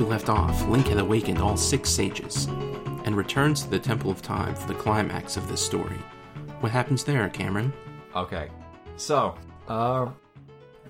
we 0.00 0.06
left 0.06 0.30
off, 0.30 0.66
Link 0.66 0.86
had 0.88 0.98
awakened 0.98 1.38
all 1.38 1.58
six 1.58 1.90
sages, 1.90 2.46
and 3.04 3.14
returns 3.14 3.62
to 3.62 3.70
the 3.70 3.78
Temple 3.78 4.10
of 4.10 4.22
Time 4.22 4.54
for 4.54 4.66
the 4.66 4.74
climax 4.74 5.36
of 5.36 5.46
this 5.46 5.60
story. 5.60 5.98
What 6.60 6.72
happens 6.72 7.04
there, 7.04 7.28
Cameron? 7.28 7.70
Okay. 8.16 8.48
So, 8.96 9.34
uh, 9.68 10.08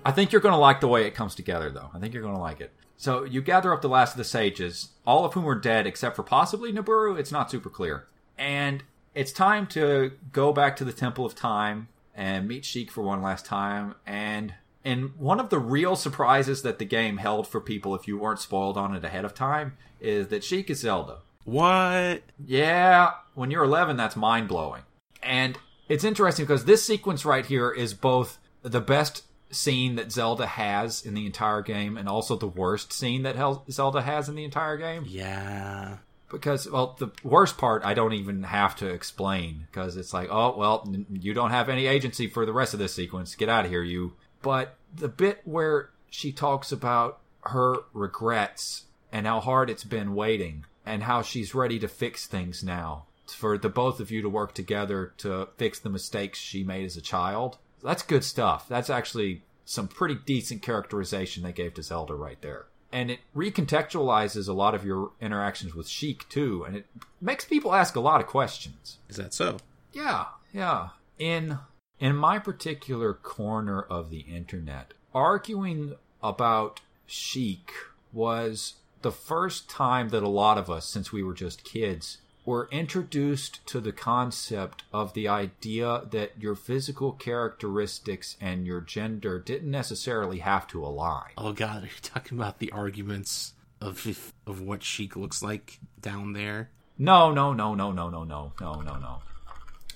I 0.05 0.11
think 0.13 0.31
you're 0.31 0.39
going 0.39 0.53
to 0.53 0.59
like 0.59 0.79
the 0.79 0.87
way 0.87 1.07
it 1.07 1.13
comes 1.13 1.35
together, 1.35 1.69
though. 1.69 1.89
I 1.93 1.99
think 1.99 2.13
you're 2.13 2.23
going 2.23 2.35
to 2.35 2.41
like 2.41 2.61
it. 2.61 2.71
So, 2.95 3.25
you 3.25 3.41
gather 3.41 3.73
up 3.73 3.81
the 3.81 3.89
last 3.89 4.13
of 4.13 4.17
the 4.17 4.23
sages, 4.23 4.91
all 5.05 5.25
of 5.25 5.33
whom 5.33 5.45
are 5.45 5.59
dead 5.59 5.85
except 5.85 6.15
for 6.15 6.23
possibly 6.23 6.71
Nabooru. 6.71 7.19
It's 7.19 7.33
not 7.33 7.51
super 7.51 7.69
clear. 7.69 8.07
And 8.37 8.81
it's 9.13 9.33
time 9.33 9.67
to 9.67 10.13
go 10.31 10.53
back 10.53 10.77
to 10.77 10.85
the 10.85 10.93
Temple 10.93 11.25
of 11.25 11.35
Time 11.35 11.89
and 12.15 12.47
meet 12.47 12.63
Sheik 12.63 12.89
for 12.89 13.01
one 13.01 13.21
last 13.21 13.45
time. 13.45 13.95
And 14.05 14.53
and 14.83 15.11
one 15.17 15.39
of 15.39 15.49
the 15.49 15.59
real 15.59 15.95
surprises 15.95 16.61
that 16.63 16.79
the 16.79 16.85
game 16.85 17.17
held 17.17 17.47
for 17.47 17.61
people 17.61 17.95
if 17.95 18.07
you 18.07 18.17
weren't 18.17 18.39
spoiled 18.39 18.77
on 18.77 18.95
it 18.95 19.03
ahead 19.03 19.25
of 19.25 19.33
time 19.33 19.77
is 19.99 20.29
that 20.29 20.43
Sheik 20.43 20.69
is 20.69 20.79
Zelda. 20.79 21.19
What? 21.45 22.23
Yeah, 22.45 23.11
when 23.35 23.51
you're 23.51 23.63
11, 23.63 23.97
that's 23.97 24.15
mind 24.15 24.47
blowing. 24.47 24.81
And 25.23 25.57
it's 25.87 26.03
interesting 26.03 26.45
because 26.45 26.65
this 26.65 26.83
sequence 26.85 27.25
right 27.25 27.45
here 27.45 27.71
is 27.71 27.93
both 27.93 28.37
the 28.63 28.81
best 28.81 29.23
scene 29.51 29.95
that 29.95 30.11
Zelda 30.11 30.47
has 30.47 31.05
in 31.05 31.13
the 31.13 31.25
entire 31.25 31.61
game 31.61 31.97
and 31.97 32.07
also 32.07 32.35
the 32.35 32.47
worst 32.47 32.93
scene 32.93 33.23
that 33.23 33.35
Hel- 33.35 33.65
Zelda 33.69 34.01
has 34.01 34.29
in 34.29 34.35
the 34.35 34.43
entire 34.45 34.77
game. 34.77 35.03
Yeah. 35.07 35.97
Because, 36.31 36.69
well, 36.69 36.95
the 36.97 37.11
worst 37.23 37.57
part 37.57 37.83
I 37.83 37.93
don't 37.93 38.13
even 38.13 38.43
have 38.43 38.77
to 38.77 38.87
explain 38.87 39.67
because 39.69 39.97
it's 39.97 40.13
like, 40.13 40.29
oh, 40.31 40.55
well, 40.57 40.83
n- 40.87 41.05
you 41.19 41.33
don't 41.33 41.51
have 41.51 41.67
any 41.67 41.87
agency 41.87 42.27
for 42.27 42.45
the 42.45 42.53
rest 42.53 42.73
of 42.73 42.79
this 42.79 42.93
sequence. 42.93 43.35
Get 43.35 43.49
out 43.49 43.65
of 43.65 43.71
here, 43.71 43.83
you. 43.83 44.13
But 44.41 44.75
the 44.95 45.07
bit 45.07 45.41
where 45.45 45.89
she 46.09 46.31
talks 46.31 46.71
about 46.71 47.19
her 47.45 47.77
regrets 47.93 48.85
and 49.11 49.25
how 49.25 49.39
hard 49.39 49.69
it's 49.69 49.83
been 49.83 50.15
waiting 50.15 50.65
and 50.85 51.03
how 51.03 51.21
she's 51.21 51.55
ready 51.55 51.79
to 51.79 51.87
fix 51.87 52.27
things 52.27 52.63
now 52.63 53.05
for 53.27 53.57
the 53.57 53.69
both 53.69 53.99
of 53.99 54.11
you 54.11 54.21
to 54.21 54.29
work 54.29 54.53
together 54.53 55.13
to 55.17 55.47
fix 55.57 55.79
the 55.79 55.89
mistakes 55.89 56.39
she 56.39 56.63
made 56.63 56.85
as 56.85 56.97
a 56.97 57.01
child. 57.01 57.57
That's 57.83 58.03
good 58.03 58.23
stuff. 58.23 58.67
That's 58.67 58.89
actually 58.89 59.43
some 59.65 59.87
pretty 59.87 60.15
decent 60.25 60.61
characterization 60.61 61.43
they 61.43 61.53
gave 61.53 61.73
to 61.75 61.83
Zelda 61.83 62.13
right 62.13 62.41
there. 62.41 62.65
And 62.91 63.09
it 63.09 63.19
recontextualizes 63.35 64.49
a 64.49 64.53
lot 64.53 64.75
of 64.75 64.85
your 64.85 65.11
interactions 65.21 65.73
with 65.73 65.87
Sheik 65.87 66.27
too, 66.27 66.65
and 66.65 66.75
it 66.75 66.85
makes 67.21 67.45
people 67.45 67.73
ask 67.73 67.95
a 67.95 68.01
lot 68.01 68.19
of 68.19 68.27
questions. 68.27 68.97
Is 69.07 69.15
that 69.15 69.33
so? 69.33 69.57
Yeah, 69.93 70.25
yeah. 70.53 70.89
In 71.17 71.57
in 72.01 72.15
my 72.15 72.39
particular 72.39 73.13
corner 73.13 73.79
of 73.79 74.09
the 74.09 74.21
internet, 74.21 74.93
arguing 75.13 75.93
about 76.21 76.81
Sheik 77.05 77.71
was 78.11 78.73
the 79.03 79.11
first 79.11 79.69
time 79.69 80.09
that 80.09 80.23
a 80.23 80.27
lot 80.27 80.57
of 80.57 80.69
us, 80.69 80.87
since 80.87 81.13
we 81.13 81.23
were 81.23 81.33
just 81.33 81.63
kids, 81.63 82.17
were 82.43 82.67
introduced 82.71 83.65
to 83.67 83.79
the 83.79 83.91
concept 83.91 84.83
of 84.91 85.13
the 85.13 85.27
idea 85.27 86.01
that 86.09 86.31
your 86.39 86.55
physical 86.55 87.11
characteristics 87.11 88.35
and 88.41 88.65
your 88.65 88.81
gender 88.81 89.39
didn't 89.39 89.69
necessarily 89.69 90.39
have 90.39 90.67
to 90.67 90.83
align. 90.83 91.29
Oh 91.37 91.53
god, 91.53 91.83
are 91.83 91.85
you 91.85 91.91
talking 92.01 92.37
about 92.37 92.57
the 92.57 92.71
arguments 92.71 93.53
of 93.79 94.07
if, 94.07 94.33
of 94.47 94.59
what 94.59 94.81
Sheik 94.81 95.15
looks 95.15 95.43
like 95.43 95.79
down 96.01 96.33
there? 96.33 96.71
No, 96.97 97.31
no, 97.31 97.53
no, 97.53 97.75
no, 97.75 97.91
no, 97.91 98.09
no, 98.09 98.23
no, 98.23 98.53
no, 98.59 98.81
no, 98.81 98.97
no. 98.97 99.21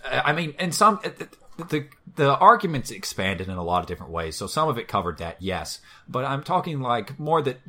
I 0.03 0.33
mean, 0.33 0.53
in 0.59 0.71
some 0.71 0.99
the, 1.57 1.87
the 2.15 2.37
arguments 2.37 2.91
expanded 2.91 3.47
in 3.47 3.55
a 3.55 3.63
lot 3.63 3.81
of 3.81 3.87
different 3.87 4.11
ways. 4.11 4.35
So 4.37 4.47
some 4.47 4.67
of 4.69 4.77
it 4.77 4.87
covered 4.87 5.17
that, 5.19 5.41
yes. 5.41 5.79
But 6.07 6.25
I'm 6.25 6.43
talking 6.43 6.81
like 6.81 7.19
more 7.19 7.41
that 7.41 7.59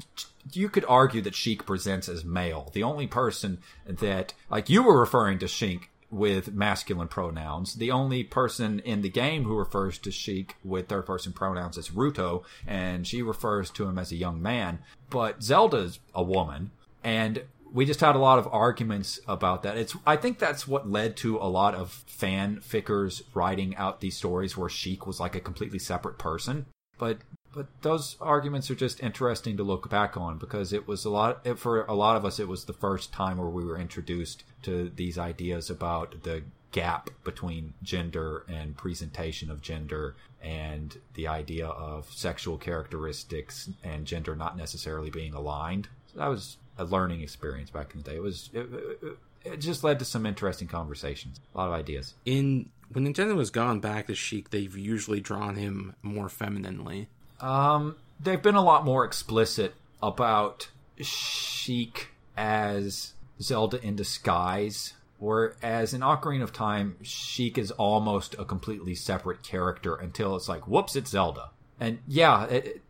you 0.52 0.68
could 0.68 0.84
argue 0.88 1.22
that 1.22 1.34
Sheik 1.34 1.66
presents 1.66 2.08
as 2.08 2.24
male. 2.24 2.70
The 2.72 2.82
only 2.82 3.06
person 3.06 3.58
that 3.86 4.34
like 4.50 4.68
you 4.68 4.82
were 4.82 4.98
referring 4.98 5.38
to 5.40 5.48
Sheik 5.48 5.90
with 6.10 6.52
masculine 6.52 7.08
pronouns. 7.08 7.74
The 7.74 7.90
only 7.90 8.22
person 8.24 8.80
in 8.80 9.02
the 9.02 9.08
game 9.08 9.44
who 9.44 9.56
refers 9.56 9.98
to 9.98 10.10
Sheik 10.10 10.56
with 10.64 10.88
third 10.88 11.06
person 11.06 11.32
pronouns 11.32 11.76
is 11.76 11.90
Ruto, 11.90 12.44
and 12.66 13.06
she 13.06 13.22
refers 13.22 13.70
to 13.70 13.86
him 13.86 13.98
as 13.98 14.12
a 14.12 14.16
young 14.16 14.40
man. 14.40 14.78
But 15.10 15.42
Zelda's 15.42 15.98
a 16.14 16.22
woman, 16.22 16.70
and 17.02 17.42
we 17.72 17.84
just 17.84 18.00
had 18.00 18.16
a 18.16 18.20
lot 18.20 18.38
of 18.38 18.48
arguments 18.52 19.20
about 19.26 19.62
that. 19.62 19.76
It's 19.76 19.96
I 20.06 20.16
think 20.16 20.38
that's 20.38 20.66
what 20.66 20.90
led 20.90 21.16
to 21.18 21.36
a 21.38 21.48
lot 21.48 21.74
of 21.74 21.90
fan 22.06 22.60
fickers 22.60 23.22
writing 23.34 23.76
out 23.76 24.00
these 24.00 24.16
stories 24.16 24.56
where 24.56 24.68
Sheik 24.68 25.06
was 25.06 25.20
like 25.20 25.34
a 25.34 25.40
completely 25.40 25.78
separate 25.78 26.18
person. 26.18 26.66
But 26.98 27.18
but 27.52 27.68
those 27.82 28.16
arguments 28.20 28.70
are 28.70 28.74
just 28.74 29.02
interesting 29.02 29.56
to 29.56 29.62
look 29.62 29.88
back 29.88 30.16
on 30.16 30.36
because 30.36 30.72
it 30.72 30.86
was 30.86 31.04
a 31.04 31.10
lot 31.10 31.58
for 31.58 31.84
a 31.84 31.94
lot 31.94 32.16
of 32.16 32.24
us 32.24 32.38
it 32.38 32.48
was 32.48 32.64
the 32.64 32.72
first 32.72 33.12
time 33.12 33.38
where 33.38 33.48
we 33.48 33.64
were 33.64 33.78
introduced 33.78 34.44
to 34.62 34.90
these 34.94 35.16
ideas 35.18 35.70
about 35.70 36.22
the 36.22 36.42
gap 36.72 37.08
between 37.24 37.72
gender 37.82 38.44
and 38.48 38.76
presentation 38.76 39.50
of 39.50 39.62
gender 39.62 40.14
and 40.42 40.98
the 41.14 41.26
idea 41.26 41.66
of 41.66 42.12
sexual 42.12 42.58
characteristics 42.58 43.70
and 43.82 44.04
gender 44.04 44.36
not 44.36 44.58
necessarily 44.58 45.08
being 45.08 45.32
aligned. 45.32 45.88
So 46.12 46.18
that 46.18 46.26
was 46.26 46.58
a 46.78 46.84
learning 46.84 47.22
experience 47.22 47.70
back 47.70 47.94
in 47.94 48.02
the 48.02 48.10
day. 48.10 48.16
It 48.16 48.22
was 48.22 48.50
it, 48.52 48.68
it, 48.72 49.18
it 49.44 49.56
just 49.58 49.84
led 49.84 49.98
to 50.00 50.04
some 50.04 50.26
interesting 50.26 50.68
conversations, 50.68 51.40
a 51.54 51.58
lot 51.58 51.68
of 51.68 51.74
ideas. 51.74 52.14
In 52.24 52.70
when 52.92 53.06
Nintendo 53.06 53.38
has 53.38 53.50
gone 53.50 53.80
back 53.80 54.06
to 54.06 54.14
Sheik, 54.14 54.50
they've 54.50 54.76
usually 54.76 55.20
drawn 55.20 55.56
him 55.56 55.94
more 56.02 56.28
femininely. 56.28 57.08
Um, 57.40 57.96
they've 58.20 58.42
been 58.42 58.54
a 58.54 58.62
lot 58.62 58.84
more 58.84 59.04
explicit 59.04 59.74
about 60.02 60.68
Sheik 61.00 62.08
as 62.36 63.14
Zelda 63.40 63.82
in 63.82 63.96
disguise, 63.96 64.94
whereas 65.18 65.92
in 65.92 66.00
Ocarina 66.00 66.42
of 66.42 66.52
Time, 66.52 66.96
Sheik 67.02 67.58
is 67.58 67.70
almost 67.72 68.34
a 68.38 68.44
completely 68.44 68.94
separate 68.94 69.42
character 69.42 69.94
until 69.96 70.36
it's 70.36 70.48
like, 70.48 70.68
whoops, 70.68 70.96
it's 70.96 71.10
Zelda. 71.10 71.50
And 71.78 71.98
yeah, 72.06 72.46
it, 72.46 72.66
it, 72.66 72.82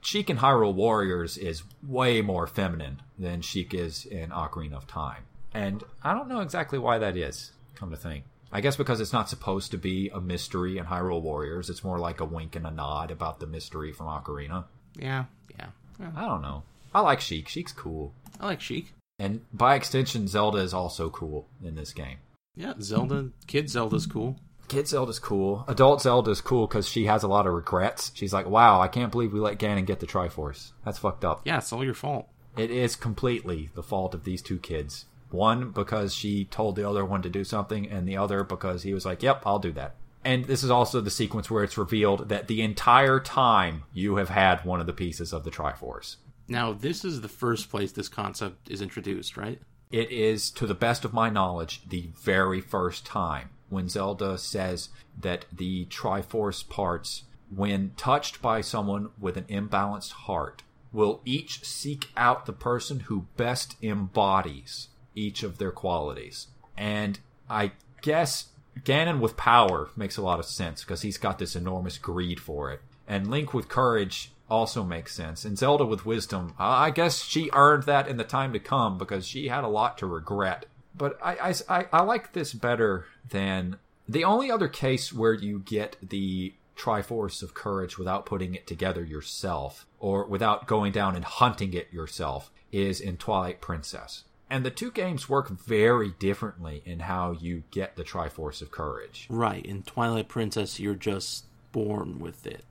Sheik 0.00 0.30
in 0.30 0.38
Hyrule 0.38 0.74
Warriors 0.74 1.36
is 1.36 1.62
way 1.86 2.22
more 2.22 2.46
feminine 2.46 3.02
than 3.18 3.40
Sheik 3.40 3.74
is 3.74 4.04
in 4.04 4.30
Ocarina 4.30 4.74
of 4.74 4.86
Time. 4.86 5.24
And 5.54 5.82
I 6.02 6.14
don't 6.14 6.28
know 6.28 6.40
exactly 6.40 6.78
why 6.78 6.98
that 6.98 7.16
is, 7.16 7.52
come 7.74 7.90
to 7.90 7.96
think. 7.96 8.24
I 8.52 8.60
guess 8.60 8.76
because 8.76 9.00
it's 9.00 9.12
not 9.12 9.28
supposed 9.28 9.70
to 9.70 9.78
be 9.78 10.10
a 10.10 10.20
mystery 10.20 10.76
in 10.76 10.84
Hyrule 10.84 11.22
Warriors. 11.22 11.70
It's 11.70 11.84
more 11.84 11.98
like 11.98 12.20
a 12.20 12.24
wink 12.24 12.54
and 12.54 12.66
a 12.66 12.70
nod 12.70 13.10
about 13.10 13.40
the 13.40 13.46
mystery 13.46 13.92
from 13.92 14.06
Ocarina. 14.06 14.64
Yeah, 14.96 15.24
yeah. 15.58 15.68
yeah. 15.98 16.10
I 16.14 16.26
don't 16.26 16.42
know. 16.42 16.62
I 16.94 17.00
like 17.00 17.20
Sheik. 17.20 17.48
Sheik's 17.48 17.72
cool. 17.72 18.12
I 18.38 18.46
like 18.46 18.60
Sheik. 18.60 18.92
And 19.18 19.40
by 19.52 19.74
extension, 19.74 20.28
Zelda 20.28 20.58
is 20.58 20.74
also 20.74 21.08
cool 21.08 21.48
in 21.62 21.74
this 21.76 21.92
game. 21.92 22.18
Yeah, 22.54 22.74
Zelda, 22.80 23.30
kid 23.46 23.70
Zelda's 23.70 24.06
cool. 24.06 24.36
Kid 24.72 24.88
Zelda's 24.88 25.18
cool. 25.18 25.66
Adult 25.68 26.00
Zelda's 26.00 26.40
cool 26.40 26.66
because 26.66 26.88
she 26.88 27.04
has 27.04 27.22
a 27.22 27.28
lot 27.28 27.46
of 27.46 27.52
regrets. 27.52 28.10
She's 28.14 28.32
like, 28.32 28.48
wow, 28.48 28.80
I 28.80 28.88
can't 28.88 29.12
believe 29.12 29.30
we 29.30 29.38
let 29.38 29.58
Ganon 29.58 29.84
get 29.84 30.00
the 30.00 30.06
Triforce. 30.06 30.72
That's 30.82 30.96
fucked 30.96 31.26
up. 31.26 31.42
Yeah, 31.44 31.58
it's 31.58 31.74
all 31.74 31.84
your 31.84 31.92
fault. 31.92 32.26
It 32.56 32.70
is 32.70 32.96
completely 32.96 33.68
the 33.74 33.82
fault 33.82 34.14
of 34.14 34.24
these 34.24 34.40
two 34.40 34.58
kids. 34.58 35.04
One 35.28 35.72
because 35.72 36.14
she 36.14 36.46
told 36.46 36.76
the 36.76 36.88
other 36.88 37.04
one 37.04 37.20
to 37.20 37.28
do 37.28 37.44
something, 37.44 37.86
and 37.86 38.08
the 38.08 38.16
other 38.16 38.44
because 38.44 38.82
he 38.82 38.94
was 38.94 39.04
like, 39.04 39.22
"Yep, 39.22 39.42
I'll 39.44 39.58
do 39.58 39.72
that." 39.72 39.94
And 40.24 40.46
this 40.46 40.62
is 40.62 40.70
also 40.70 41.02
the 41.02 41.10
sequence 41.10 41.50
where 41.50 41.64
it's 41.64 41.76
revealed 41.76 42.30
that 42.30 42.48
the 42.48 42.62
entire 42.62 43.20
time 43.20 43.84
you 43.92 44.16
have 44.16 44.30
had 44.30 44.64
one 44.64 44.80
of 44.80 44.86
the 44.86 44.92
pieces 44.94 45.34
of 45.34 45.44
the 45.44 45.50
Triforce. 45.50 46.16
Now, 46.48 46.72
this 46.72 47.04
is 47.04 47.20
the 47.20 47.28
first 47.28 47.68
place 47.68 47.92
this 47.92 48.08
concept 48.08 48.70
is 48.70 48.80
introduced, 48.80 49.36
right? 49.36 49.60
It 49.90 50.10
is, 50.10 50.50
to 50.52 50.66
the 50.66 50.74
best 50.74 51.04
of 51.04 51.12
my 51.12 51.28
knowledge, 51.28 51.82
the 51.88 52.10
very 52.14 52.62
first 52.62 53.04
time 53.04 53.50
when 53.72 53.88
Zelda 53.88 54.38
says 54.38 54.90
that 55.18 55.46
the 55.52 55.86
Triforce 55.86 56.68
parts, 56.68 57.24
when 57.54 57.92
touched 57.96 58.42
by 58.42 58.60
someone 58.60 59.10
with 59.18 59.36
an 59.36 59.44
imbalanced 59.44 60.12
heart, 60.12 60.62
will 60.92 61.22
each 61.24 61.64
seek 61.64 62.10
out 62.16 62.46
the 62.46 62.52
person 62.52 63.00
who 63.00 63.26
best 63.36 63.76
embodies 63.82 64.88
each 65.14 65.42
of 65.42 65.58
their 65.58 65.72
qualities. 65.72 66.48
And 66.76 67.18
I 67.48 67.72
guess 68.02 68.48
Ganon 68.80 69.20
with 69.20 69.36
power 69.36 69.90
makes 69.96 70.16
a 70.16 70.22
lot 70.22 70.38
of 70.38 70.44
sense 70.44 70.82
because 70.82 71.02
he's 71.02 71.18
got 71.18 71.38
this 71.38 71.56
enormous 71.56 71.98
greed 71.98 72.40
for 72.40 72.70
it. 72.70 72.80
And 73.08 73.30
Link 73.30 73.52
with 73.52 73.68
courage 73.68 74.32
also 74.48 74.84
makes 74.84 75.14
sense. 75.14 75.44
And 75.44 75.56
Zelda 75.56 75.84
with 75.84 76.04
wisdom, 76.04 76.54
I 76.58 76.90
guess 76.90 77.22
she 77.22 77.50
earned 77.52 77.84
that 77.84 78.06
in 78.06 78.18
the 78.18 78.24
time 78.24 78.52
to 78.52 78.58
come 78.58 78.98
because 78.98 79.26
she 79.26 79.48
had 79.48 79.64
a 79.64 79.68
lot 79.68 79.98
to 79.98 80.06
regret. 80.06 80.66
But 80.94 81.18
I, 81.22 81.54
I, 81.68 81.86
I 81.92 82.02
like 82.02 82.32
this 82.32 82.52
better 82.52 83.06
than 83.28 83.76
the 84.08 84.24
only 84.24 84.50
other 84.50 84.68
case 84.68 85.12
where 85.12 85.32
you 85.32 85.60
get 85.60 85.96
the 86.02 86.54
Triforce 86.76 87.42
of 87.42 87.54
Courage 87.54 87.98
without 87.98 88.26
putting 88.26 88.54
it 88.54 88.66
together 88.66 89.04
yourself 89.04 89.86
or 89.98 90.24
without 90.26 90.66
going 90.66 90.92
down 90.92 91.14
and 91.14 91.24
hunting 91.24 91.74
it 91.74 91.92
yourself 91.92 92.50
is 92.72 93.00
in 93.00 93.16
Twilight 93.16 93.60
Princess. 93.60 94.24
And 94.50 94.66
the 94.66 94.70
two 94.70 94.90
games 94.90 95.28
work 95.28 95.48
very 95.48 96.10
differently 96.18 96.82
in 96.84 97.00
how 97.00 97.32
you 97.32 97.62
get 97.70 97.96
the 97.96 98.04
Triforce 98.04 98.60
of 98.60 98.70
Courage. 98.70 99.26
Right. 99.30 99.64
In 99.64 99.82
Twilight 99.82 100.28
Princess, 100.28 100.78
you're 100.78 100.94
just 100.94 101.46
born 101.72 102.18
with 102.18 102.46
it. 102.46 102.64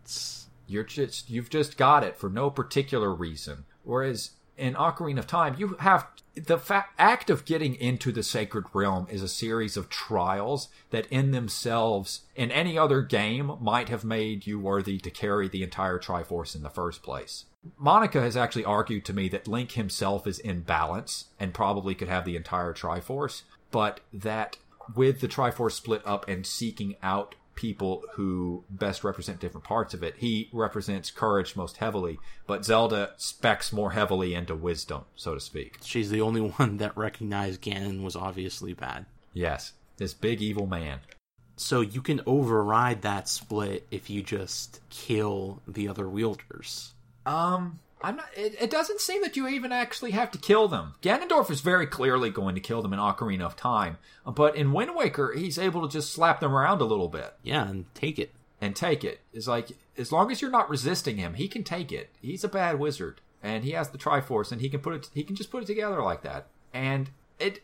You're 0.68 0.84
just 0.84 1.30
you've 1.30 1.50
just 1.50 1.78
got 1.78 2.04
it 2.04 2.18
for 2.18 2.30
no 2.30 2.50
particular 2.50 3.12
reason. 3.14 3.66
Whereas 3.84 4.32
in 4.58 4.76
Ocarina 4.76 5.20
of 5.20 5.28
Time, 5.28 5.56
you 5.58 5.76
have 5.80 6.08
the 6.36 6.58
fa- 6.58 6.86
act 6.98 7.30
of 7.30 7.46
getting 7.46 7.76
into 7.76 8.12
the 8.12 8.24
sacred 8.24 8.66
realm 8.74 9.08
is 9.10 9.22
a 9.22 9.28
series 9.28 9.76
of 9.76 9.90
trials 9.90 10.70
that 10.92 11.08
in 11.08 11.32
themselves 11.32 12.22
in 12.36 12.52
any 12.52 12.78
other 12.78 13.02
game 13.02 13.58
might 13.60 13.90
have 13.90 14.04
made 14.04 14.48
you 14.48 14.60
worthy 14.60 14.98
to 15.00 15.10
carry 15.10 15.48
the 15.48 15.64
entire 15.64 16.00
triforce 16.00 16.56
in 16.56 16.64
the 16.64 16.70
first 16.70 17.04
place. 17.04 17.46
Monica 17.78 18.22
has 18.22 18.36
actually 18.36 18.66
argued 18.66 19.06
to 19.06 19.14
me 19.14 19.30
that 19.30 19.48
link 19.48 19.74
himself 19.74 20.26
is 20.26 20.40
in 20.40 20.62
balance 20.62 21.26
and 21.40 21.54
probably 21.54 21.94
could 21.94 22.08
have 22.08 22.26
the 22.26 22.36
entire 22.36 22.74
triforce 22.74 23.44
but 23.72 24.02
that 24.14 24.58
with 24.96 25.22
the 25.22 25.28
triforce 25.28 25.74
split 25.74 26.02
up 26.06 26.28
and 26.28 26.46
seeking 26.46 26.96
out 27.02 27.36
people 27.62 28.04
who 28.14 28.64
best 28.72 29.04
represent 29.04 29.40
different 29.40 29.64
parts 29.64 29.94
of 29.94 30.02
it. 30.02 30.16
He 30.18 30.50
represents 30.52 31.12
courage 31.12 31.56
most 31.56 31.78
heavily, 31.78 32.18
but 32.48 32.66
Zelda 32.66 33.14
specs 33.18 33.72
more 33.72 33.92
heavily 33.92 34.34
into 34.34 34.56
wisdom, 34.56 35.04
so 35.16 35.36
to 35.36 35.40
speak. 35.40 35.78
She's 35.84 36.10
the 36.10 36.22
only 36.22 36.42
one 36.58 36.78
that 36.78 36.98
recognized 36.98 37.62
Ganon 37.62 38.02
was 38.02 38.16
obviously 38.16 38.74
bad. 38.74 39.06
Yes, 39.34 39.74
this 39.98 40.16
big 40.16 40.42
evil 40.42 40.66
man. 40.66 41.02
So 41.56 41.82
you 41.82 42.02
can 42.02 42.22
override 42.26 43.04
that 43.04 43.28
split 43.28 43.86
if 43.92 44.10
you 44.10 44.24
just 44.24 44.80
kill 44.90 45.62
the 45.68 45.88
other 45.88 46.10
wielders. 46.10 46.94
Um, 47.28 47.80
I'm 48.04 48.16
not. 48.18 48.30
It, 48.36 48.56
it, 48.60 48.70
doesn't 48.70 49.02
seem 49.02 49.22
that 49.22 49.36
you 49.36 49.48
even 49.48 49.72
actually 49.72 50.12
have 50.12 50.32
to 50.32 50.38
kill 50.38 50.68
them. 50.68 50.96
Ganondorf 51.02 51.50
is 51.50 51.62
very 51.62 51.88
clearly 51.88 52.30
going 52.30 52.56
to 52.56 52.62
kill 52.62 52.82
them 52.82 52.94
in 52.94 53.00
Ocarina 53.00 53.42
of 53.42 53.56
Time, 53.56 53.98
but 54.26 54.56
in 54.56 54.74
Wind 54.74 54.96
Waker, 54.96 55.34
he's 55.36 55.58
able 55.58 55.88
to 55.88 55.92
just 55.92 56.14
slap 56.14 56.40
them 56.40 56.54
around 56.54 56.82
a 56.82 56.86
little 56.86 57.10
bit. 57.10 57.34
Yeah, 57.44 57.68
and 57.68 57.94
take 57.94 58.20
it. 58.20 58.32
And 58.60 58.76
take 58.76 59.04
it. 59.04 59.22
It's 59.34 59.48
like 59.48 59.70
as 59.98 60.12
long 60.12 60.32
as 60.32 60.42
you're 60.42 60.52
not 60.52 60.70
resisting 60.70 61.18
him, 61.18 61.34
he 61.34 61.48
can 61.48 61.64
take 61.64 61.92
it. 61.92 62.10
He's 62.22 62.44
a 62.44 62.50
bad 62.50 62.80
wizard, 62.80 63.22
and 63.42 63.64
he 63.64 63.72
has 63.72 63.90
the 63.90 63.98
Triforce, 63.98 64.52
and 64.52 64.62
he 64.62 64.70
can 64.70 64.82
put 64.82 64.94
it. 64.94 65.10
He 65.14 65.24
can 65.24 65.36
just 65.36 65.52
put 65.52 65.64
it 65.64 65.68
together 65.68 66.02
like 66.02 66.22
that. 66.24 66.48
And 66.74 67.10
it 67.40 67.62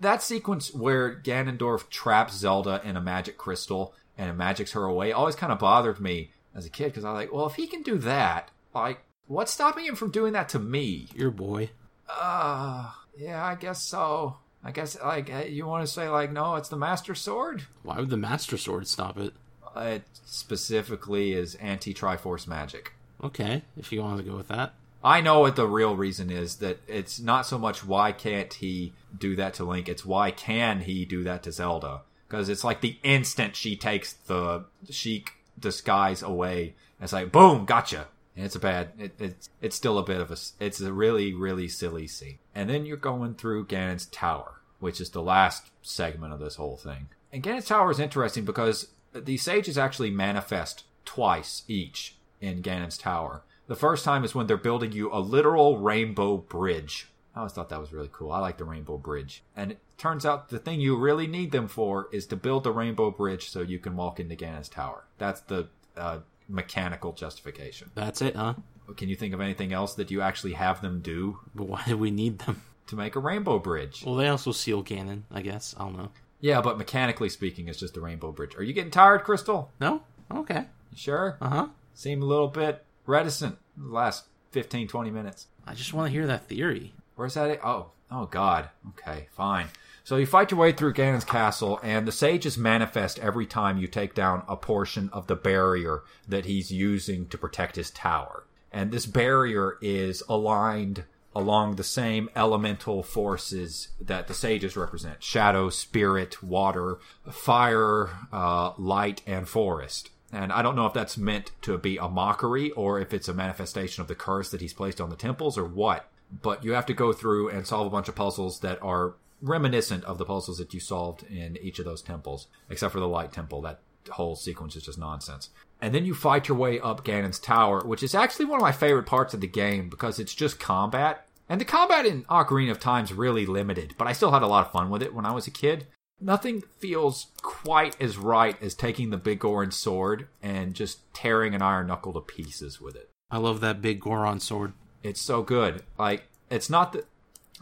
that 0.00 0.22
sequence 0.22 0.72
where 0.74 1.14
Ganondorf 1.14 1.88
traps 1.88 2.34
Zelda 2.34 2.80
in 2.84 2.96
a 2.96 3.00
magic 3.00 3.36
crystal 3.36 3.94
and 4.16 4.30
it 4.30 4.34
magics 4.34 4.72
her 4.72 4.84
away 4.84 5.12
always 5.12 5.36
kind 5.36 5.52
of 5.52 5.58
bothered 5.58 6.00
me 6.00 6.32
as 6.54 6.66
a 6.66 6.70
kid 6.70 6.86
because 6.86 7.04
I 7.04 7.12
was 7.12 7.20
like, 7.20 7.32
well, 7.32 7.46
if 7.46 7.54
he 7.54 7.66
can 7.66 7.82
do 7.82 7.98
that, 7.98 8.50
like 8.74 9.00
What's 9.28 9.52
stopping 9.52 9.84
him 9.84 9.94
from 9.94 10.10
doing 10.10 10.32
that 10.32 10.48
to 10.50 10.58
me? 10.58 11.06
Your 11.14 11.30
boy. 11.30 11.70
Uh, 12.08 12.90
yeah, 13.16 13.44
I 13.44 13.54
guess 13.56 13.82
so. 13.82 14.36
I 14.64 14.72
guess, 14.72 14.98
like, 15.00 15.32
uh, 15.32 15.44
you 15.44 15.66
want 15.66 15.86
to 15.86 15.92
say, 15.92 16.08
like, 16.08 16.32
no, 16.32 16.56
it's 16.56 16.70
the 16.70 16.76
Master 16.76 17.14
Sword? 17.14 17.62
Why 17.82 18.00
would 18.00 18.08
the 18.08 18.16
Master 18.16 18.56
Sword 18.56 18.88
stop 18.88 19.18
it? 19.18 19.34
It 19.76 20.02
specifically 20.24 21.32
is 21.32 21.54
anti 21.56 21.92
Triforce 21.92 22.46
magic. 22.46 22.94
Okay, 23.22 23.62
if 23.76 23.92
you 23.92 24.00
want 24.00 24.16
to 24.18 24.24
go 24.24 24.36
with 24.36 24.48
that. 24.48 24.72
I 25.04 25.20
know 25.20 25.40
what 25.40 25.56
the 25.56 25.68
real 25.68 25.94
reason 25.94 26.30
is 26.30 26.56
that 26.56 26.78
it's 26.88 27.20
not 27.20 27.46
so 27.46 27.58
much 27.58 27.84
why 27.84 28.10
can't 28.12 28.52
he 28.52 28.94
do 29.16 29.36
that 29.36 29.54
to 29.54 29.64
Link, 29.64 29.88
it's 29.88 30.04
why 30.04 30.30
can 30.30 30.80
he 30.80 31.04
do 31.04 31.22
that 31.24 31.42
to 31.44 31.52
Zelda. 31.52 32.00
Because 32.26 32.48
it's 32.48 32.64
like 32.64 32.80
the 32.80 32.98
instant 33.02 33.56
she 33.56 33.76
takes 33.76 34.14
the 34.14 34.64
Sheik 34.90 35.32
disguise 35.58 36.22
away, 36.22 36.74
it's 37.00 37.12
like, 37.12 37.30
boom, 37.30 37.64
gotcha. 37.64 38.08
It's 38.38 38.54
a 38.54 38.60
bad. 38.60 38.90
It, 38.98 39.12
it's 39.18 39.50
it's 39.60 39.76
still 39.76 39.98
a 39.98 40.04
bit 40.04 40.20
of 40.20 40.30
a. 40.30 40.36
It's 40.60 40.80
a 40.80 40.92
really 40.92 41.34
really 41.34 41.68
silly 41.68 42.06
scene. 42.06 42.38
And 42.54 42.70
then 42.70 42.86
you're 42.86 42.96
going 42.96 43.34
through 43.34 43.66
Ganon's 43.66 44.06
tower, 44.06 44.60
which 44.78 45.00
is 45.00 45.10
the 45.10 45.22
last 45.22 45.70
segment 45.82 46.32
of 46.32 46.40
this 46.40 46.56
whole 46.56 46.76
thing. 46.76 47.08
And 47.32 47.42
Ganon's 47.42 47.66
tower 47.66 47.90
is 47.90 48.00
interesting 48.00 48.44
because 48.44 48.88
the 49.12 49.36
sages 49.36 49.76
actually 49.76 50.10
manifest 50.10 50.84
twice 51.04 51.62
each 51.68 52.16
in 52.40 52.62
Ganon's 52.62 52.98
tower. 52.98 53.42
The 53.66 53.76
first 53.76 54.04
time 54.04 54.24
is 54.24 54.34
when 54.34 54.46
they're 54.46 54.56
building 54.56 54.92
you 54.92 55.12
a 55.12 55.20
literal 55.20 55.78
rainbow 55.78 56.38
bridge. 56.38 57.08
I 57.34 57.40
always 57.40 57.52
thought 57.52 57.68
that 57.68 57.80
was 57.80 57.92
really 57.92 58.10
cool. 58.10 58.32
I 58.32 58.38
like 58.38 58.58
the 58.58 58.64
rainbow 58.64 58.96
bridge. 58.96 59.42
And 59.54 59.72
it 59.72 59.78
turns 59.98 60.24
out 60.24 60.48
the 60.48 60.58
thing 60.58 60.80
you 60.80 60.96
really 60.96 61.26
need 61.26 61.52
them 61.52 61.68
for 61.68 62.08
is 62.12 62.26
to 62.26 62.36
build 62.36 62.64
the 62.64 62.72
rainbow 62.72 63.10
bridge 63.10 63.50
so 63.50 63.60
you 63.60 63.78
can 63.78 63.94
walk 63.94 64.18
into 64.18 64.34
Ganon's 64.34 64.68
tower. 64.68 65.04
That's 65.18 65.40
the 65.42 65.68
uh, 65.96 66.20
mechanical 66.48 67.12
justification. 67.12 67.90
That's 67.94 68.22
it, 68.22 68.36
huh? 68.36 68.54
Can 68.96 69.08
you 69.08 69.16
think 69.16 69.34
of 69.34 69.40
anything 69.40 69.72
else 69.72 69.94
that 69.94 70.10
you 70.10 70.22
actually 70.22 70.54
have 70.54 70.80
them 70.80 71.00
do? 71.00 71.38
But 71.54 71.68
why 71.68 71.82
do 71.86 71.96
we 71.96 72.10
need 72.10 72.38
them? 72.40 72.62
To 72.86 72.96
make 72.96 73.16
a 73.16 73.20
rainbow 73.20 73.58
bridge. 73.58 74.02
Well, 74.04 74.14
they 74.14 74.28
also 74.28 74.50
seal 74.50 74.82
Ganon, 74.82 75.24
I 75.30 75.42
guess. 75.42 75.74
I 75.78 75.84
don't 75.84 75.98
know. 75.98 76.10
Yeah, 76.40 76.62
but 76.62 76.78
mechanically 76.78 77.28
speaking, 77.28 77.68
it's 77.68 77.78
just 77.78 77.96
a 77.98 78.00
rainbow 78.00 78.32
bridge. 78.32 78.56
Are 78.56 78.62
you 78.62 78.72
getting 78.72 78.90
tired, 78.90 79.24
Crystal? 79.24 79.70
No? 79.78 80.02
Okay. 80.34 80.64
You 80.92 80.96
sure? 80.96 81.36
Uh 81.40 81.48
huh. 81.48 81.66
Seem 81.94 82.22
a 82.22 82.26
little 82.26 82.48
bit 82.48 82.84
reticent 83.04 83.58
the 83.76 83.92
last 83.92 84.24
15, 84.52 84.88
20 84.88 85.10
minutes. 85.10 85.48
I 85.66 85.74
just 85.74 85.92
want 85.92 86.06
to 86.06 86.12
hear 86.12 86.26
that 86.28 86.46
theory. 86.48 86.94
Where's 87.16 87.34
that? 87.34 87.60
Oh, 87.62 87.90
oh, 88.10 88.26
God. 88.26 88.70
Okay, 88.90 89.28
fine. 89.32 89.66
So 90.08 90.16
you 90.16 90.24
fight 90.24 90.50
your 90.50 90.60
way 90.60 90.72
through 90.72 90.94
Ganon's 90.94 91.22
castle, 91.22 91.78
and 91.82 92.08
the 92.08 92.12
sages 92.12 92.56
manifest 92.56 93.18
every 93.18 93.44
time 93.44 93.76
you 93.76 93.86
take 93.86 94.14
down 94.14 94.42
a 94.48 94.56
portion 94.56 95.10
of 95.12 95.26
the 95.26 95.36
barrier 95.36 96.02
that 96.26 96.46
he's 96.46 96.70
using 96.70 97.28
to 97.28 97.36
protect 97.36 97.76
his 97.76 97.90
tower. 97.90 98.46
And 98.72 98.90
this 98.90 99.04
barrier 99.04 99.76
is 99.82 100.22
aligned 100.26 101.04
along 101.36 101.76
the 101.76 101.84
same 101.84 102.30
elemental 102.34 103.02
forces 103.02 103.88
that 104.00 104.28
the 104.28 104.32
sages 104.32 104.78
represent 104.78 105.22
shadow, 105.22 105.68
spirit, 105.68 106.42
water, 106.42 107.00
fire, 107.30 108.08
uh, 108.32 108.72
light, 108.78 109.20
and 109.26 109.46
forest. 109.46 110.08
And 110.32 110.54
I 110.54 110.62
don't 110.62 110.74
know 110.74 110.86
if 110.86 110.94
that's 110.94 111.18
meant 111.18 111.50
to 111.60 111.76
be 111.76 111.98
a 111.98 112.08
mockery 112.08 112.70
or 112.70 112.98
if 112.98 113.12
it's 113.12 113.28
a 113.28 113.34
manifestation 113.34 114.00
of 114.00 114.08
the 114.08 114.14
curse 114.14 114.50
that 114.52 114.62
he's 114.62 114.72
placed 114.72 115.02
on 115.02 115.10
the 115.10 115.16
temples 115.16 115.58
or 115.58 115.66
what. 115.66 116.08
But 116.32 116.64
you 116.64 116.72
have 116.72 116.86
to 116.86 116.94
go 116.94 117.12
through 117.12 117.50
and 117.50 117.66
solve 117.66 117.86
a 117.86 117.90
bunch 117.90 118.08
of 118.08 118.14
puzzles 118.14 118.60
that 118.60 118.82
are 118.82 119.14
reminiscent 119.40 120.04
of 120.04 120.18
the 120.18 120.24
puzzles 120.24 120.58
that 120.58 120.74
you 120.74 120.80
solved 120.80 121.22
in 121.24 121.56
each 121.58 121.78
of 121.78 121.84
those 121.84 122.02
temples, 122.02 122.48
except 122.68 122.92
for 122.92 123.00
the 123.00 123.08
light 123.08 123.32
temple. 123.32 123.62
That 123.62 123.80
whole 124.10 124.36
sequence 124.36 124.76
is 124.76 124.84
just 124.84 124.98
nonsense. 124.98 125.50
And 125.80 125.94
then 125.94 126.04
you 126.04 126.14
fight 126.14 126.48
your 126.48 126.56
way 126.56 126.80
up 126.80 127.04
Ganon's 127.04 127.38
tower, 127.38 127.84
which 127.84 128.02
is 128.02 128.14
actually 128.14 128.46
one 128.46 128.58
of 128.58 128.62
my 128.62 128.72
favorite 128.72 129.06
parts 129.06 129.34
of 129.34 129.40
the 129.40 129.46
game 129.46 129.88
because 129.88 130.18
it's 130.18 130.34
just 130.34 130.58
combat. 130.58 131.26
And 131.48 131.60
the 131.60 131.64
combat 131.64 132.04
in 132.04 132.24
Ocarina 132.24 132.72
of 132.72 132.80
Time 132.80 133.04
is 133.04 133.12
really 133.12 133.46
limited, 133.46 133.94
but 133.96 134.06
I 134.06 134.12
still 134.12 134.32
had 134.32 134.42
a 134.42 134.46
lot 134.46 134.66
of 134.66 134.72
fun 134.72 134.90
with 134.90 135.02
it 135.02 135.14
when 135.14 135.24
I 135.24 135.32
was 135.32 135.46
a 135.46 135.52
kid. 135.52 135.86
Nothing 136.20 136.62
feels 136.80 137.28
quite 137.42 138.00
as 138.00 138.18
right 138.18 138.60
as 138.60 138.74
taking 138.74 139.10
the 139.10 139.18
Biggoron 139.18 139.72
sword 139.72 140.26
and 140.42 140.74
just 140.74 140.98
tearing 141.14 141.54
an 141.54 141.62
iron 141.62 141.86
knuckle 141.86 142.12
to 142.12 142.20
pieces 142.20 142.80
with 142.80 142.96
it. 142.96 143.08
I 143.30 143.38
love 143.38 143.60
that 143.60 143.80
Biggoron 143.80 144.40
sword. 144.42 144.72
It's 145.02 145.20
so 145.20 145.42
good. 145.42 145.84
Like, 145.96 146.24
it's 146.50 146.68
not 146.68 146.92
that 146.92 147.06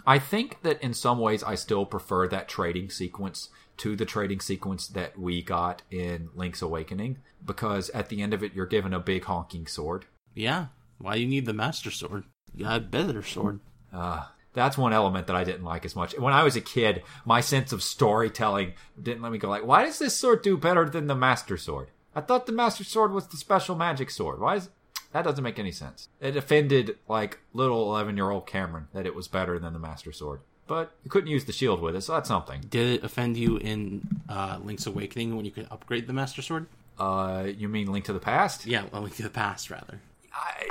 I 0.07 0.19
think 0.19 0.63
that 0.63 0.81
in 0.83 0.95
some 0.95 1.19
ways 1.19 1.43
I 1.43 1.57
still 1.57 1.85
prefer 1.85 2.29
that 2.29 2.49
trading 2.49 2.91
sequence 2.91 3.49
to 3.79 3.97
the 3.97 4.05
trading 4.05 4.41
sequence 4.41 4.87
that 4.89 5.19
we 5.19 5.43
got 5.43 5.83
in 5.91 6.31
Link's 6.35 6.63
Awakening 6.63 7.19
because 7.45 7.91
at 7.91 8.09
the 8.09 8.23
end 8.23 8.33
of 8.33 8.43
it 8.43 8.55
you're 8.55 8.67
given 8.67 8.95
a 8.95 9.01
big 9.01 9.25
honking 9.25 9.67
sword. 9.67 10.07
Yeah. 10.35 10.67
Why 10.99 11.17
do 11.17 11.21
you 11.21 11.27
need 11.27 11.47
the 11.47 11.53
Master 11.53 11.91
Sword? 11.91 12.25
You 12.55 12.65
got 12.65 12.79
a 12.79 12.81
better 12.81 13.23
sword. 13.23 13.61
Uh, 13.93 14.25
that's 14.55 14.79
one 14.79 14.95
element 14.95 15.27
that 15.27 15.37
I 15.37 15.45
didn't 15.45 15.65
like 15.65 15.85
as 15.85 15.95
much. 15.95 16.19
When 16.19 16.33
I 16.33 16.43
was 16.43 16.57
a 16.57 16.63
kid, 16.63 17.03
my 17.27 17.41
sense 17.41 17.73
of 17.73 17.83
storytelling 17.83 18.73
didn't 19.01 19.23
let 19.23 19.33
me 19.33 19.39
go 19.39 19.51
like, 19.51 19.67
why 19.67 19.85
does 19.85 19.99
this 19.99 20.17
sword 20.17 20.43
do 20.43 20.57
better 20.57 20.89
than 20.89 21.07
the 21.07 21.15
Master 21.15 21.59
Sword? 21.59 21.89
I 22.15 22.23
thought 22.23 22.47
the 22.47 22.53
Master 22.53 22.83
Sword 22.83 23.13
was 23.13 23.27
the 23.27 23.37
special 23.37 23.77
magic 23.77 24.11
sword. 24.11 24.41
Why 24.41 24.57
is 24.57 24.71
that 25.17 25.25
doesn't 25.25 25.43
make 25.43 25.59
any 25.59 25.73
sense. 25.73 26.09
It 26.21 26.37
offended 26.37 26.97
like 27.09 27.39
little 27.55 27.91
eleven 27.91 28.17
year 28.17 28.31
old 28.31 28.47
Cameron 28.47 28.89
that 28.93 29.07
it 29.07 29.15
was 29.15 29.29
better 29.29 29.59
than 29.59 29.73
the 29.73 29.79
Master 29.79 30.13
Sword. 30.13 30.41
But 30.67 30.93
you 31.05 31.11
couldn't 31.11 31.31
use 31.31 31.45
the 31.45 31.53
shield 31.53 31.81
with 31.81 31.97
it, 31.97 32.03
so 32.03 32.13
that's 32.15 32.29
something. 32.29 32.61
Did 32.69 32.99
it 32.99 33.05
offend 33.05 33.37
you 33.37 33.57
in 33.57 34.07
uh, 34.29 34.59
Link's 34.63 34.87
Awakening 34.87 35.35
when 35.37 35.45
you 35.45 35.51
could 35.53 35.69
upgrade 35.71 36.07
the 36.07 36.13
Master 36.13 36.43
Sword? 36.43 36.67
Uh, 36.99 37.47
you 37.57 37.69
mean 37.69 37.91
Link 37.93 38.05
to 38.07 38.13
the 38.13 38.19
Past? 38.19 38.67
Yeah, 38.67 38.85
well, 38.93 39.03
Link 39.03 39.15
to 39.17 39.23
the 39.23 39.31
Past, 39.31 39.71
rather. 39.71 40.01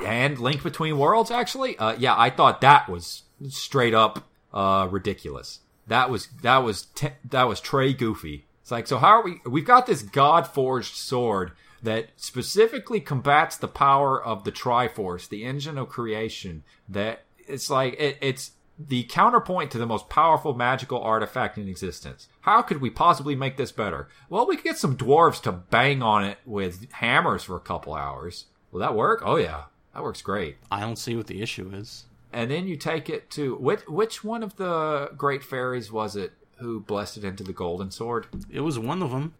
and 0.05 0.37
Link 0.37 0.63
Between 0.63 0.97
Worlds, 0.97 1.31
actually. 1.31 1.77
Uh, 1.77 1.95
yeah, 1.97 2.13
I 2.17 2.29
thought 2.29 2.61
that 2.61 2.89
was 2.89 3.23
straight 3.49 3.93
up 3.93 4.25
uh, 4.53 4.87
ridiculous. 4.91 5.59
That 5.87 6.09
was 6.09 6.27
that 6.41 6.57
was 6.59 6.87
te- 6.95 7.13
that 7.29 7.47
was 7.47 7.61
Trey 7.61 7.93
Goofy. 7.93 8.45
It's 8.61 8.71
like, 8.71 8.87
so 8.87 8.97
how 8.97 9.07
are 9.09 9.23
we? 9.23 9.39
We've 9.45 9.65
got 9.65 9.85
this 9.85 10.01
God 10.01 10.47
forged 10.47 10.95
sword 10.95 11.51
that 11.85 12.09
specifically 12.15 12.99
combats 12.99 13.57
the 13.57 13.67
power 13.67 14.23
of 14.23 14.43
the 14.43 14.51
Triforce, 14.51 15.29
the 15.29 15.45
engine 15.45 15.77
of 15.77 15.89
creation. 15.89 16.63
That 16.89 17.23
it's 17.47 17.69
like 17.69 17.95
it, 17.99 18.17
it's 18.21 18.51
the 18.77 19.03
counterpoint 19.03 19.71
to 19.71 19.77
the 19.77 19.85
most 19.85 20.09
powerful 20.09 20.53
magical 20.53 21.01
artifact 21.01 21.57
in 21.57 21.67
existence. 21.67 22.27
How 22.41 22.61
could 22.61 22.81
we 22.81 22.89
possibly 22.89 23.35
make 23.35 23.57
this 23.57 23.71
better? 23.71 24.09
Well, 24.29 24.47
we 24.47 24.57
could 24.57 24.65
get 24.65 24.77
some 24.77 24.97
dwarves 24.97 25.41
to 25.43 25.51
bang 25.51 26.01
on 26.01 26.23
it 26.23 26.39
with 26.45 26.91
hammers 26.91 27.43
for 27.43 27.55
a 27.55 27.61
couple 27.61 27.93
hours. 27.93 28.45
Will 28.71 28.81
that 28.81 28.95
work? 28.95 29.21
Oh 29.23 29.37
yeah, 29.37 29.65
that 29.93 30.03
works 30.03 30.21
great. 30.21 30.57
I 30.69 30.81
don't 30.81 30.99
see 30.99 31.15
what 31.15 31.27
the 31.27 31.41
issue 31.41 31.71
is. 31.73 32.05
And 32.33 32.51
then 32.51 32.67
you 32.67 32.75
take 32.75 33.09
it 33.09 33.29
to 33.31 33.55
which 33.55 33.87
which 33.87 34.23
one 34.23 34.43
of 34.43 34.57
the 34.57 35.11
great 35.15 35.43
fairies 35.43 35.91
was 35.91 36.15
it 36.15 36.33
who 36.57 36.79
blessed 36.81 37.17
it 37.17 37.23
into 37.23 37.43
the 37.43 37.53
golden 37.53 37.91
sword? 37.91 38.27
It 38.49 38.61
was 38.61 38.77
one 38.77 39.01
of 39.01 39.11
them 39.11 39.35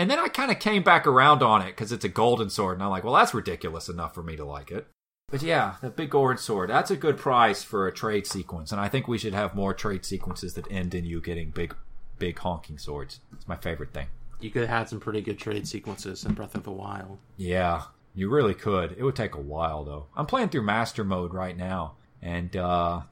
And 0.00 0.10
then 0.10 0.18
I 0.18 0.28
kind 0.28 0.50
of 0.50 0.58
came 0.58 0.82
back 0.82 1.06
around 1.06 1.42
on 1.42 1.60
it 1.60 1.76
because 1.76 1.92
it's 1.92 2.06
a 2.06 2.08
golden 2.08 2.48
sword, 2.48 2.78
and 2.78 2.82
I'm 2.82 2.88
like, 2.88 3.04
well, 3.04 3.12
that's 3.12 3.34
ridiculous 3.34 3.90
enough 3.90 4.14
for 4.14 4.22
me 4.22 4.34
to 4.34 4.46
like 4.46 4.70
it. 4.70 4.86
But 5.30 5.42
yeah, 5.42 5.74
the 5.82 5.90
Biggoron 5.90 6.38
sword, 6.38 6.70
that's 6.70 6.90
a 6.90 6.96
good 6.96 7.18
price 7.18 7.62
for 7.62 7.86
a 7.86 7.92
trade 7.92 8.26
sequence, 8.26 8.72
and 8.72 8.80
I 8.80 8.88
think 8.88 9.06
we 9.06 9.18
should 9.18 9.34
have 9.34 9.54
more 9.54 9.74
trade 9.74 10.06
sequences 10.06 10.54
that 10.54 10.72
end 10.72 10.94
in 10.94 11.04
you 11.04 11.20
getting 11.20 11.50
big, 11.50 11.76
big 12.18 12.38
honking 12.38 12.78
swords. 12.78 13.20
It's 13.34 13.46
my 13.46 13.56
favorite 13.56 13.92
thing. 13.92 14.06
You 14.40 14.48
could 14.48 14.62
have 14.62 14.70
had 14.70 14.88
some 14.88 15.00
pretty 15.00 15.20
good 15.20 15.38
trade 15.38 15.68
sequences 15.68 16.24
in 16.24 16.32
Breath 16.32 16.54
of 16.54 16.62
the 16.62 16.70
Wild. 16.70 17.18
Yeah, 17.36 17.82
you 18.14 18.30
really 18.30 18.54
could. 18.54 18.92
It 18.96 19.02
would 19.02 19.16
take 19.16 19.34
a 19.34 19.40
while 19.40 19.84
though. 19.84 20.06
I'm 20.16 20.24
playing 20.24 20.48
through 20.48 20.62
master 20.62 21.04
mode 21.04 21.34
right 21.34 21.58
now, 21.58 21.96
and 22.22 22.56
uh 22.56 23.02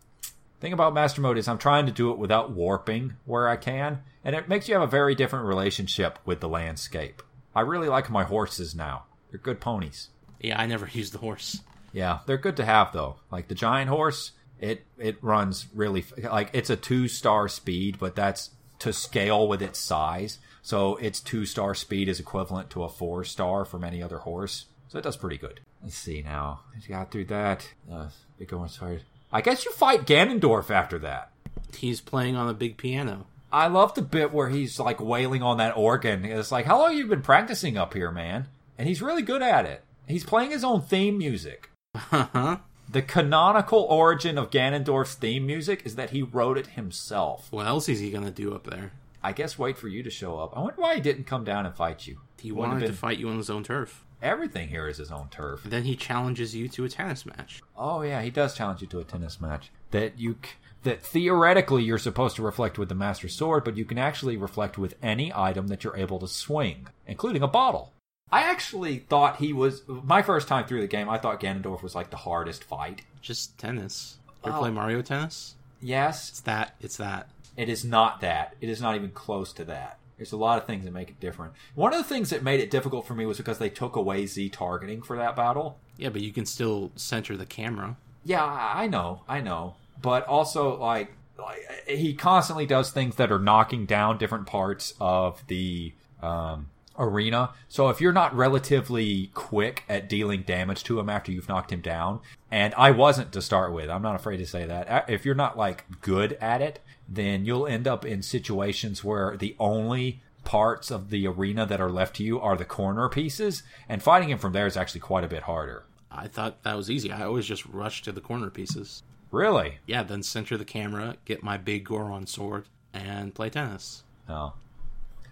thing 0.60 0.72
about 0.72 0.94
master 0.94 1.20
mode 1.20 1.38
is 1.38 1.48
I'm 1.48 1.58
trying 1.58 1.84
to 1.84 1.92
do 1.92 2.10
it 2.12 2.18
without 2.18 2.50
warping 2.50 3.14
where 3.26 3.46
I 3.46 3.56
can, 3.56 4.00
and 4.28 4.36
it 4.36 4.46
makes 4.46 4.68
you 4.68 4.74
have 4.74 4.82
a 4.82 4.86
very 4.86 5.14
different 5.14 5.46
relationship 5.46 6.18
with 6.26 6.40
the 6.40 6.50
landscape. 6.50 7.22
I 7.54 7.62
really 7.62 7.88
like 7.88 8.10
my 8.10 8.24
horses 8.24 8.74
now. 8.74 9.04
They're 9.30 9.40
good 9.40 9.58
ponies. 9.58 10.10
Yeah, 10.38 10.60
I 10.60 10.66
never 10.66 10.86
used 10.92 11.14
the 11.14 11.18
horse. 11.18 11.62
Yeah, 11.94 12.18
they're 12.26 12.36
good 12.36 12.58
to 12.58 12.64
have 12.66 12.92
though. 12.92 13.16
Like 13.30 13.48
the 13.48 13.54
giant 13.54 13.88
horse, 13.88 14.32
it 14.60 14.84
it 14.98 15.16
runs 15.22 15.68
really 15.74 16.04
like 16.22 16.50
it's 16.52 16.68
a 16.68 16.76
2-star 16.76 17.48
speed, 17.48 17.98
but 17.98 18.16
that's 18.16 18.50
to 18.80 18.92
scale 18.92 19.48
with 19.48 19.62
its 19.62 19.78
size. 19.78 20.40
So 20.60 20.96
its 20.96 21.20
2-star 21.22 21.74
speed 21.74 22.10
is 22.10 22.20
equivalent 22.20 22.68
to 22.70 22.84
a 22.84 22.88
4-star 22.90 23.64
from 23.64 23.82
any 23.82 24.02
other 24.02 24.18
horse. 24.18 24.66
So 24.88 24.98
it 24.98 25.04
does 25.04 25.16
pretty 25.16 25.38
good. 25.38 25.60
Let's 25.82 25.96
see 25.96 26.20
now. 26.20 26.60
I 26.76 26.86
got 26.86 27.10
through 27.10 27.26
that. 27.26 27.66
Uh, 27.90 28.08
Biggoron 28.38 28.68
sword. 28.68 29.04
I 29.32 29.40
guess 29.40 29.64
you 29.64 29.72
fight 29.72 30.04
Ganondorf 30.04 30.70
after 30.70 30.98
that. 30.98 31.32
He's 31.74 32.02
playing 32.02 32.36
on 32.36 32.50
a 32.50 32.54
big 32.54 32.76
piano. 32.76 33.24
I 33.52 33.66
love 33.68 33.94
the 33.94 34.02
bit 34.02 34.32
where 34.32 34.48
he's 34.48 34.78
like 34.78 35.00
wailing 35.00 35.42
on 35.42 35.56
that 35.58 35.76
organ. 35.76 36.24
It's 36.24 36.52
like, 36.52 36.66
how 36.66 36.78
long 36.78 36.90
have 36.90 36.98
you 36.98 37.06
been 37.06 37.22
practicing 37.22 37.76
up 37.76 37.94
here, 37.94 38.10
man? 38.10 38.48
And 38.76 38.86
he's 38.88 39.02
really 39.02 39.22
good 39.22 39.42
at 39.42 39.64
it. 39.66 39.84
He's 40.06 40.24
playing 40.24 40.50
his 40.50 40.64
own 40.64 40.82
theme 40.82 41.18
music. 41.18 41.70
Uh-huh. 41.94 42.58
The 42.90 43.02
canonical 43.02 43.80
origin 43.80 44.38
of 44.38 44.50
Ganondorf's 44.50 45.14
theme 45.14 45.46
music 45.46 45.82
is 45.84 45.96
that 45.96 46.10
he 46.10 46.22
wrote 46.22 46.56
it 46.56 46.68
himself. 46.68 47.48
What 47.50 47.66
else 47.66 47.88
is 47.88 48.00
he 48.00 48.10
gonna 48.10 48.30
do 48.30 48.54
up 48.54 48.64
there? 48.64 48.92
I 49.22 49.32
guess 49.32 49.58
wait 49.58 49.76
for 49.76 49.88
you 49.88 50.02
to 50.02 50.10
show 50.10 50.38
up. 50.38 50.56
I 50.56 50.60
wonder 50.60 50.80
why 50.80 50.94
he 50.94 51.00
didn't 51.00 51.24
come 51.24 51.44
down 51.44 51.66
and 51.66 51.74
fight 51.74 52.06
you. 52.06 52.20
He 52.40 52.52
Wouldn't 52.52 52.74
wanted 52.74 52.86
to 52.86 52.92
fight 52.94 53.18
you 53.18 53.28
on 53.28 53.36
his 53.36 53.50
own 53.50 53.64
turf. 53.64 54.04
Everything 54.22 54.68
here 54.68 54.88
is 54.88 54.96
his 54.96 55.10
own 55.12 55.28
turf. 55.30 55.62
Then 55.64 55.84
he 55.84 55.96
challenges 55.96 56.54
you 56.54 56.68
to 56.68 56.84
a 56.84 56.88
tennis 56.88 57.26
match. 57.26 57.62
Oh 57.76 58.02
yeah, 58.02 58.22
he 58.22 58.30
does 58.30 58.54
challenge 58.54 58.80
you 58.80 58.86
to 58.88 59.00
a 59.00 59.04
tennis 59.04 59.40
match 59.40 59.70
that 59.90 60.18
you 60.18 60.36
c- 60.42 60.50
that 60.84 61.02
theoretically 61.02 61.82
you're 61.82 61.98
supposed 61.98 62.36
to 62.36 62.42
reflect 62.42 62.78
with 62.78 62.88
the 62.88 62.94
master 62.94 63.28
sword, 63.28 63.64
but 63.64 63.76
you 63.76 63.84
can 63.84 63.98
actually 63.98 64.36
reflect 64.36 64.78
with 64.78 64.94
any 65.02 65.32
item 65.34 65.68
that 65.68 65.82
you're 65.84 65.96
able 65.96 66.18
to 66.20 66.28
swing, 66.28 66.86
including 67.06 67.42
a 67.42 67.48
bottle. 67.48 67.92
I 68.30 68.42
actually 68.42 68.98
thought 68.98 69.36
he 69.36 69.52
was 69.52 69.82
my 69.88 70.22
first 70.22 70.48
time 70.48 70.66
through 70.66 70.82
the 70.82 70.86
game. 70.86 71.08
I 71.08 71.18
thought 71.18 71.40
Ganondorf 71.40 71.82
was 71.82 71.94
like 71.94 72.10
the 72.10 72.16
hardest 72.18 72.62
fight. 72.62 73.02
Just 73.22 73.56
tennis. 73.58 74.18
You 74.44 74.50
ever 74.50 74.58
Oh. 74.58 74.60
play 74.60 74.70
Mario 74.70 75.02
Tennis? 75.02 75.54
Yes, 75.80 76.28
It's 76.30 76.40
that. 76.40 76.74
It's 76.80 76.96
that. 76.98 77.28
it 77.56 77.68
is 77.68 77.84
not 77.84 78.20
that. 78.20 78.54
It 78.60 78.68
is 78.68 78.80
not 78.82 78.94
even 78.96 79.10
close 79.10 79.52
to 79.54 79.64
that. 79.64 79.98
There's 80.16 80.32
a 80.32 80.36
lot 80.36 80.58
of 80.58 80.66
things 80.66 80.84
that 80.84 80.92
make 80.92 81.08
it 81.10 81.20
different. 81.20 81.52
One 81.74 81.92
of 81.92 81.98
the 81.98 82.04
things 82.04 82.30
that 82.30 82.42
made 82.42 82.60
it 82.60 82.70
difficult 82.70 83.06
for 83.06 83.14
me 83.14 83.24
was 83.24 83.38
because 83.38 83.58
they 83.58 83.70
took 83.70 83.94
away 83.96 84.26
Z 84.26 84.48
targeting 84.50 85.00
for 85.00 85.16
that 85.16 85.34
battle. 85.36 85.78
Yeah, 85.96 86.08
but 86.10 86.22
you 86.22 86.32
can 86.32 86.44
still 86.44 86.90
center 86.96 87.36
the 87.36 87.46
camera. 87.46 87.96
Yeah, 88.24 88.44
I 88.44 88.88
know, 88.88 89.22
I 89.28 89.40
know, 89.40 89.76
but 90.00 90.26
also 90.26 90.78
like, 90.78 91.12
like 91.38 91.58
he 91.86 92.14
constantly 92.14 92.66
does 92.66 92.90
things 92.90 93.16
that 93.16 93.30
are 93.30 93.38
knocking 93.38 93.86
down 93.86 94.18
different 94.18 94.46
parts 94.46 94.94
of 95.00 95.42
the 95.46 95.94
um, 96.22 96.68
arena. 96.98 97.50
So 97.68 97.88
if 97.88 98.00
you're 98.00 98.12
not 98.12 98.34
relatively 98.34 99.30
quick 99.34 99.84
at 99.88 100.08
dealing 100.08 100.42
damage 100.42 100.82
to 100.84 100.98
him 100.98 101.08
after 101.08 101.30
you've 101.30 101.48
knocked 101.48 101.72
him 101.72 101.80
down, 101.80 102.20
and 102.50 102.74
I 102.74 102.90
wasn't 102.90 103.32
to 103.32 103.42
start 103.42 103.72
with, 103.72 103.88
I'm 103.88 104.02
not 104.02 104.16
afraid 104.16 104.38
to 104.38 104.46
say 104.46 104.66
that. 104.66 105.08
If 105.08 105.24
you're 105.24 105.34
not 105.34 105.56
like 105.56 105.84
good 106.00 106.32
at 106.40 106.60
it, 106.60 106.80
then 107.08 107.44
you'll 107.44 107.66
end 107.66 107.86
up 107.86 108.04
in 108.04 108.22
situations 108.22 109.04
where 109.04 109.36
the 109.36 109.56
only 109.58 110.20
parts 110.44 110.90
of 110.90 111.10
the 111.10 111.26
arena 111.26 111.66
that 111.66 111.80
are 111.80 111.90
left 111.90 112.16
to 112.16 112.24
you 112.24 112.40
are 112.40 112.56
the 112.56 112.64
corner 112.64 113.08
pieces, 113.08 113.62
and 113.88 114.02
fighting 114.02 114.30
him 114.30 114.38
from 114.38 114.52
there 114.52 114.66
is 114.66 114.76
actually 114.76 115.00
quite 115.00 115.24
a 115.24 115.28
bit 115.28 115.42
harder. 115.42 115.84
I 116.10 116.26
thought 116.26 116.62
that 116.62 116.76
was 116.76 116.90
easy. 116.90 117.12
I 117.12 117.24
always 117.24 117.46
just 117.46 117.66
rush 117.66 118.02
to 118.02 118.12
the 118.12 118.20
corner 118.20 118.50
pieces. 118.50 119.02
Really? 119.30 119.78
Yeah, 119.86 120.02
then 120.02 120.22
center 120.22 120.56
the 120.56 120.64
camera, 120.64 121.16
get 121.24 121.42
my 121.42 121.58
Biggoron 121.58 122.28
sword, 122.28 122.66
and 122.94 123.34
play 123.34 123.50
tennis. 123.50 124.02
No. 124.28 124.54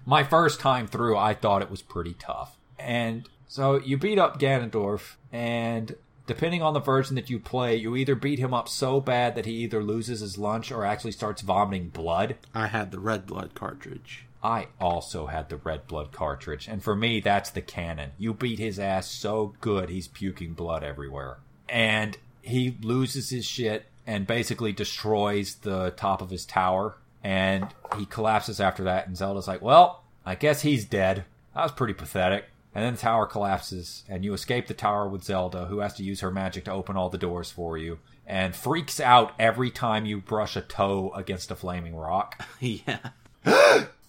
My 0.05 0.23
first 0.23 0.61
time 0.61 0.87
through, 0.87 1.17
I 1.17 1.35
thought 1.35 1.62
it 1.62 1.71
was 1.71 1.83
pretty 1.83 2.15
tough. 2.15 2.57
And 2.79 3.29
so 3.49 3.81
you 3.81 3.97
beat 3.97 4.19
up 4.19 4.38
Ganondorf, 4.38 5.17
and 5.33 5.97
depending 6.26 6.62
on 6.62 6.75
the 6.75 6.81
version 6.81 7.17
that 7.17 7.31
you 7.31 7.38
play, 7.38 7.76
you 7.76 7.97
either 7.97 8.15
beat 8.15 8.38
him 8.38 8.53
up 8.53 8.69
so 8.69 9.00
bad 9.00 9.35
that 9.35 9.47
he 9.47 9.53
either 9.53 9.83
loses 9.83 10.21
his 10.21 10.38
lunch 10.38 10.71
or 10.71 10.85
actually 10.85 11.12
starts 11.12 11.43
vomiting 11.43 11.88
blood. 11.88 12.37
I 12.55 12.67
had 12.67 12.91
the 12.91 13.00
red 13.00 13.26
blood 13.26 13.55
cartridge. 13.55 14.26
I 14.43 14.69
also 14.81 15.26
had 15.26 15.49
the 15.49 15.57
red 15.57 15.87
blood 15.88 16.12
cartridge, 16.12 16.69
and 16.69 16.83
for 16.83 16.95
me, 16.95 17.21
that's 17.21 17.50
the 17.50 17.62
canon. 17.62 18.12
You 18.19 18.33
beat 18.35 18.59
his 18.61 18.79
ass 18.79 19.11
so 19.11 19.55
good, 19.61 19.88
he's 19.88 20.07
puking 20.07 20.53
blood 20.53 20.85
everywhere. 20.85 21.38
And 21.69 22.17
he 22.47 22.76
loses 22.83 23.31
his 23.31 23.45
shit 23.45 23.87
and 24.07 24.26
basically 24.26 24.73
destroys 24.73 25.57
the 25.57 25.91
top 25.97 26.23
of 26.23 26.31
his 26.31 26.47
tower, 26.47 26.97
and 27.25 27.67
he 27.99 28.07
collapses 28.07 28.61
after 28.61 28.85
that, 28.85 29.07
and 29.07 29.17
Zelda's 29.17 29.49
like, 29.49 29.62
well, 29.62 30.05
I 30.25 30.35
guess 30.37 30.62
he's 30.62 30.85
dead. 30.85 31.25
That 31.55 31.62
was 31.62 31.73
pretty 31.73 31.95
pathetic. 31.95 32.45
And 32.75 32.85
then 32.85 32.95
the 32.95 33.00
tower 33.00 33.26
collapses, 33.26 34.05
and 34.09 34.25
you 34.25 34.35
escape 34.35 34.67
the 34.67 34.75
tower 34.75 35.09
with 35.09 35.25
Zelda, 35.25 35.65
who 35.67 35.79
has 35.79 35.95
to 35.95 36.03
use 36.05 36.21
her 36.21 36.31
magic 36.31 36.65
to 36.67 36.73
open 36.73 36.97
all 36.97 37.09
the 37.09 37.17
doors 37.19 37.50
for 37.50 37.79
you, 37.79 37.99
and 38.26 38.55
freaks 38.55 39.00
out 39.00 39.33
every 39.38 39.71
time 39.71 40.05
you 40.05 40.21
brush 40.21 40.57
a 40.57 40.61
toe 40.61 41.11
against 41.17 41.50
a 41.50 41.57
flaming 41.57 41.97
rock. 41.97 42.45
yeah. 42.61 42.99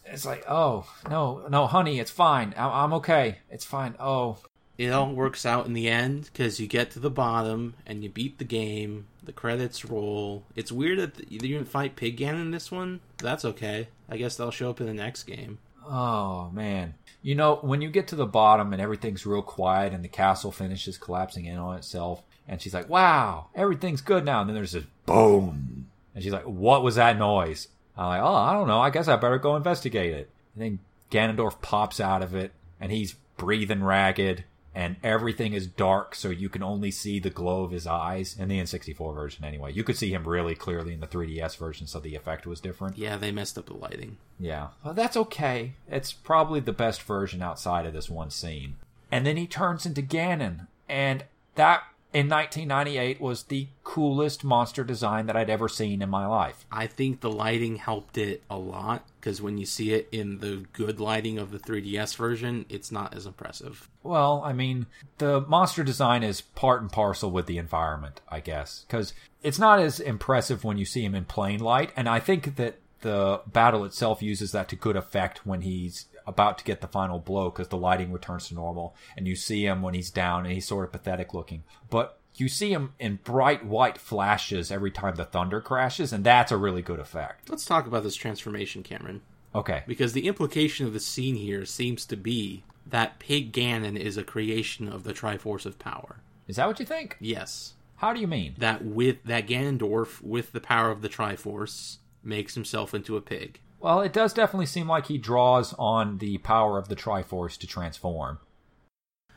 It's 0.05 0.25
like, 0.25 0.43
oh 0.49 0.85
no, 1.09 1.47
no, 1.49 1.67
honey, 1.67 1.99
it's 1.99 2.11
fine. 2.11 2.53
I- 2.57 2.83
I'm 2.83 2.93
okay. 2.93 3.39
It's 3.49 3.65
fine. 3.65 3.95
Oh, 3.99 4.37
It 4.77 4.91
all 4.91 5.11
works 5.11 5.45
out 5.45 5.65
in 5.65 5.73
the 5.73 5.87
end 5.89 6.29
because 6.31 6.59
you 6.59 6.67
get 6.67 6.91
to 6.91 6.99
the 6.99 7.09
bottom 7.09 7.73
and 7.85 8.03
you 8.03 8.09
beat 8.09 8.37
the 8.37 8.43
game. 8.45 9.07
The 9.23 9.31
credits 9.31 9.83
roll. 9.85 10.43
It's 10.55 10.71
weird 10.71 10.99
that 10.99 11.31
you 11.31 11.39
didn't 11.39 11.65
fight 11.65 11.95
Pig 11.95 12.17
Ganon 12.17 12.41
in 12.41 12.51
this 12.51 12.71
one. 12.71 12.99
That's 13.17 13.43
okay. 13.43 13.87
I 14.07 14.17
guess 14.17 14.37
they'll 14.37 14.51
show 14.51 14.69
up 14.69 14.79
in 14.79 14.87
the 14.87 14.93
next 14.93 15.23
game. 15.23 15.57
oh 15.87 16.49
man. 16.51 16.93
You 17.23 17.35
know, 17.35 17.55
when 17.61 17.81
you 17.81 17.89
get 17.89 18.07
to 18.09 18.15
the 18.15 18.25
bottom 18.27 18.71
and 18.71 18.81
everything's 18.81 19.25
real 19.25 19.41
quiet 19.41 19.91
and 19.91 20.03
the 20.03 20.07
castle 20.07 20.51
finishes 20.51 20.97
collapsing 20.97 21.45
in 21.45 21.57
on 21.57 21.75
itself, 21.75 22.21
and 22.47 22.61
she's 22.61 22.73
like, 22.73 22.87
"Wow, 22.87 23.47
everything's 23.55 23.99
good 24.01 24.23
now." 24.23 24.39
And 24.39 24.49
then 24.49 24.55
there's 24.55 24.71
this 24.73 24.85
boom, 25.05 25.87
and 26.13 26.23
she's 26.23 26.31
like, 26.31 26.45
"What 26.45 26.83
was 26.83 26.95
that 26.95 27.17
noise?" 27.17 27.67
I'm 27.97 28.07
like, 28.07 28.21
"Oh, 28.21 28.33
I 28.35 28.53
don't 28.53 28.67
know. 28.67 28.79
I 28.79 28.91
guess 28.91 29.07
I 29.09 29.17
better 29.17 29.39
go 29.39 29.55
investigate 29.57 30.13
it." 30.13 30.29
And 30.55 30.63
then 30.63 30.79
Ganondorf 31.11 31.61
pops 31.61 31.99
out 31.99 32.21
of 32.21 32.33
it, 32.35 32.53
and 32.79 32.91
he's 32.91 33.15
breathing 33.35 33.83
ragged, 33.83 34.45
and 34.77 34.95
everything 35.03 35.53
is 35.53 35.65
dark, 35.65 36.13
so 36.13 36.29
you 36.29 36.49
can 36.49 36.61
only 36.61 36.91
see 36.91 37.19
the 37.19 37.31
glow 37.31 37.63
of 37.63 37.71
his 37.71 37.87
eyes 37.87 38.35
in 38.37 38.47
the 38.47 38.59
N64 38.59 39.15
version. 39.15 39.43
Anyway, 39.43 39.73
you 39.73 39.83
could 39.83 39.97
see 39.97 40.13
him 40.13 40.27
really 40.27 40.53
clearly 40.53 40.93
in 40.93 40.99
the 40.99 41.07
3DS 41.07 41.57
version, 41.57 41.87
so 41.87 41.99
the 41.99 42.13
effect 42.13 42.45
was 42.45 42.59
different. 42.59 42.95
Yeah, 42.95 43.17
they 43.17 43.31
messed 43.31 43.57
up 43.57 43.65
the 43.65 43.73
lighting. 43.73 44.17
Yeah. 44.39 44.67
Well, 44.85 44.93
that's 44.93 45.17
okay. 45.17 45.73
It's 45.89 46.13
probably 46.13 46.59
the 46.59 46.73
best 46.73 47.01
version 47.01 47.41
outside 47.41 47.87
of 47.87 47.93
this 47.93 48.07
one 48.07 48.29
scene. 48.29 48.75
And 49.11 49.25
then 49.25 49.35
he 49.35 49.47
turns 49.47 49.87
into 49.87 50.03
Ganon. 50.03 50.67
And 50.87 51.23
that, 51.55 51.81
in 52.13 52.29
1998, 52.29 53.19
was 53.19 53.43
the 53.43 53.67
coolest 53.83 54.43
monster 54.43 54.83
design 54.83 55.25
that 55.25 55.35
I'd 55.35 55.49
ever 55.49 55.67
seen 55.67 56.01
in 56.01 56.09
my 56.09 56.25
life. 56.25 56.65
I 56.71 56.87
think 56.87 57.19
the 57.19 57.29
lighting 57.29 57.75
helped 57.75 58.17
it 58.17 58.43
a 58.49 58.57
lot 58.57 59.05
because 59.19 59.41
when 59.41 59.57
you 59.57 59.65
see 59.65 59.93
it 59.93 60.07
in 60.11 60.39
the 60.39 60.65
good 60.71 60.99
lighting 60.99 61.37
of 61.37 61.51
the 61.51 61.59
3DS 61.59 62.15
version, 62.15 62.65
it's 62.69 62.91
not 62.91 63.13
as 63.13 63.25
impressive. 63.25 63.89
Well, 64.03 64.41
I 64.43 64.53
mean, 64.53 64.85
the 65.17 65.41
monster 65.41 65.83
design 65.83 66.23
is 66.23 66.41
part 66.41 66.81
and 66.81 66.91
parcel 66.91 67.29
with 67.29 67.45
the 67.45 67.57
environment, 67.57 68.21
I 68.29 68.39
guess. 68.39 68.85
Because 68.87 69.13
it's 69.43 69.59
not 69.59 69.79
as 69.79 69.99
impressive 69.99 70.63
when 70.63 70.77
you 70.77 70.85
see 70.85 71.03
him 71.03 71.13
in 71.13 71.25
plain 71.25 71.59
light. 71.59 71.91
And 71.97 72.07
I 72.07 72.19
think 72.19 72.55
that 72.55 72.79
the 73.01 73.41
battle 73.45 73.83
itself 73.83 74.21
uses 74.21 74.53
that 74.53 74.69
to 74.69 74.75
good 74.75 74.95
effect 74.95 75.45
when 75.45 75.61
he's 75.61 76.05
about 76.27 76.57
to 76.59 76.63
get 76.65 76.81
the 76.81 76.87
final 76.87 77.19
blow 77.19 77.49
because 77.49 77.69
the 77.69 77.77
lighting 77.77 78.11
returns 78.11 78.49
to 78.49 78.53
normal. 78.53 78.95
And 79.15 79.27
you 79.27 79.35
see 79.35 79.65
him 79.65 79.81
when 79.81 79.93
he's 79.93 80.11
down 80.11 80.45
and 80.45 80.53
he's 80.53 80.67
sort 80.67 80.85
of 80.85 80.91
pathetic 80.91 81.33
looking. 81.33 81.63
But 81.89 82.19
you 82.35 82.49
see 82.49 82.71
him 82.71 82.93
in 82.99 83.19
bright 83.23 83.65
white 83.65 83.97
flashes 83.97 84.71
every 84.71 84.91
time 84.91 85.15
the 85.15 85.25
thunder 85.25 85.61
crashes. 85.61 86.13
And 86.13 86.23
that's 86.23 86.51
a 86.51 86.57
really 86.57 86.81
good 86.81 86.99
effect. 86.99 87.49
Let's 87.49 87.65
talk 87.65 87.87
about 87.87 88.03
this 88.03 88.15
transformation, 88.15 88.83
Cameron. 88.83 89.21
Okay. 89.55 89.83
Because 89.87 90.13
the 90.13 90.27
implication 90.27 90.85
of 90.85 90.93
the 90.93 90.99
scene 90.99 91.35
here 91.35 91.65
seems 91.65 92.05
to 92.07 92.17
be 92.17 92.63
that 92.85 93.19
Pig 93.19 93.51
Ganon 93.51 93.97
is 93.97 94.17
a 94.17 94.23
creation 94.23 94.87
of 94.87 95.03
the 95.03 95.13
Triforce 95.13 95.65
of 95.65 95.79
Power. 95.79 96.17
Is 96.47 96.57
that 96.57 96.67
what 96.67 96.79
you 96.79 96.85
think? 96.85 97.17
Yes. 97.19 97.73
How 97.97 98.13
do 98.13 98.19
you 98.19 98.27
mean? 98.27 98.55
That 98.57 98.85
with 98.85 99.23
that 99.23 99.47
Ganondorf 99.47 100.21
with 100.21 100.51
the 100.51 100.61
power 100.61 100.91
of 100.91 101.01
the 101.01 101.09
Triforce 101.09 101.97
makes 102.23 102.53
himself 102.53 102.93
into 102.93 103.17
a 103.17 103.21
pig. 103.21 103.59
Well, 103.79 104.01
it 104.01 104.13
does 104.13 104.33
definitely 104.33 104.65
seem 104.65 104.87
like 104.87 105.05
he 105.05 105.17
draws 105.17 105.73
on 105.77 106.17
the 106.17 106.39
power 106.39 106.77
of 106.77 106.89
the 106.89 106.95
Triforce 106.95 107.57
to 107.59 107.67
transform. 107.67 108.39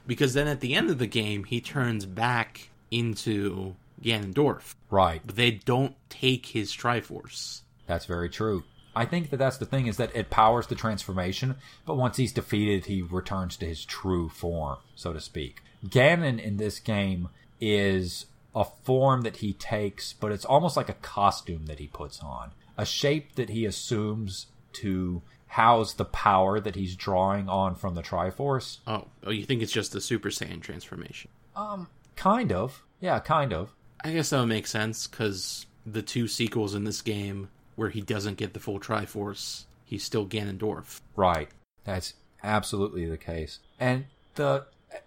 Because 0.07 0.35
then 0.35 0.49
at 0.49 0.61
the 0.61 0.75
end 0.75 0.91
of 0.91 0.99
the 0.99 1.07
game, 1.07 1.45
he 1.45 1.61
turns 1.61 2.07
back 2.07 2.71
into 2.91 3.77
Ganondorf. 4.03 4.75
Right. 4.91 5.21
But 5.25 5.37
they 5.37 5.51
don't 5.51 5.95
take 6.09 6.47
his 6.47 6.73
Triforce. 6.73 7.61
That's 7.87 8.07
very 8.07 8.31
true. 8.31 8.65
I 8.95 9.05
think 9.05 9.31
that 9.31 9.37
that's 9.37 9.59
the 9.59 9.67
thing 9.67 9.87
is 9.87 9.99
that 9.99 10.15
it 10.17 10.31
powers 10.31 10.67
the 10.67 10.75
transformation, 10.75 11.57
but 11.87 11.97
once 11.97 12.17
he's 12.17 12.33
defeated, 12.33 12.87
he 12.87 13.03
returns 13.03 13.57
to 13.59 13.67
his 13.67 13.85
true 13.85 14.29
form, 14.29 14.79
so 14.97 15.13
to 15.13 15.21
speak. 15.21 15.63
Ganon 15.87 16.43
in 16.43 16.57
this 16.57 16.81
game 16.81 17.29
is 17.61 18.27
a 18.55 18.65
form 18.65 19.23
that 19.23 19.37
he 19.37 19.53
takes, 19.53 20.13
but 20.13 20.33
it's 20.33 20.45
almost 20.45 20.77
like 20.77 20.89
a 20.89 20.95
costume 20.95 21.67
that 21.67 21.79
he 21.79 21.87
puts 21.87 22.21
on, 22.21 22.51
a 22.81 22.87
shape 22.87 23.35
that 23.35 23.51
he 23.51 23.67
assumes 23.67 24.47
to 24.73 25.21
house 25.49 25.93
the 25.93 26.05
power 26.07 26.59
that 26.59 26.75
he's 26.75 26.97
drawing 26.97 27.47
on 27.47 27.75
from 27.75 27.95
the 27.95 28.03
Triforce. 28.03 28.79
Oh, 28.87 29.07
oh, 29.23 29.31
you 29.31 29.45
think 29.45 29.61
it's 29.61 29.71
just 29.71 29.93
the 29.93 30.01
Super 30.01 30.31
Saiyan 30.31 30.63
transformation? 30.63 31.31
Um, 31.55 31.89
kind 32.17 32.51
of. 32.51 32.83
Yeah, 32.99 33.19
kind 33.19 33.53
of. 33.53 33.75
I 34.03 34.13
guess 34.13 34.31
that 34.31 34.41
would 34.41 34.49
make 34.49 34.67
sense 34.67 35.07
because 35.07 35.67
the 35.85 36.01
two 36.01 36.27
sequels 36.27 36.75
in 36.75 36.85
this 36.85 37.03
game 37.03 37.51
where 37.77 37.91
he 37.91 38.01
doesn't 38.01 38.39
get 38.39 38.55
the 38.55 38.61
full 38.61 38.81
Triforce, 38.81 39.65
he's 39.85 40.03
still 40.03 40.27
Ganondorf. 40.27 41.03
Right. 41.17 41.51
That's 41.85 42.15
absolutely 42.43 43.05
the 43.05 43.19
case. 43.19 43.59
And 43.79 44.07
the 44.37 44.65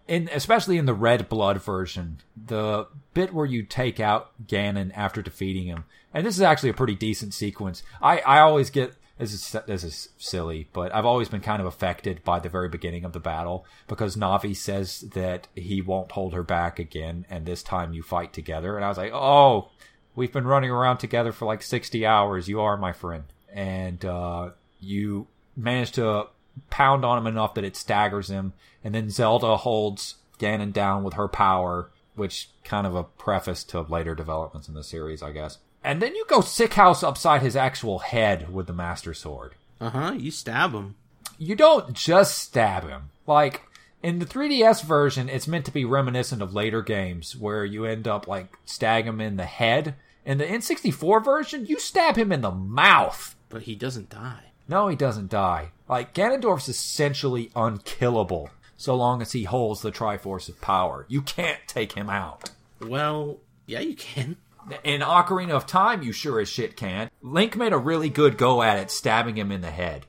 in 0.07 0.29
especially 0.33 0.77
in 0.77 0.85
the 0.85 0.93
red 0.93 1.29
blood 1.29 1.61
version, 1.61 2.19
the 2.35 2.87
bit 3.13 3.33
where 3.33 3.45
you 3.45 3.63
take 3.63 3.99
out 3.99 4.31
Ganon 4.47 4.91
after 4.95 5.21
defeating 5.21 5.65
him, 5.65 5.85
and 6.13 6.25
this 6.25 6.35
is 6.35 6.41
actually 6.41 6.69
a 6.69 6.73
pretty 6.73 6.95
decent 6.95 7.33
sequence. 7.33 7.83
I 8.01 8.19
I 8.19 8.39
always 8.39 8.69
get 8.69 8.95
this 9.17 9.33
is 9.33 9.55
this 9.67 9.83
is 9.83 10.09
silly, 10.17 10.67
but 10.73 10.93
I've 10.93 11.05
always 11.05 11.29
been 11.29 11.41
kind 11.41 11.61
of 11.61 11.67
affected 11.67 12.23
by 12.23 12.39
the 12.39 12.49
very 12.49 12.69
beginning 12.69 13.05
of 13.05 13.13
the 13.13 13.19
battle 13.19 13.65
because 13.87 14.15
Navi 14.15 14.55
says 14.55 15.01
that 15.13 15.47
he 15.55 15.81
won't 15.81 16.11
hold 16.11 16.33
her 16.33 16.43
back 16.43 16.79
again, 16.79 17.25
and 17.29 17.45
this 17.45 17.63
time 17.63 17.93
you 17.93 18.03
fight 18.03 18.33
together, 18.33 18.75
and 18.75 18.83
I 18.83 18.89
was 18.89 18.97
like, 18.97 19.13
oh, 19.13 19.69
we've 20.15 20.33
been 20.33 20.47
running 20.47 20.71
around 20.71 20.97
together 20.97 21.31
for 21.31 21.45
like 21.45 21.61
sixty 21.61 22.05
hours. 22.05 22.47
You 22.47 22.61
are 22.61 22.77
my 22.77 22.91
friend, 22.91 23.25
and 23.53 24.03
uh, 24.03 24.49
you 24.79 25.27
managed 25.55 25.95
to 25.95 26.27
pound 26.69 27.05
on 27.05 27.17
him 27.17 27.27
enough 27.27 27.53
that 27.55 27.63
it 27.63 27.75
staggers 27.75 28.29
him, 28.29 28.53
and 28.83 28.93
then 28.93 29.09
Zelda 29.09 29.57
holds 29.57 30.15
Ganon 30.39 30.73
down 30.73 31.03
with 31.03 31.13
her 31.13 31.27
power, 31.27 31.89
which 32.15 32.49
kind 32.63 32.85
of 32.85 32.95
a 32.95 33.03
preface 33.03 33.63
to 33.65 33.81
later 33.81 34.15
developments 34.15 34.67
in 34.67 34.73
the 34.73 34.83
series, 34.83 35.23
I 35.23 35.31
guess. 35.31 35.59
And 35.83 36.01
then 36.01 36.15
you 36.15 36.25
go 36.27 36.41
sick 36.41 36.73
house 36.75 37.03
upside 37.03 37.41
his 37.41 37.55
actual 37.55 37.99
head 37.99 38.53
with 38.53 38.67
the 38.67 38.73
Master 38.73 39.13
Sword. 39.13 39.55
Uh 39.81 39.89
huh. 39.89 40.13
You 40.17 40.31
stab 40.31 40.73
him. 40.73 40.95
You 41.37 41.55
don't 41.55 41.93
just 41.93 42.37
stab 42.37 42.87
him. 42.87 43.09
Like 43.27 43.63
in 44.01 44.19
the 44.19 44.25
3DS 44.25 44.83
version, 44.83 45.27
it's 45.29 45.47
meant 45.47 45.65
to 45.65 45.71
be 45.71 45.85
reminiscent 45.85 46.41
of 46.41 46.53
later 46.53 46.81
games 46.81 47.35
where 47.35 47.65
you 47.65 47.85
end 47.85 48.07
up 48.07 48.27
like 48.27 48.47
stabbing 48.65 49.07
him 49.07 49.21
in 49.21 49.37
the 49.37 49.45
head. 49.45 49.95
In 50.25 50.37
the 50.37 50.45
N64 50.45 51.23
version, 51.23 51.65
you 51.65 51.79
stab 51.79 52.15
him 52.15 52.31
in 52.31 52.41
the 52.41 52.51
mouth. 52.51 53.35
But 53.49 53.63
he 53.63 53.75
doesn't 53.75 54.09
die. 54.09 54.52
No, 54.67 54.87
he 54.87 54.95
doesn't 54.95 55.29
die. 55.29 55.71
Like, 55.87 56.13
Ganondorf's 56.13 56.69
essentially 56.69 57.51
unkillable 57.55 58.49
so 58.77 58.95
long 58.95 59.21
as 59.21 59.31
he 59.31 59.43
holds 59.43 59.81
the 59.81 59.91
Triforce 59.91 60.49
of 60.49 60.59
Power. 60.61 61.05
You 61.07 61.21
can't 61.21 61.59
take 61.67 61.93
him 61.93 62.09
out. 62.09 62.49
Well, 62.81 63.37
yeah, 63.65 63.79
you 63.79 63.95
can. 63.95 64.37
In 64.83 65.01
Ocarina 65.01 65.51
of 65.51 65.65
Time, 65.65 66.03
you 66.03 66.11
sure 66.11 66.39
as 66.39 66.49
shit 66.49 66.77
can. 66.77 67.09
Link 67.21 67.55
made 67.55 67.73
a 67.73 67.77
really 67.77 68.09
good 68.09 68.37
go 68.37 68.61
at 68.61 68.79
it, 68.79 68.91
stabbing 68.91 69.37
him 69.37 69.51
in 69.51 69.61
the 69.61 69.71
head. 69.71 70.05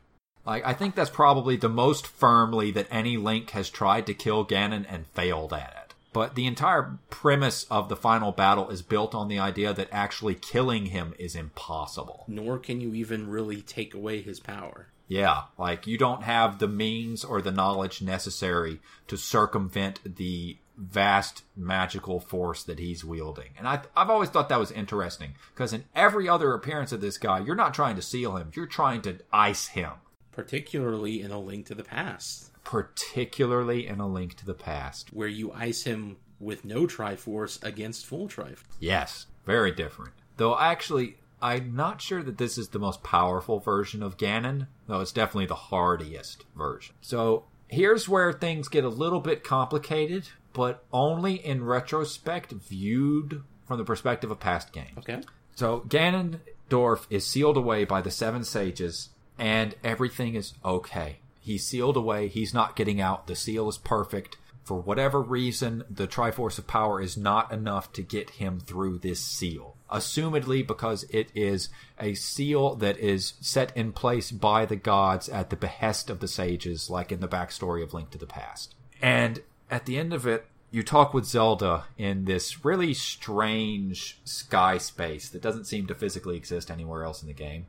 Like, 0.47 0.64
I 0.64 0.75
think 0.75 0.95
that's 0.95 1.11
probably 1.11 1.57
the 1.57 1.69
most 1.69 2.07
firmly 2.07 2.71
that 2.73 2.88
any 2.90 3.17
Link 3.17 3.51
has 3.51 3.71
tried 3.71 4.07
to 4.07 4.14
kill 4.14 4.45
Ganon 4.45 4.85
and 4.88 5.07
failed 5.09 5.53
at 5.53 5.75
it. 5.84 5.84
But 6.14 6.37
the 6.37 6.46
entire 6.46 6.96
premise 7.11 7.64
of 7.64 7.88
the 7.88 7.96
final 7.96 8.31
battle 8.31 8.70
is 8.70 8.83
built 8.83 9.16
on 9.16 9.27
the 9.27 9.40
idea 9.40 9.74
that 9.74 9.88
actually 9.90 10.37
killing 10.37 10.87
him 10.87 11.12
is 11.18 11.35
impossible. 11.35 12.24
Nor 12.29 12.61
can 12.61 12.81
you 12.81 12.94
even 12.94 13.29
really 13.29 13.61
take 13.61 13.94
away 13.94 14.22
his 14.22 14.38
power. 14.38 14.87
Yeah, 15.09 15.42
like 15.59 15.88
you 15.88 15.98
don't 15.98 16.22
have 16.22 16.61
the 16.61 16.68
means 16.68 17.24
or 17.24 17.42
the 17.42 17.50
knowledge 17.50 18.00
necessary 18.00 18.81
to 19.09 19.16
circumvent 19.16 20.00
the 20.16 20.57
vast 20.77 21.42
magical 21.57 22.20
force 22.20 22.62
that 22.62 22.79
he's 22.79 23.05
wielding. 23.05 23.50
And 23.59 23.66
I, 23.66 23.83
I've 23.96 24.09
always 24.09 24.29
thought 24.29 24.48
that 24.50 24.61
was 24.61 24.70
interesting 24.70 25.35
because 25.53 25.72
in 25.72 25.85
every 25.96 26.29
other 26.29 26.55
appearance 26.55 26.92
of 26.92 27.00
this 27.00 27.18
guy, 27.18 27.40
you're 27.40 27.57
not 27.57 27.74
trying 27.74 27.96
to 27.96 28.03
seal 28.03 28.37
him, 28.37 28.53
you're 28.55 28.66
trying 28.66 29.03
to 29.03 29.18
ice 29.33 29.66
him. 29.66 29.92
Particularly 30.31 31.20
in 31.22 31.33
A 31.33 31.40
Link 31.40 31.66
to 31.66 31.74
the 31.74 31.85
Past. 31.85 32.50
Particularly 32.64 33.87
in 33.87 34.00
A 34.00 34.09
Link 34.09 34.35
to 34.37 34.46
the 34.46 34.55
Past. 34.55 35.12
Where 35.12 35.29
you 35.29 35.53
ice 35.53 35.85
him 35.85 36.16
with 36.40 36.64
no 36.64 36.87
Triforce 36.87 37.62
against 37.62 38.07
full 38.07 38.29
Triforce. 38.29 38.64
Yes, 38.81 39.27
very 39.46 39.70
different. 39.70 40.12
Though 40.37 40.59
actually, 40.59 41.16
I'm 41.40 41.77
not 41.77 42.00
sure 42.00 42.22
that 42.22 42.38
this 42.38 42.59
is 42.59 42.68
the 42.68 42.79
most 42.79 43.03
powerful 43.03 43.61
version 43.61 44.03
of 44.03 44.16
Ganon, 44.16 44.66
though 44.87 45.00
it's 45.00 45.12
definitely 45.12 45.46
the 45.46 45.55
hardiest 45.55 46.44
version. 46.57 46.94
So 47.00 47.44
here's 47.68 48.09
where 48.09 48.33
things 48.33 48.68
get 48.68 48.85
a 48.85 48.88
little 48.88 49.20
bit 49.20 49.44
complicated, 49.44 50.29
but 50.53 50.85
only 50.92 51.35
in 51.35 51.64
retrospect 51.64 52.53
viewed 52.53 53.42
from 53.66 53.79
the 53.79 53.85
perspective 53.85 54.31
of 54.31 54.40
past 54.40 54.72
games. 54.72 54.98
Okay. 54.98 55.20
So 55.55 55.81
Ganondorf 55.88 57.07
is 57.11 57.27
sealed 57.27 57.57
away 57.57 57.85
by 57.85 58.00
the 58.00 58.11
seven 58.11 58.44
sages, 58.44 59.11
and 59.38 59.74
everything 59.85 60.35
is 60.35 60.55
okay. 60.64 61.18
He's 61.44 61.66
sealed 61.66 61.98
away. 61.98 62.28
He's 62.28 62.54
not 62.54 62.74
getting 62.74 63.02
out. 63.02 63.26
The 63.26 63.37
seal 63.37 63.68
is 63.68 63.76
perfect. 63.76 64.38
For 64.64 64.80
whatever 64.80 65.20
reason, 65.20 65.85
the 65.90 66.09
Triforce 66.09 66.59
of 66.59 66.66
Power 66.66 67.02
is 67.02 67.18
not 67.18 67.52
enough 67.52 67.92
to 67.92 68.02
get 68.02 68.30
him 68.30 68.61
through 68.61 69.00
this 69.00 69.20
seal. 69.20 69.76
Assumedly, 69.90 70.66
because 70.66 71.04
it 71.11 71.28
is 71.35 71.68
a 72.00 72.14
seal 72.14 72.76
that 72.76 72.96
is 72.96 73.35
set 73.42 73.76
in 73.76 73.92
place 73.92 74.30
by 74.30 74.64
the 74.64 74.74
gods 74.74 75.28
at 75.28 75.50
the 75.50 75.57
behest 75.57 76.09
of 76.09 76.20
the 76.20 76.28
sages, 76.28 76.88
like 76.88 77.12
in 77.12 77.20
the 77.20 77.28
backstory 77.28 77.83
of 77.83 77.92
Link 77.92 78.09
to 78.12 78.18
the 78.18 78.24
Past. 78.24 78.74
And 79.02 79.42
at 79.70 79.85
the 79.85 79.98
end 79.98 80.14
of 80.14 80.26
it, 80.26 80.46
you 80.70 80.83
talk 80.83 81.12
with 81.12 81.26
Zelda 81.26 81.85
in 81.98 82.24
this 82.24 82.64
really 82.64 82.94
strange 82.94 84.18
sky 84.24 84.78
space 84.78 85.28
that 85.28 85.42
doesn't 85.42 85.66
seem 85.66 85.87
to 85.88 85.94
physically 85.94 86.38
exist 86.38 86.70
anywhere 86.70 87.04
else 87.04 87.20
in 87.20 87.28
the 87.28 87.35
game. 87.35 87.66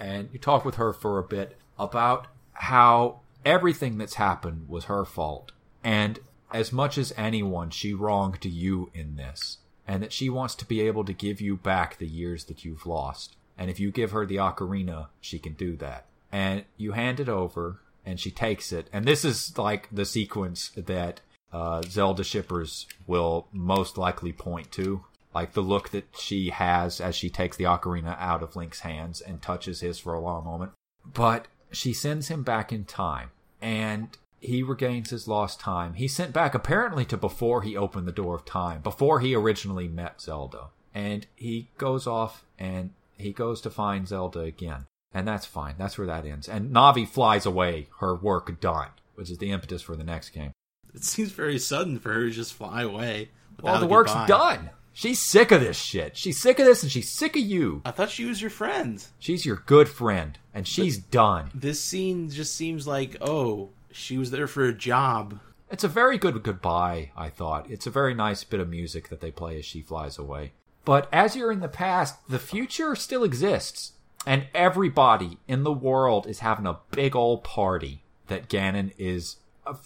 And 0.00 0.30
you 0.32 0.40
talk 0.40 0.64
with 0.64 0.74
her 0.74 0.92
for 0.92 1.20
a 1.20 1.22
bit 1.22 1.56
about 1.78 2.26
how 2.54 3.20
everything 3.44 3.98
that's 3.98 4.14
happened 4.14 4.68
was 4.68 4.84
her 4.84 5.04
fault. 5.04 5.52
And 5.82 6.18
as 6.52 6.72
much 6.72 6.96
as 6.98 7.12
anyone, 7.16 7.70
she 7.70 7.92
wronged 7.92 8.44
you 8.44 8.90
in 8.94 9.16
this. 9.16 9.58
And 9.86 10.02
that 10.02 10.12
she 10.12 10.30
wants 10.30 10.54
to 10.56 10.64
be 10.64 10.80
able 10.80 11.04
to 11.04 11.12
give 11.12 11.40
you 11.40 11.56
back 11.56 11.98
the 11.98 12.06
years 12.06 12.44
that 12.44 12.64
you've 12.64 12.86
lost. 12.86 13.36
And 13.58 13.70
if 13.70 13.78
you 13.78 13.90
give 13.90 14.12
her 14.12 14.24
the 14.24 14.36
ocarina, 14.36 15.08
she 15.20 15.38
can 15.38 15.52
do 15.52 15.76
that. 15.76 16.06
And 16.32 16.64
you 16.76 16.92
hand 16.92 17.20
it 17.20 17.28
over, 17.28 17.80
and 18.04 18.18
she 18.18 18.30
takes 18.30 18.72
it. 18.72 18.88
And 18.92 19.04
this 19.04 19.24
is 19.24 19.56
like 19.58 19.88
the 19.92 20.04
sequence 20.04 20.70
that 20.70 21.20
uh, 21.52 21.82
Zelda 21.82 22.24
shippers 22.24 22.86
will 23.06 23.46
most 23.52 23.98
likely 23.98 24.32
point 24.32 24.72
to. 24.72 25.04
Like 25.34 25.52
the 25.52 25.60
look 25.60 25.90
that 25.90 26.06
she 26.18 26.50
has 26.50 27.00
as 27.00 27.14
she 27.14 27.28
takes 27.28 27.56
the 27.56 27.64
ocarina 27.64 28.16
out 28.18 28.42
of 28.42 28.56
Link's 28.56 28.80
hands 28.80 29.20
and 29.20 29.42
touches 29.42 29.80
his 29.80 29.98
for 29.98 30.14
a 30.14 30.20
long 30.20 30.44
moment. 30.44 30.72
But 31.04 31.48
she 31.76 31.92
sends 31.92 32.28
him 32.28 32.42
back 32.42 32.72
in 32.72 32.84
time, 32.84 33.30
and 33.60 34.16
he 34.40 34.62
regains 34.62 35.10
his 35.10 35.26
lost 35.26 35.58
time. 35.58 35.94
He's 35.94 36.14
sent 36.14 36.32
back 36.32 36.54
apparently 36.54 37.04
to 37.06 37.16
before 37.16 37.62
he 37.62 37.76
opened 37.76 38.06
the 38.06 38.12
door 38.12 38.34
of 38.34 38.44
time, 38.44 38.82
before 38.82 39.20
he 39.20 39.34
originally 39.34 39.88
met 39.88 40.20
Zelda. 40.20 40.66
And 40.94 41.26
he 41.34 41.68
goes 41.78 42.06
off 42.06 42.44
and 42.58 42.90
he 43.16 43.32
goes 43.32 43.60
to 43.62 43.70
find 43.70 44.06
Zelda 44.06 44.40
again. 44.40 44.86
And 45.12 45.26
that's 45.26 45.46
fine. 45.46 45.76
That's 45.78 45.96
where 45.96 46.06
that 46.06 46.26
ends. 46.26 46.48
And 46.48 46.74
Navi 46.74 47.08
flies 47.08 47.46
away, 47.46 47.88
her 48.00 48.14
work 48.14 48.60
done, 48.60 48.88
which 49.14 49.30
is 49.30 49.38
the 49.38 49.50
impetus 49.50 49.80
for 49.82 49.96
the 49.96 50.04
next 50.04 50.30
game. 50.30 50.52
It 50.92 51.04
seems 51.04 51.30
very 51.30 51.58
sudden 51.58 51.98
for 51.98 52.12
her 52.12 52.26
to 52.26 52.30
just 52.30 52.52
fly 52.52 52.82
away. 52.82 53.30
Well, 53.62 53.80
the 53.80 53.86
work's 53.86 54.12
goodbye. 54.12 54.26
done. 54.26 54.70
She's 54.96 55.20
sick 55.20 55.50
of 55.50 55.60
this 55.60 55.76
shit. 55.76 56.16
She's 56.16 56.40
sick 56.40 56.60
of 56.60 56.66
this 56.66 56.84
and 56.84 56.90
she's 56.90 57.10
sick 57.10 57.34
of 57.34 57.42
you. 57.42 57.82
I 57.84 57.90
thought 57.90 58.10
she 58.10 58.24
was 58.24 58.40
your 58.40 58.50
friend. 58.50 59.04
She's 59.18 59.44
your 59.44 59.56
good 59.66 59.88
friend 59.88 60.38
and 60.54 60.66
she's 60.66 60.96
done. 60.96 61.50
This 61.52 61.80
scene 61.80 62.30
just 62.30 62.54
seems 62.54 62.86
like, 62.86 63.16
oh, 63.20 63.70
she 63.90 64.16
was 64.16 64.30
there 64.30 64.46
for 64.46 64.64
a 64.64 64.72
job. 64.72 65.40
It's 65.68 65.82
a 65.82 65.88
very 65.88 66.16
good 66.16 66.44
goodbye, 66.44 67.10
I 67.16 67.28
thought. 67.28 67.68
It's 67.68 67.88
a 67.88 67.90
very 67.90 68.14
nice 68.14 68.44
bit 68.44 68.60
of 68.60 68.68
music 68.68 69.08
that 69.08 69.20
they 69.20 69.32
play 69.32 69.58
as 69.58 69.64
she 69.64 69.82
flies 69.82 70.16
away. 70.16 70.52
But 70.84 71.08
as 71.12 71.34
you're 71.34 71.50
in 71.50 71.60
the 71.60 71.68
past, 71.68 72.16
the 72.28 72.38
future 72.38 72.94
still 72.94 73.24
exists. 73.24 73.92
And 74.26 74.46
everybody 74.54 75.38
in 75.48 75.64
the 75.64 75.72
world 75.72 76.28
is 76.28 76.38
having 76.38 76.66
a 76.66 76.78
big 76.92 77.16
old 77.16 77.42
party 77.42 78.04
that 78.28 78.48
Ganon 78.48 78.92
is, 78.96 79.36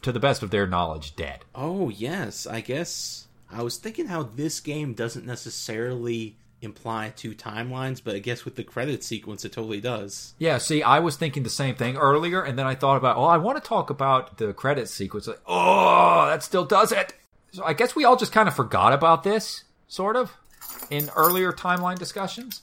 to 0.03 0.12
the 0.12 0.21
best 0.21 0.42
of 0.42 0.51
their 0.51 0.66
knowledge, 0.66 1.16
dead. 1.16 1.47
Oh, 1.55 1.88
yes. 1.88 2.47
I 2.47 2.61
guess 2.61 3.27
I 3.50 3.62
was 3.62 3.76
thinking 3.76 4.06
how 4.06 4.24
this 4.24 4.61
game 4.61 4.94
doesn't 4.94 5.26
necessarily 5.26 6.37
imply 6.61 7.12
two 7.14 7.34
timelines, 7.34 8.02
but 8.02 8.14
I 8.14 8.18
guess 8.18 8.44
with 8.44 8.56
the 8.56 8.64
credit 8.64 9.04
sequence, 9.04 9.44
it 9.44 9.52
totally 9.52 9.80
does. 9.80 10.34
Yeah, 10.38 10.58
see, 10.58 10.82
I 10.82 10.98
was 10.98 11.16
thinking 11.16 11.42
the 11.44 11.50
same 11.50 11.76
thing 11.76 11.96
earlier, 11.96 12.42
and 12.42 12.58
then 12.58 12.66
I 12.66 12.74
thought 12.74 12.96
about, 12.96 13.16
oh, 13.16 13.24
I 13.24 13.37
want 13.37 13.62
to 13.62 13.66
talk 13.66 13.90
about 13.90 14.38
the 14.38 14.52
credit 14.52 14.88
sequence. 14.88 15.26
Like, 15.26 15.40
oh, 15.46 16.26
that 16.26 16.42
still 16.42 16.64
does 16.64 16.92
it. 16.92 17.14
So 17.52 17.64
I 17.64 17.72
guess 17.72 17.96
we 17.96 18.04
all 18.04 18.16
just 18.16 18.32
kind 18.32 18.48
of 18.48 18.56
forgot 18.56 18.92
about 18.92 19.22
this, 19.22 19.64
sort 19.87 20.16
of, 20.16 20.32
in 20.90 21.11
earlier 21.16 21.52
timeline 21.52 21.98
discussions. 21.98 22.62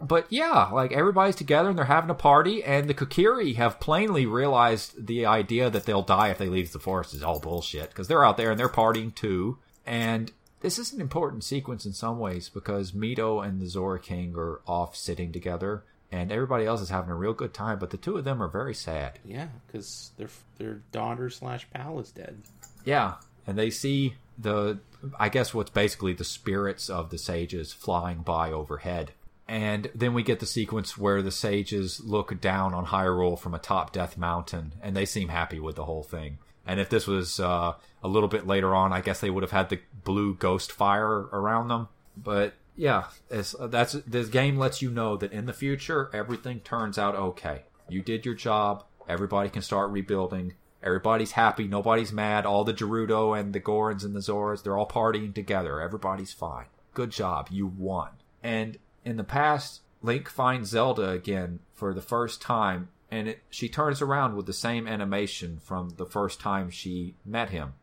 But 0.00 0.26
yeah, 0.28 0.70
like 0.72 0.92
everybody's 0.92 1.36
together 1.36 1.68
and 1.68 1.78
they're 1.78 1.84
having 1.84 2.10
a 2.10 2.14
party, 2.14 2.64
and 2.64 2.88
the 2.88 2.94
Kokiri 2.94 3.56
have 3.56 3.78
plainly 3.78 4.26
realized 4.26 5.06
the 5.06 5.24
idea 5.24 5.70
that 5.70 5.84
they'll 5.84 6.02
die 6.02 6.30
if 6.30 6.38
they 6.38 6.48
leave 6.48 6.72
the 6.72 6.78
forest 6.78 7.14
is 7.14 7.22
all 7.22 7.38
bullshit 7.38 7.90
because 7.90 8.08
they're 8.08 8.24
out 8.24 8.36
there 8.36 8.50
and 8.50 8.58
they're 8.58 8.68
partying 8.68 9.14
too. 9.14 9.58
And 9.86 10.32
this 10.60 10.78
is 10.78 10.92
an 10.92 11.00
important 11.00 11.44
sequence 11.44 11.84
in 11.84 11.92
some 11.92 12.18
ways 12.18 12.48
because 12.48 12.92
Mido 12.92 13.46
and 13.46 13.60
the 13.60 13.66
Zora 13.66 14.00
King 14.00 14.34
are 14.36 14.60
off 14.66 14.96
sitting 14.96 15.32
together, 15.32 15.84
and 16.10 16.32
everybody 16.32 16.64
else 16.64 16.80
is 16.80 16.90
having 16.90 17.10
a 17.10 17.16
real 17.16 17.34
good 17.34 17.52
time, 17.52 17.78
but 17.78 17.90
the 17.90 17.96
two 17.96 18.16
of 18.16 18.24
them 18.24 18.42
are 18.42 18.48
very 18.48 18.74
sad. 18.74 19.18
Yeah, 19.24 19.48
because 19.66 20.12
their 20.16 20.30
their 20.58 20.80
daughter 20.92 21.28
slash 21.28 21.66
pal 21.70 21.98
is 22.00 22.10
dead. 22.10 22.42
Yeah, 22.84 23.14
and 23.46 23.58
they 23.58 23.70
see 23.70 24.14
the, 24.38 24.78
I 25.18 25.28
guess 25.28 25.52
what's 25.52 25.70
basically 25.70 26.12
the 26.12 26.24
spirits 26.24 26.88
of 26.88 27.10
the 27.10 27.18
sages 27.18 27.72
flying 27.72 28.22
by 28.22 28.50
overhead. 28.50 29.12
And 29.46 29.90
then 29.94 30.14
we 30.14 30.22
get 30.22 30.40
the 30.40 30.46
sequence 30.46 30.96
where 30.96 31.20
the 31.20 31.30
sages 31.30 32.00
look 32.02 32.40
down 32.40 32.72
on 32.72 32.86
Hyrule 32.86 33.38
from 33.38 33.54
atop 33.54 33.92
Death 33.92 34.16
Mountain, 34.16 34.72
and 34.82 34.96
they 34.96 35.04
seem 35.04 35.28
happy 35.28 35.60
with 35.60 35.76
the 35.76 35.84
whole 35.84 36.02
thing. 36.02 36.38
And 36.66 36.80
if 36.80 36.88
this 36.88 37.06
was 37.06 37.40
uh, 37.40 37.74
a 38.02 38.08
little 38.08 38.28
bit 38.28 38.46
later 38.46 38.74
on, 38.74 38.92
I 38.92 39.00
guess 39.00 39.20
they 39.20 39.30
would 39.30 39.42
have 39.42 39.50
had 39.50 39.68
the 39.68 39.80
blue 40.04 40.34
ghost 40.34 40.72
fire 40.72 41.26
around 41.32 41.68
them. 41.68 41.88
But 42.16 42.54
yeah, 42.76 43.04
that's 43.28 43.92
this 43.92 44.28
game 44.28 44.56
lets 44.56 44.82
you 44.82 44.90
know 44.90 45.16
that 45.16 45.32
in 45.32 45.46
the 45.46 45.52
future 45.52 46.10
everything 46.12 46.60
turns 46.60 46.98
out 46.98 47.14
okay. 47.14 47.62
You 47.88 48.02
did 48.02 48.24
your 48.24 48.34
job. 48.34 48.84
Everybody 49.08 49.50
can 49.50 49.62
start 49.62 49.90
rebuilding. 49.90 50.54
Everybody's 50.82 51.32
happy. 51.32 51.66
Nobody's 51.66 52.12
mad. 52.12 52.46
All 52.46 52.64
the 52.64 52.74
Gerudo 52.74 53.38
and 53.38 53.52
the 53.52 53.60
Gorons 53.60 54.04
and 54.04 54.14
the 54.14 54.20
Zoras, 54.20 54.62
they're 54.62 54.76
all 54.76 54.88
partying 54.88 55.34
together. 55.34 55.80
Everybody's 55.80 56.32
fine. 56.32 56.66
Good 56.92 57.10
job. 57.10 57.48
You 57.50 57.66
won. 57.66 58.10
And 58.42 58.78
in 59.04 59.16
the 59.16 59.24
past, 59.24 59.80
Link 60.02 60.28
finds 60.28 60.70
Zelda 60.70 61.10
again 61.10 61.60
for 61.72 61.94
the 61.94 62.02
first 62.02 62.42
time, 62.42 62.88
and 63.10 63.28
it, 63.28 63.42
she 63.50 63.68
turns 63.68 64.02
around 64.02 64.36
with 64.36 64.46
the 64.46 64.52
same 64.52 64.86
animation 64.86 65.58
from 65.62 65.90
the 65.96 66.06
first 66.06 66.40
time 66.40 66.70
she 66.70 67.14
met 67.24 67.50
him, 67.50 67.74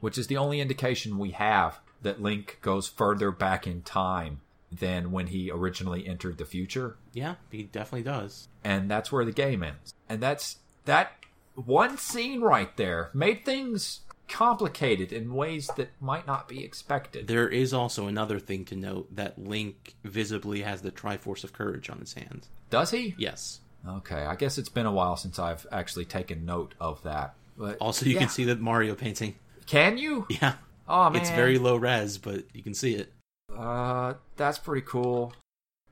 which 0.00 0.18
is 0.18 0.26
the 0.26 0.36
only 0.36 0.60
indication 0.60 1.18
we 1.18 1.32
have 1.32 1.80
that 2.02 2.22
Link 2.22 2.58
goes 2.62 2.88
further 2.88 3.30
back 3.30 3.66
in 3.66 3.82
time 3.82 4.40
than 4.72 5.10
when 5.10 5.28
he 5.28 5.50
originally 5.50 6.06
entered 6.06 6.38
the 6.38 6.44
future. 6.44 6.96
Yeah, 7.12 7.34
he 7.50 7.64
definitely 7.64 8.04
does. 8.04 8.48
And 8.64 8.90
that's 8.90 9.10
where 9.10 9.24
the 9.24 9.32
game 9.32 9.62
ends. 9.62 9.94
And 10.08 10.22
that's 10.22 10.58
that 10.84 11.12
one 11.54 11.98
scene 11.98 12.40
right 12.40 12.74
there 12.76 13.10
made 13.12 13.44
things 13.44 14.00
complicated 14.28 15.12
in 15.12 15.34
ways 15.34 15.68
that 15.76 15.90
might 16.00 16.26
not 16.26 16.48
be 16.48 16.64
expected. 16.64 17.26
There 17.26 17.48
is 17.48 17.74
also 17.74 18.06
another 18.06 18.38
thing 18.38 18.64
to 18.66 18.76
note 18.76 19.14
that 19.16 19.38
Link 19.38 19.96
visibly 20.04 20.62
has 20.62 20.82
the 20.82 20.92
Triforce 20.92 21.42
of 21.42 21.52
Courage 21.52 21.90
on 21.90 21.98
his 21.98 22.14
hand. 22.14 22.46
Does 22.70 22.92
he? 22.92 23.16
Yes. 23.18 23.60
Okay, 23.86 24.24
I 24.24 24.36
guess 24.36 24.58
it's 24.58 24.68
been 24.68 24.86
a 24.86 24.92
while 24.92 25.16
since 25.16 25.38
I've 25.38 25.66
actually 25.72 26.04
taken 26.04 26.44
note 26.44 26.74
of 26.80 27.02
that. 27.02 27.34
But 27.56 27.78
also, 27.78 28.06
you 28.06 28.14
yeah. 28.14 28.20
can 28.20 28.28
see 28.28 28.44
the 28.44 28.56
Mario 28.56 28.94
painting. 28.94 29.36
Can 29.66 29.98
you? 29.98 30.26
Yeah. 30.40 30.54
Oh 30.88 31.08
man, 31.08 31.20
it's 31.20 31.30
very 31.30 31.56
low 31.56 31.76
res, 31.76 32.18
but 32.18 32.44
you 32.52 32.64
can 32.64 32.74
see 32.74 32.94
it. 32.94 33.12
Uh, 33.56 34.14
that's 34.36 34.58
pretty 34.58 34.84
cool. 34.84 35.32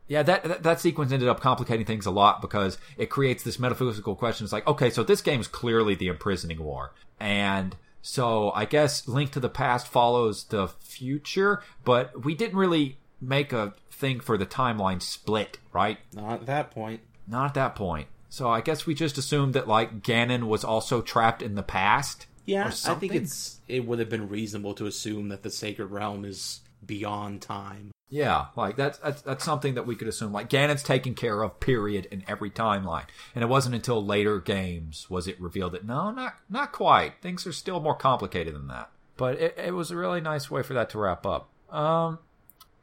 Yeah, 0.09 0.24
that, 0.24 0.42
that, 0.42 0.62
that 0.64 0.81
sequence 0.81 1.12
ended 1.12 1.29
up 1.29 1.38
complicating 1.38 1.87
things 1.87 2.05
a 2.05 2.11
lot 2.11 2.40
because 2.40 2.79
it 2.96 3.09
creates 3.09 3.44
this 3.44 3.61
metaphysical 3.61 4.16
question. 4.16 4.44
It's 4.44 4.53
like, 4.53 4.66
okay, 4.66 4.90
so 4.90 5.05
this 5.05 5.20
game 5.20 5.40
is 5.40 5.46
clearly 5.46 5.94
the 5.94 6.09
imprisoning 6.09 6.64
war, 6.64 6.94
and 7.20 7.77
so 8.03 8.51
I 8.53 8.64
guess 8.64 9.07
Link 9.07 9.31
to 9.33 9.40
the 9.40 9.48
Past 9.48 9.87
follows 9.87 10.44
the 10.44 10.66
future, 10.66 11.62
but 11.85 12.24
we 12.24 12.35
didn't 12.35 12.57
really 12.57 12.98
make 13.20 13.53
a 13.53 13.74
thing 13.90 14.18
for 14.18 14.37
the 14.37 14.46
timeline 14.46 15.03
split, 15.03 15.59
right? 15.72 15.98
Not 16.14 16.40
at 16.40 16.46
that 16.46 16.70
point. 16.70 17.01
Not 17.29 17.47
at 17.47 17.55
that 17.55 17.75
point. 17.75 18.09
So 18.29 18.49
I 18.49 18.61
guess 18.61 18.87
we 18.87 18.95
just 18.95 19.19
assumed 19.19 19.55
that 19.55 19.69
like 19.69 20.03
Ganon 20.03 20.45
was 20.45 20.64
also 20.64 21.01
trapped 21.01 21.43
in 21.43 21.55
the 21.55 21.62
past. 21.62 22.27
Yeah, 22.45 22.67
I 22.87 22.95
think 22.95 23.14
it's 23.14 23.61
it 23.69 23.87
would 23.87 23.99
have 23.99 24.09
been 24.09 24.29
reasonable 24.29 24.75
to 24.75 24.87
assume 24.87 25.29
that 25.29 25.43
the 25.43 25.51
Sacred 25.51 25.87
Realm 25.87 26.25
is 26.25 26.61
beyond 26.85 27.43
time. 27.43 27.91
Yeah, 28.11 28.47
like 28.57 28.77
that's, 28.77 28.99
that's 28.99 29.21
that's 29.21 29.45
something 29.45 29.75
that 29.75 29.87
we 29.87 29.95
could 29.95 30.09
assume. 30.09 30.33
Like 30.33 30.49
Ganon's 30.49 30.83
taken 30.83 31.14
care 31.14 31.43
of, 31.43 31.61
period, 31.61 32.07
in 32.11 32.25
every 32.27 32.51
timeline. 32.51 33.05
And 33.35 33.45
it 33.45 33.49
wasn't 33.49 33.75
until 33.75 34.03
later 34.05 34.41
games 34.41 35.11
was 35.11 35.29
it 35.29 35.38
revealed 35.41 35.73
that 35.73 35.85
no, 35.85 36.11
not 36.11 36.37
not 36.49 36.73
quite. 36.73 37.21
Things 37.21 37.47
are 37.47 37.53
still 37.53 37.81
more 37.81 37.97
complicated 37.97 38.55
than 38.55 38.69
that. 38.69 38.91
But 39.19 39.38
it, 39.38 39.59
it 39.59 39.75
was 39.75 39.91
a 39.91 39.97
really 39.97 40.23
nice 40.23 40.51
way 40.51 40.62
for 40.62 40.75
that 40.75 40.91
to 40.91 40.99
wrap 40.99 41.27
up. 41.27 41.51
Um, 41.71 42.21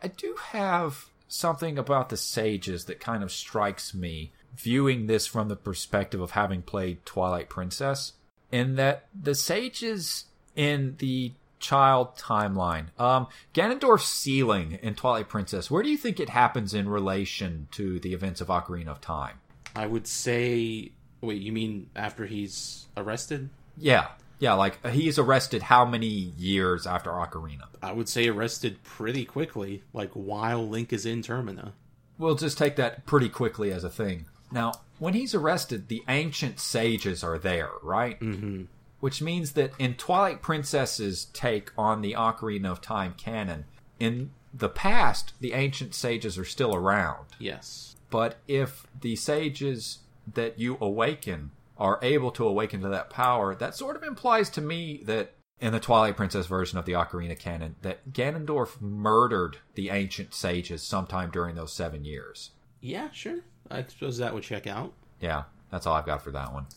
I 0.03 0.09
do 0.09 0.35
have 0.49 1.09
something 1.27 1.77
about 1.77 2.09
the 2.09 2.17
sages 2.17 2.85
that 2.85 2.99
kind 2.99 3.23
of 3.23 3.31
strikes 3.31 3.93
me, 3.93 4.31
viewing 4.55 5.07
this 5.07 5.27
from 5.27 5.47
the 5.47 5.55
perspective 5.55 6.21
of 6.21 6.31
having 6.31 6.61
played 6.61 7.05
Twilight 7.05 7.49
Princess, 7.49 8.13
in 8.51 8.75
that 8.75 9.07
the 9.13 9.35
sages 9.35 10.25
in 10.55 10.95
the 10.99 11.33
child 11.59 12.15
timeline. 12.17 12.87
Um, 12.99 13.27
Ganondorf's 13.53 14.07
sealing 14.07 14.79
in 14.81 14.95
Twilight 14.95 15.29
Princess, 15.29 15.71
where 15.71 15.83
do 15.83 15.89
you 15.89 15.97
think 15.97 16.19
it 16.19 16.29
happens 16.29 16.73
in 16.73 16.87
relation 16.87 17.67
to 17.71 17.99
the 17.99 18.13
events 18.13 18.41
of 18.41 18.47
Ocarina 18.47 18.89
of 18.89 19.01
Time? 19.01 19.39
I 19.75 19.87
would 19.87 20.07
say. 20.07 20.91
Wait, 21.21 21.41
you 21.41 21.51
mean 21.51 21.89
after 21.95 22.25
he's 22.25 22.85
arrested? 22.95 23.49
Yeah. 23.77 24.09
Yeah, 24.39 24.53
like 24.53 24.85
he's 24.87 25.17
arrested 25.17 25.63
how 25.63 25.85
many 25.85 26.07
years 26.07 26.85
after 26.85 27.09
Ocarina? 27.11 27.67
I 27.81 27.91
would 27.91 28.09
say 28.09 28.27
arrested 28.27 28.83
pretty 28.83 29.25
quickly, 29.25 29.83
like 29.93 30.11
while 30.11 30.67
Link 30.67 30.91
is 30.91 31.05
in 31.05 31.21
Termina. 31.21 31.71
We'll 32.17 32.35
just 32.35 32.57
take 32.57 32.75
that 32.77 33.05
pretty 33.05 33.29
quickly 33.29 33.71
as 33.71 33.83
a 33.83 33.89
thing. 33.89 34.25
Now, 34.51 34.73
when 34.99 35.13
he's 35.13 35.35
arrested, 35.35 35.87
the 35.87 36.03
ancient 36.07 36.59
sages 36.59 37.23
are 37.23 37.37
there, 37.37 37.71
right? 37.81 38.19
Mm-hmm 38.19 38.63
which 39.05 39.21
means 39.21 39.51
that 39.51 39.71
in 39.77 39.93
Twilight 39.93 40.41
Princess's 40.41 41.25
take 41.25 41.71
on 41.77 42.01
the 42.01 42.13
Ocarina 42.13 42.71
of 42.71 42.81
Time 42.81 43.13
canon, 43.15 43.65
in 43.99 44.31
the 44.51 44.67
past, 44.67 45.33
the 45.39 45.53
ancient 45.53 45.93
sages 45.93 46.39
are 46.39 46.43
still 46.43 46.73
around. 46.73 47.27
Yes. 47.37 47.95
But 48.09 48.37
if 48.47 48.87
the 48.99 49.15
sages 49.15 49.99
that 50.33 50.57
you 50.57 50.77
awaken 50.81 51.51
are 51.77 51.99
able 52.01 52.31
to 52.31 52.47
awaken 52.47 52.81
to 52.81 52.89
that 52.89 53.09
power, 53.09 53.55
that 53.55 53.75
sort 53.75 53.95
of 53.95 54.03
implies 54.03 54.49
to 54.51 54.61
me 54.61 55.03
that 55.05 55.33
in 55.59 55.71
the 55.71 55.79
Twilight 55.79 56.17
Princess 56.17 56.47
version 56.47 56.77
of 56.77 56.85
the 56.85 56.93
Ocarina 56.93 57.37
canon, 57.37 57.75
that 57.81 58.11
Ganondorf 58.11 58.81
murdered 58.81 59.57
the 59.75 59.89
ancient 59.89 60.33
sages 60.33 60.83
sometime 60.83 61.31
during 61.31 61.55
those 61.55 61.73
seven 61.73 62.03
years. 62.05 62.51
Yeah, 62.81 63.09
sure. 63.11 63.39
I 63.69 63.83
suppose 63.83 64.17
that 64.17 64.33
would 64.33 64.43
check 64.43 64.67
out. 64.67 64.93
Yeah, 65.19 65.43
that's 65.71 65.87
all 65.87 65.95
I've 65.95 66.05
got 66.05 66.23
for 66.23 66.31
that 66.31 66.53
one. 66.53 66.67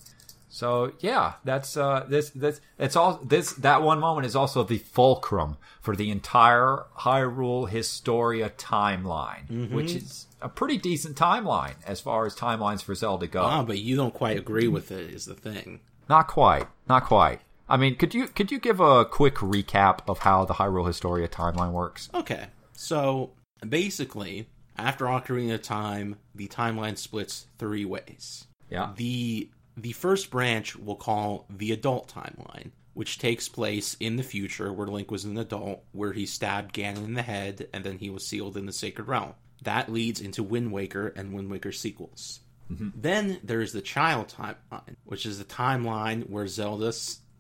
So 0.49 0.93
yeah, 1.01 1.35
that's 1.45 1.77
uh, 1.77 2.07
this 2.09 2.31
this 2.31 2.61
it's 2.79 2.97
all 2.97 3.21
this 3.23 3.53
that 3.55 3.83
one 3.83 4.01
moment 4.01 4.27
is 4.27 4.35
also 4.35 4.65
the 4.65 4.79
fulcrum 4.79 5.59
for 5.81 5.95
the 5.95 6.11
entire 6.11 6.85
Hyrule 7.01 7.69
Historia 7.69 8.51
timeline, 8.51 9.47
mm-hmm. 9.49 9.75
which 9.75 9.95
is 9.95 10.27
a 10.41 10.49
pretty 10.49 10.79
decent 10.79 11.17
timeline 11.17 11.75
as 11.87 12.01
far 12.01 12.25
as 12.27 12.35
timelines 12.35 12.83
for 12.83 12.95
Zelda 12.95 13.27
go. 13.27 13.43
Ah, 13.43 13.63
but 13.63 13.79
you 13.79 13.97
don't 13.97 14.15
quite 14.15 14.39
agree 14.39 14.69
with 14.69 14.91
it 14.91 15.11
is 15.11 15.27
the 15.27 15.35
thing. 15.35 15.81
Not 16.09 16.29
quite, 16.29 16.67
not 16.89 17.05
quite. 17.05 17.41
I 17.69 17.77
mean, 17.77 17.97
could 17.97 18.15
you 18.15 18.29
could 18.29 18.51
you 18.51 18.59
give 18.59 18.81
a 18.81 19.05
quick 19.05 19.37
recap 19.37 20.01
of 20.09 20.21
how 20.21 20.45
the 20.47 20.55
Hyrule 20.55 20.87
Historia 20.87 21.29
timeline 21.29 21.73
works? 21.73 22.09
Okay, 22.15 22.47
so 22.73 23.33
basically, 23.69 24.49
after 24.79 25.05
Ocarina 25.05 25.55
of 25.55 25.63
Time, 25.63 26.17
the 26.35 26.49
timeline 26.49 26.97
splits 26.97 27.47
three 27.59 27.85
ways. 27.85 28.47
Yeah. 28.71 28.93
The 28.97 29.51
the 29.83 29.93
first 29.93 30.31
branch 30.31 30.77
we'll 30.77 30.97
call 30.97 31.47
the 31.49 31.73
adult 31.73 32.13
timeline, 32.13 32.71
which 32.95 33.19
takes 33.19 33.49
place 33.49 33.97
in 34.01 34.17
the 34.17 34.23
future 34.23 34.73
where 34.73 34.89
Link 34.89 35.11
was 35.11 35.25
an 35.25 35.39
adult, 35.39 35.85
where 35.93 36.13
he 36.13 36.27
stabbed 36.27 36.75
Ganon 36.75 37.05
in 37.05 37.15
the 37.15 37.23
head 37.23 37.69
and 37.73 37.85
then 37.85 37.99
he 37.99 38.11
was 38.11 38.27
sealed 38.27 38.57
in 38.57 38.67
the 38.67 38.73
Sacred 38.73 39.07
Realm. 39.07 39.35
That 39.63 39.91
leads 39.91 40.21
into 40.21 40.43
Wind 40.43 40.73
Waker 40.73 41.09
and 41.09 41.33
Wind 41.33 41.51
Waker 41.51 41.73
sequels. 41.73 42.41
Mm-hmm. 42.71 42.89
Then 42.95 43.41
there's 43.43 43.73
the 43.73 43.81
child 43.81 44.29
timeline, 44.37 44.97
which 45.05 45.27
is 45.27 45.39
the 45.39 45.45
timeline 45.45 46.29
where 46.29 46.47
Zelda 46.47 46.93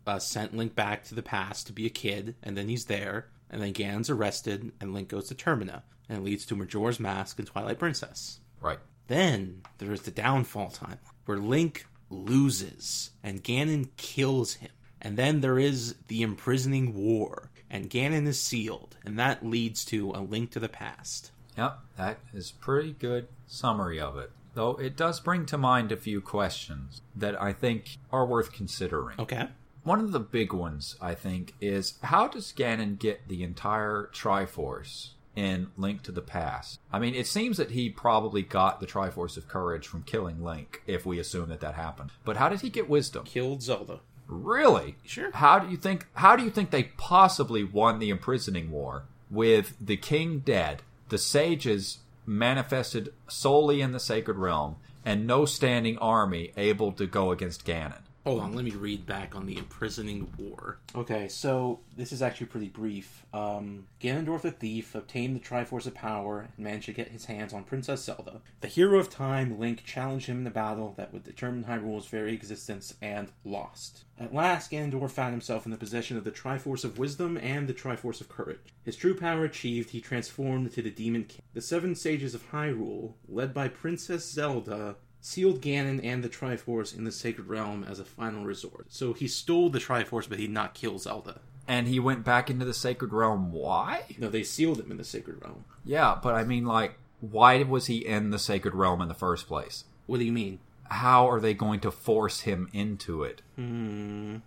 uh, 0.06 0.18
sent 0.18 0.56
Link 0.56 0.74
back 0.74 1.04
to 1.04 1.14
the 1.14 1.22
past 1.22 1.66
to 1.66 1.72
be 1.72 1.86
a 1.86 1.90
kid, 1.90 2.34
and 2.42 2.56
then 2.56 2.68
he's 2.68 2.86
there, 2.86 3.28
and 3.50 3.60
then 3.60 3.74
Ganon's 3.74 4.10
arrested, 4.10 4.72
and 4.80 4.94
Link 4.94 5.08
goes 5.08 5.28
to 5.28 5.34
Termina, 5.34 5.82
and 6.08 6.18
it 6.18 6.24
leads 6.24 6.46
to 6.46 6.56
Majora's 6.56 6.98
Mask 6.98 7.38
and 7.38 7.46
Twilight 7.46 7.78
Princess. 7.78 8.40
Right. 8.60 8.78
Then 9.08 9.62
there's 9.78 10.02
the 10.02 10.10
downfall 10.10 10.70
timeline, 10.70 10.98
where 11.26 11.38
Link 11.38 11.86
loses, 12.10 13.10
and 13.22 13.44
Ganon 13.44 13.88
kills 13.96 14.54
him. 14.54 14.70
And 15.00 15.16
then 15.16 15.40
there 15.40 15.58
is 15.58 15.94
the 16.08 16.22
imprisoning 16.22 16.94
war, 16.94 17.50
and 17.70 17.90
Ganon 17.90 18.26
is 18.26 18.40
sealed, 18.40 18.96
and 19.04 19.18
that 19.18 19.46
leads 19.46 19.84
to 19.86 20.10
a 20.10 20.20
link 20.20 20.50
to 20.52 20.60
the 20.60 20.68
past. 20.68 21.30
Yep, 21.56 21.78
that 21.96 22.18
is 22.32 22.52
pretty 22.52 22.92
good 22.92 23.28
summary 23.46 24.00
of 24.00 24.16
it. 24.18 24.30
Though 24.54 24.76
it 24.76 24.96
does 24.96 25.20
bring 25.20 25.46
to 25.46 25.58
mind 25.58 25.92
a 25.92 25.96
few 25.96 26.20
questions 26.20 27.02
that 27.14 27.40
I 27.40 27.52
think 27.52 27.96
are 28.10 28.26
worth 28.26 28.52
considering. 28.52 29.20
Okay. 29.20 29.48
One 29.84 30.00
of 30.00 30.12
the 30.12 30.20
big 30.20 30.52
ones, 30.52 30.96
I 31.00 31.14
think, 31.14 31.54
is 31.60 31.94
how 32.02 32.28
does 32.28 32.52
Ganon 32.52 32.98
get 32.98 33.28
the 33.28 33.42
entire 33.42 34.10
Triforce 34.12 35.10
in 35.36 35.68
Link 35.76 36.02
to 36.02 36.12
the 36.12 36.20
Past? 36.22 36.80
I 36.92 36.98
mean, 36.98 37.14
it 37.14 37.26
seems 37.26 37.56
that 37.56 37.70
he 37.70 37.90
probably 37.90 38.42
got 38.42 38.80
the 38.80 38.86
Triforce 38.86 39.36
of 39.36 39.48
Courage 39.48 39.86
from 39.86 40.02
killing 40.02 40.42
Link, 40.42 40.82
if 40.86 41.06
we 41.06 41.18
assume 41.18 41.48
that 41.48 41.60
that 41.60 41.74
happened. 41.74 42.10
But 42.24 42.36
how 42.36 42.48
did 42.48 42.60
he 42.60 42.70
get 42.70 42.88
Wisdom? 42.88 43.24
Killed 43.24 43.62
Zelda. 43.62 44.00
Really? 44.26 44.96
Sure. 45.04 45.30
How 45.32 45.58
do 45.58 45.70
you 45.70 45.76
think? 45.76 46.06
How 46.14 46.36
do 46.36 46.44
you 46.44 46.50
think 46.50 46.70
they 46.70 46.84
possibly 46.96 47.64
won 47.64 47.98
the 47.98 48.10
imprisoning 48.10 48.70
war 48.70 49.04
with 49.30 49.74
the 49.80 49.96
king 49.96 50.40
dead, 50.40 50.82
the 51.08 51.18
sages 51.18 51.98
manifested 52.26 53.12
solely 53.26 53.80
in 53.80 53.92
the 53.92 54.00
sacred 54.00 54.36
realm, 54.36 54.76
and 55.04 55.26
no 55.26 55.46
standing 55.46 55.96
army 55.98 56.52
able 56.58 56.92
to 56.92 57.06
go 57.06 57.32
against 57.32 57.64
Ganon? 57.64 58.02
Hold 58.28 58.40
on, 58.42 58.52
let 58.52 58.66
me 58.66 58.72
read 58.72 59.06
back 59.06 59.34
on 59.34 59.46
the 59.46 59.56
imprisoning 59.56 60.30
war. 60.36 60.76
Okay, 60.94 61.28
so 61.28 61.80
this 61.96 62.12
is 62.12 62.20
actually 62.20 62.48
pretty 62.48 62.68
brief. 62.68 63.24
Um, 63.32 63.86
Ganondorf 64.02 64.42
the 64.42 64.50
Thief 64.50 64.94
obtained 64.94 65.34
the 65.34 65.40
Triforce 65.40 65.86
of 65.86 65.94
Power 65.94 66.40
and 66.40 66.62
managed 66.62 66.84
to 66.84 66.92
get 66.92 67.08
his 67.08 67.24
hands 67.24 67.54
on 67.54 67.64
Princess 67.64 68.04
Zelda. 68.04 68.42
The 68.60 68.68
hero 68.68 68.98
of 68.98 69.08
time, 69.08 69.58
Link, 69.58 69.82
challenged 69.82 70.26
him 70.26 70.40
in 70.40 70.46
a 70.46 70.50
battle 70.50 70.92
that 70.98 71.10
would 71.10 71.24
determine 71.24 71.64
Hyrule's 71.64 72.08
very 72.08 72.34
existence 72.34 72.92
and 73.00 73.32
lost. 73.46 74.04
At 74.20 74.34
last, 74.34 74.72
Ganondorf 74.72 75.12
found 75.12 75.32
himself 75.32 75.64
in 75.64 75.70
the 75.70 75.78
possession 75.78 76.18
of 76.18 76.24
the 76.24 76.30
Triforce 76.30 76.84
of 76.84 76.98
Wisdom 76.98 77.38
and 77.38 77.66
the 77.66 77.72
Triforce 77.72 78.20
of 78.20 78.28
Courage. 78.28 78.74
His 78.84 78.96
true 78.96 79.14
power 79.14 79.44
achieved, 79.44 79.88
he 79.88 80.02
transformed 80.02 80.66
into 80.66 80.82
the 80.82 80.90
Demon 80.90 81.24
King. 81.24 81.40
The 81.54 81.62
seven 81.62 81.94
sages 81.94 82.34
of 82.34 82.50
Hyrule, 82.50 83.14
led 83.26 83.54
by 83.54 83.68
Princess 83.68 84.30
Zelda, 84.30 84.96
sealed 85.20 85.60
Ganon 85.60 86.00
and 86.02 86.22
the 86.22 86.28
Triforce 86.28 86.96
in 86.96 87.04
the 87.04 87.12
Sacred 87.12 87.48
Realm 87.48 87.84
as 87.84 87.98
a 87.98 88.04
final 88.04 88.44
resort. 88.44 88.86
So 88.88 89.12
he 89.12 89.28
stole 89.28 89.70
the 89.70 89.78
Triforce, 89.78 90.28
but 90.28 90.38
he 90.38 90.46
did 90.46 90.54
not 90.54 90.74
kill 90.74 90.98
Zelda. 90.98 91.40
And 91.68 91.86
he 91.86 92.00
went 92.00 92.24
back 92.24 92.48
into 92.48 92.64
the 92.64 92.72
sacred 92.72 93.12
realm. 93.12 93.52
Why? 93.52 94.04
No, 94.16 94.30
they 94.30 94.42
sealed 94.42 94.80
him 94.80 94.90
in 94.90 94.96
the 94.96 95.04
Sacred 95.04 95.42
Realm. 95.42 95.66
Yeah, 95.84 96.18
but 96.20 96.34
I 96.34 96.44
mean, 96.44 96.64
like, 96.64 96.94
why 97.20 97.62
was 97.62 97.86
he 97.86 97.98
in 97.98 98.30
the 98.30 98.38
sacred 98.38 98.74
realm 98.74 99.02
in 99.02 99.08
the 99.08 99.14
first 99.14 99.46
place? 99.46 99.84
What 100.06 100.18
do 100.18 100.24
you 100.24 100.32
mean? 100.32 100.60
How 100.84 101.28
are 101.28 101.40
they 101.40 101.52
going 101.52 101.80
to 101.80 101.90
force 101.90 102.40
him 102.40 102.70
into 102.72 103.22
it? 103.22 103.42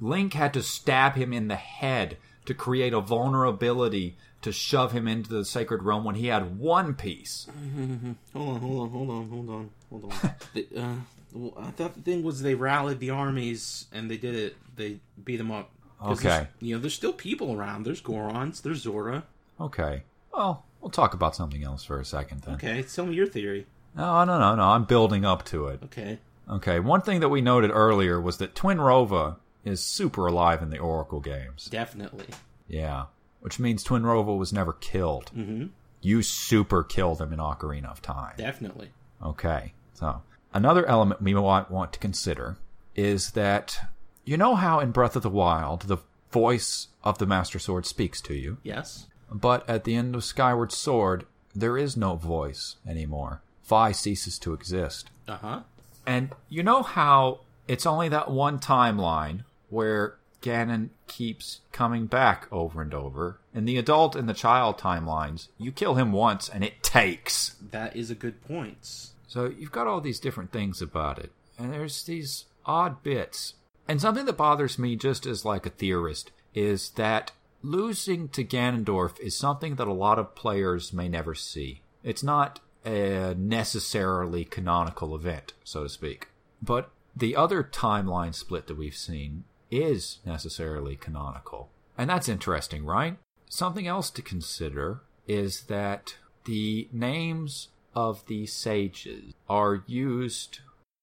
Link 0.00 0.34
had 0.34 0.52
to 0.52 0.62
stab 0.62 1.14
him 1.14 1.32
in 1.32 1.48
the 1.48 1.56
head 1.56 2.18
to 2.44 2.52
create 2.52 2.92
a 2.92 3.00
vulnerability 3.00 4.18
to 4.42 4.52
shove 4.52 4.92
him 4.92 5.08
into 5.08 5.30
the 5.30 5.44
sacred 5.44 5.82
realm 5.82 6.04
when 6.04 6.14
he 6.14 6.26
had 6.26 6.58
one 6.58 6.94
piece. 6.94 7.46
Hold 8.32 8.48
on, 8.48 8.60
hold 8.60 8.80
on, 8.80 8.90
hold 8.90 9.10
on, 9.10 9.28
hold 9.28 9.50
on, 9.50 9.70
hold 9.90 10.04
on. 10.04 10.34
the, 10.54 10.66
uh, 10.76 10.94
well, 11.32 11.54
I 11.58 11.70
thought 11.70 11.94
the 11.94 12.00
thing 12.02 12.22
was 12.22 12.42
they 12.42 12.54
rallied 12.54 13.00
the 13.00 13.10
armies 13.10 13.86
and 13.92 14.10
they 14.10 14.16
did 14.16 14.34
it. 14.34 14.56
They 14.76 15.00
beat 15.22 15.36
them 15.36 15.50
up. 15.50 15.70
Okay. 16.04 16.48
You 16.60 16.74
know, 16.74 16.80
there's 16.80 16.94
still 16.94 17.12
people 17.12 17.54
around. 17.54 17.84
There's 17.84 18.02
Gorons. 18.02 18.62
There's 18.62 18.82
Zora. 18.82 19.24
Okay. 19.60 20.02
Well, 20.32 20.64
we'll 20.80 20.90
talk 20.90 21.14
about 21.14 21.34
something 21.34 21.64
else 21.64 21.84
for 21.84 21.98
a 21.98 22.04
second 22.04 22.42
then. 22.42 22.54
Okay, 22.56 22.82
tell 22.82 23.06
me 23.06 23.14
your 23.14 23.26
theory. 23.26 23.66
No, 23.96 24.24
no, 24.24 24.38
no, 24.38 24.54
no. 24.54 24.62
I'm 24.62 24.84
building 24.84 25.24
up 25.24 25.44
to 25.46 25.68
it. 25.68 25.80
Okay. 25.84 26.18
Okay. 26.48 26.80
One 26.80 27.00
thing 27.00 27.20
that 27.20 27.30
we 27.30 27.40
noted 27.40 27.70
earlier 27.70 28.20
was 28.20 28.36
that 28.38 28.54
Twinrova 28.54 29.36
is 29.64 29.82
super 29.82 30.26
alive 30.26 30.62
in 30.62 30.70
the 30.70 30.78
Oracle 30.78 31.20
games. 31.20 31.66
Definitely. 31.66 32.26
Yeah. 32.68 33.06
Which 33.46 33.60
means 33.60 33.84
Twinrova 33.84 34.36
was 34.36 34.52
never 34.52 34.72
killed. 34.72 35.30
Mm-hmm. 35.32 35.66
You 36.00 36.20
super 36.22 36.82
killed 36.82 37.20
him 37.20 37.32
in 37.32 37.38
Ocarina 37.38 37.88
of 37.88 38.02
Time. 38.02 38.34
Definitely. 38.36 38.90
Okay. 39.24 39.72
So, 39.94 40.22
another 40.52 40.84
element 40.86 41.22
we 41.22 41.32
want, 41.32 41.70
want 41.70 41.92
to 41.92 42.00
consider 42.00 42.56
is 42.96 43.30
that 43.30 43.78
you 44.24 44.36
know 44.36 44.56
how 44.56 44.80
in 44.80 44.90
Breath 44.90 45.14
of 45.14 45.22
the 45.22 45.30
Wild 45.30 45.82
the 45.82 45.98
voice 46.32 46.88
of 47.04 47.18
the 47.18 47.26
Master 47.26 47.60
Sword 47.60 47.86
speaks 47.86 48.20
to 48.22 48.34
you, 48.34 48.58
Yes. 48.64 49.06
but 49.30 49.62
at 49.70 49.84
the 49.84 49.94
end 49.94 50.16
of 50.16 50.24
Skyward 50.24 50.72
Sword, 50.72 51.24
there 51.54 51.78
is 51.78 51.96
no 51.96 52.16
voice 52.16 52.74
anymore. 52.84 53.42
Fi 53.62 53.92
ceases 53.92 54.40
to 54.40 54.54
exist. 54.54 55.08
Uh 55.28 55.36
huh. 55.36 55.60
And 56.04 56.30
you 56.48 56.64
know 56.64 56.82
how 56.82 57.42
it's 57.68 57.86
only 57.86 58.08
that 58.08 58.28
one 58.28 58.58
timeline 58.58 59.44
where 59.70 60.16
Ganon 60.42 60.90
keeps 61.06 61.60
coming 61.72 62.06
back 62.06 62.46
over 62.52 62.82
and 62.82 62.94
over. 62.94 63.38
In 63.54 63.64
the 63.64 63.78
adult 63.78 64.14
and 64.14 64.28
the 64.28 64.34
child 64.34 64.78
timelines, 64.78 65.48
you 65.58 65.72
kill 65.72 65.94
him 65.94 66.12
once 66.12 66.48
and 66.48 66.62
it 66.62 66.82
takes. 66.82 67.56
That 67.70 67.96
is 67.96 68.10
a 68.10 68.14
good 68.14 68.42
point. 68.46 69.10
So 69.26 69.46
you've 69.46 69.72
got 69.72 69.86
all 69.86 70.00
these 70.00 70.20
different 70.20 70.52
things 70.52 70.80
about 70.80 71.18
it. 71.18 71.32
And 71.58 71.72
there's 71.72 72.04
these 72.04 72.44
odd 72.64 73.02
bits. 73.02 73.54
And 73.88 74.00
something 74.00 74.24
that 74.26 74.36
bothers 74.36 74.78
me 74.78 74.96
just 74.96 75.26
as 75.26 75.44
like 75.44 75.66
a 75.66 75.70
theorist 75.70 76.30
is 76.54 76.90
that 76.90 77.32
losing 77.62 78.28
to 78.30 78.44
Ganondorf 78.44 79.18
is 79.20 79.36
something 79.36 79.76
that 79.76 79.88
a 79.88 79.92
lot 79.92 80.18
of 80.18 80.34
players 80.34 80.92
may 80.92 81.08
never 81.08 81.34
see. 81.34 81.82
It's 82.02 82.22
not 82.22 82.60
a 82.84 83.34
necessarily 83.36 84.44
canonical 84.44 85.14
event, 85.14 85.52
so 85.64 85.82
to 85.82 85.88
speak. 85.88 86.28
But 86.62 86.90
the 87.14 87.34
other 87.34 87.64
timeline 87.64 88.34
split 88.34 88.66
that 88.68 88.78
we've 88.78 88.96
seen 88.96 89.44
is 89.70 90.18
necessarily 90.24 90.96
canonical. 90.96 91.70
And 91.98 92.10
that's 92.10 92.28
interesting, 92.28 92.84
right? 92.84 93.16
Something 93.48 93.86
else 93.86 94.10
to 94.10 94.22
consider 94.22 95.00
is 95.26 95.62
that 95.62 96.16
the 96.44 96.88
names 96.92 97.68
of 97.94 98.26
the 98.26 98.46
sages 98.46 99.34
are 99.48 99.82
used. 99.86 100.60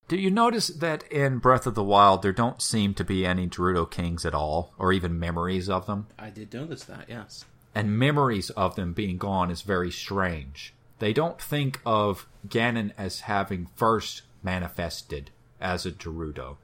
Do 0.08 0.18
you 0.18 0.30
notice 0.30 0.68
that 0.68 1.04
in 1.12 1.40
Breath 1.40 1.66
of 1.66 1.76
the 1.76 1.84
Wild 1.84 2.22
there 2.22 2.32
don't 2.34 2.62
seem 2.62 2.94
to 2.96 3.04
be 3.04 3.26
any 3.26 3.48
Gerudo 3.48 3.90
kings 3.90 4.26
at 4.26 4.36
all, 4.36 4.74
or 4.78 4.92
even 4.94 5.18
memories 5.20 5.70
of 5.70 5.86
them? 5.86 6.08
I 6.20 6.30
did 6.30 6.54
notice 6.54 6.84
that. 6.86 7.06
Yes. 7.10 7.46
and 7.76 7.98
memories 7.98 8.50
of 8.52 8.76
them 8.76 8.94
being 8.94 9.18
gone 9.18 9.50
is 9.50 9.62
very 9.64 9.90
strange. 9.90 10.74
They 11.00 11.12
don't 11.14 11.42
think 11.42 11.82
of 11.86 12.28
Ganon 12.48 12.92
as 12.98 13.22
having 13.22 13.68
first 13.76 14.22
manifested 14.44 15.32
as 15.60 15.86
a 15.86 15.92
Gerudo. 15.92 16.58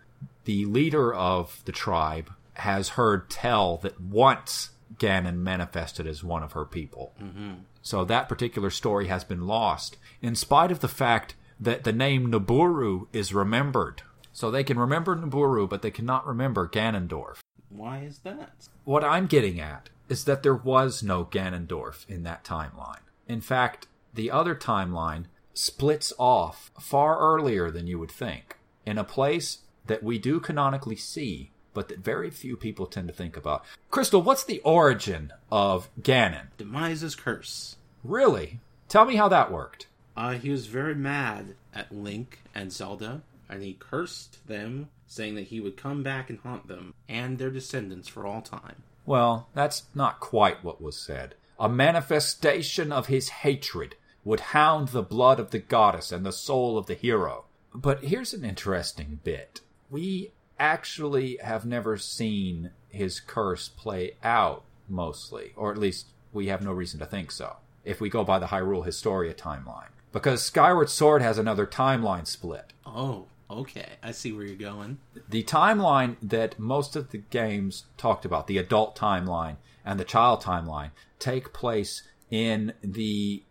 The 0.46 0.66
leader 0.66 1.14
of 1.14 1.62
the 1.66 1.72
tribe 1.72 2.32
has 2.56 2.90
heard 2.90 3.30
tell 3.30 3.78
that 3.78 4.02
once 4.02 4.72
Ganon 4.98 5.38
manifested 5.38 6.08
as 6.08 6.24
one 6.24 6.44
of 6.44 6.54
her 6.54 6.66
people. 6.66 7.14
Mm-hmm. 7.22 7.54
So 7.82 8.04
that 8.06 8.28
particular 8.28 8.70
story 8.70 9.08
has 9.08 9.24
been 9.24 9.48
lost, 9.48 9.98
in 10.22 10.36
spite 10.36 10.72
of 10.72 10.82
the 10.82 10.88
fact 10.88 11.36
that 11.60 11.84
the 11.84 11.94
name 11.94 12.32
Nabooru 12.32 13.08
is 13.14 13.34
remembered. 13.34 14.02
So 14.34 14.52
they 14.52 14.64
can 14.64 14.80
remember 14.80 15.16
Nabooru, 15.16 15.70
but 15.70 15.82
they 15.82 15.92
cannot 15.92 16.28
remember 16.28 16.68
Ganondorf. 16.68 17.40
Why 17.70 18.00
is 18.00 18.20
that? 18.20 18.68
What 18.84 19.04
I'm 19.04 19.28
getting 19.28 19.60
at 19.60 19.90
is 20.08 20.26
that 20.26 20.44
there 20.44 20.56
was 20.56 21.04
no 21.04 21.26
Ganondorf 21.26 22.08
in 22.10 22.24
that 22.24 22.44
timeline. 22.44 23.02
In 23.28 23.42
fact, 23.42 23.88
the 24.14 24.32
other 24.32 24.56
timeline 24.56 25.26
splits 25.54 26.12
off 26.18 26.72
far 26.80 27.20
earlier 27.20 27.70
than 27.70 27.86
you 27.88 28.00
would 28.00 28.12
think, 28.12 28.58
in 28.86 28.98
a 28.98 29.04
place 29.04 29.60
that 29.90 30.02
we 30.04 30.18
do 30.18 30.40
canonically 30.40 30.96
see, 30.96 31.52
but 31.74 31.90
that 31.90 32.00
very 32.00 32.30
few 32.30 32.56
people 32.56 32.86
tend 32.86 33.08
to 33.10 33.14
think 33.14 33.36
about. 33.36 33.66
Crystal, 33.92 34.22
what's 34.22 34.44
the 34.44 34.62
origin 34.62 35.34
of 35.52 35.90
Ganon? 36.02 36.48
Demise's 36.58 37.16
curse. 37.16 37.76
Really? 38.04 38.60
Tell 38.88 39.06
me 39.06 39.18
how 39.18 39.28
that 39.28 39.52
worked. 39.52 39.88
Uh, 40.16 40.34
he 40.34 40.50
was 40.50 40.68
very 40.68 40.96
mad 40.96 41.56
at 41.74 41.92
Link 41.92 42.40
and 42.56 42.72
Zelda, 42.72 43.22
and 43.50 43.64
he 43.64 43.74
cursed 43.74 44.48
them, 44.48 44.90
saying 45.08 45.36
that 45.36 45.48
he 45.48 45.60
would 45.60 45.76
come 45.76 46.04
back 46.04 46.30
and 46.30 46.40
haunt 46.40 46.68
them 46.68 46.94
and 47.08 47.38
their 47.38 47.50
descendants 47.50 48.08
for 48.08 48.26
all 48.26 48.42
time. 48.42 48.84
Well, 49.06 49.50
that's 49.56 49.84
not 49.96 50.20
quite 50.20 50.64
what 50.64 50.82
was 50.82 50.98
said. 50.98 51.36
A 51.60 51.68
manifestation 51.68 52.92
of 52.92 53.08
his 53.08 53.30
hatred 53.30 53.96
would 54.24 54.40
hound 54.40 54.90
the 54.90 55.02
blood 55.02 55.40
of 55.40 55.50
the 55.52 55.60
goddess 55.60 56.12
and 56.12 56.26
the 56.26 56.32
soul 56.32 56.78
of 56.78 56.86
the 56.86 56.94
hero. 56.94 57.46
But 57.74 58.04
here's 58.04 58.34
an 58.34 58.46
interesting 58.46 59.20
bit. 59.24 59.62
We 59.90 60.32
actually 60.60 61.38
have 61.42 61.66
never 61.66 61.98
seen 61.98 62.72
his 62.90 63.20
curse 63.20 63.70
play 63.70 64.14
out, 64.24 64.64
mostly, 64.88 65.54
or 65.56 65.72
at 65.72 65.78
least 65.78 66.08
we 66.34 66.48
have 66.48 66.62
no 66.62 66.72
reason 66.72 67.00
to 67.00 67.06
think 67.06 67.32
so, 67.32 67.58
if 67.84 68.02
we 68.02 68.10
go 68.10 68.24
by 68.24 68.40
the 68.40 68.48
Hyrule 68.48 68.86
Historia 68.86 69.34
timeline. 69.34 69.90
Because 70.12 70.44
Skyward 70.44 70.90
Sword 70.90 71.22
has 71.22 71.38
another 71.38 71.66
timeline 71.66 72.28
split. 72.28 72.74
Oh, 72.86 73.28
okay. 73.50 73.94
I 74.02 74.12
see 74.12 74.32
where 74.32 74.46
you're 74.46 74.56
going. 74.56 74.98
The 75.30 75.44
timeline 75.44 76.18
that 76.22 76.60
most 76.60 76.96
of 76.96 77.12
the 77.12 77.20
games 77.20 77.86
talked 77.98 78.26
about, 78.26 78.48
the 78.48 78.58
adult 78.58 78.96
timeline 78.96 79.58
and 79.86 80.00
the 80.00 80.06
child 80.06 80.42
timeline, 80.42 80.92
take 81.20 81.54
place 81.54 82.04
in 82.32 82.74
the, 82.84 83.44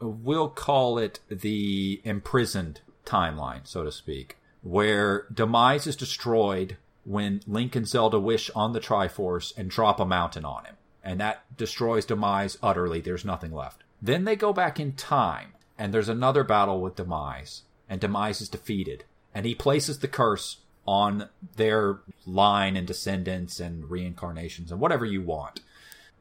we'll 0.00 0.48
call 0.48 0.98
it 0.98 1.20
the 1.28 2.00
imprisoned 2.04 2.80
timeline, 3.04 3.66
so 3.66 3.84
to 3.84 3.92
speak, 3.92 4.36
where 4.64 5.26
Demise 5.32 5.86
is 5.86 5.94
destroyed 5.94 6.76
when 7.04 7.40
Link 7.46 7.76
and 7.76 7.86
Zelda 7.86 8.18
wish 8.18 8.50
on 8.56 8.72
the 8.72 8.80
Triforce 8.80 9.56
and 9.56 9.70
drop 9.70 10.00
a 10.00 10.04
mountain 10.04 10.44
on 10.44 10.64
him. 10.64 10.74
and 11.04 11.20
that 11.20 11.44
destroys 11.56 12.06
Demise 12.06 12.56
utterly. 12.62 13.00
There's 13.00 13.24
nothing 13.24 13.52
left. 13.52 13.84
Then 14.00 14.24
they 14.24 14.36
go 14.36 14.52
back 14.52 14.80
in 14.80 14.94
time, 14.94 15.52
and 15.78 15.92
there's 15.92 16.08
another 16.08 16.42
battle 16.42 16.80
with 16.80 16.96
Demise, 16.96 17.62
and 17.88 18.00
Demise 18.00 18.40
is 18.40 18.48
defeated, 18.48 19.04
and 19.34 19.44
he 19.46 19.54
places 19.54 19.98
the 19.98 20.08
curse 20.08 20.58
on 20.86 21.28
their 21.56 21.98
line 22.26 22.76
and 22.76 22.86
descendants 22.86 23.60
and 23.60 23.90
reincarnations 23.90 24.70
and 24.70 24.80
whatever 24.80 25.04
you 25.04 25.22
want. 25.22 25.60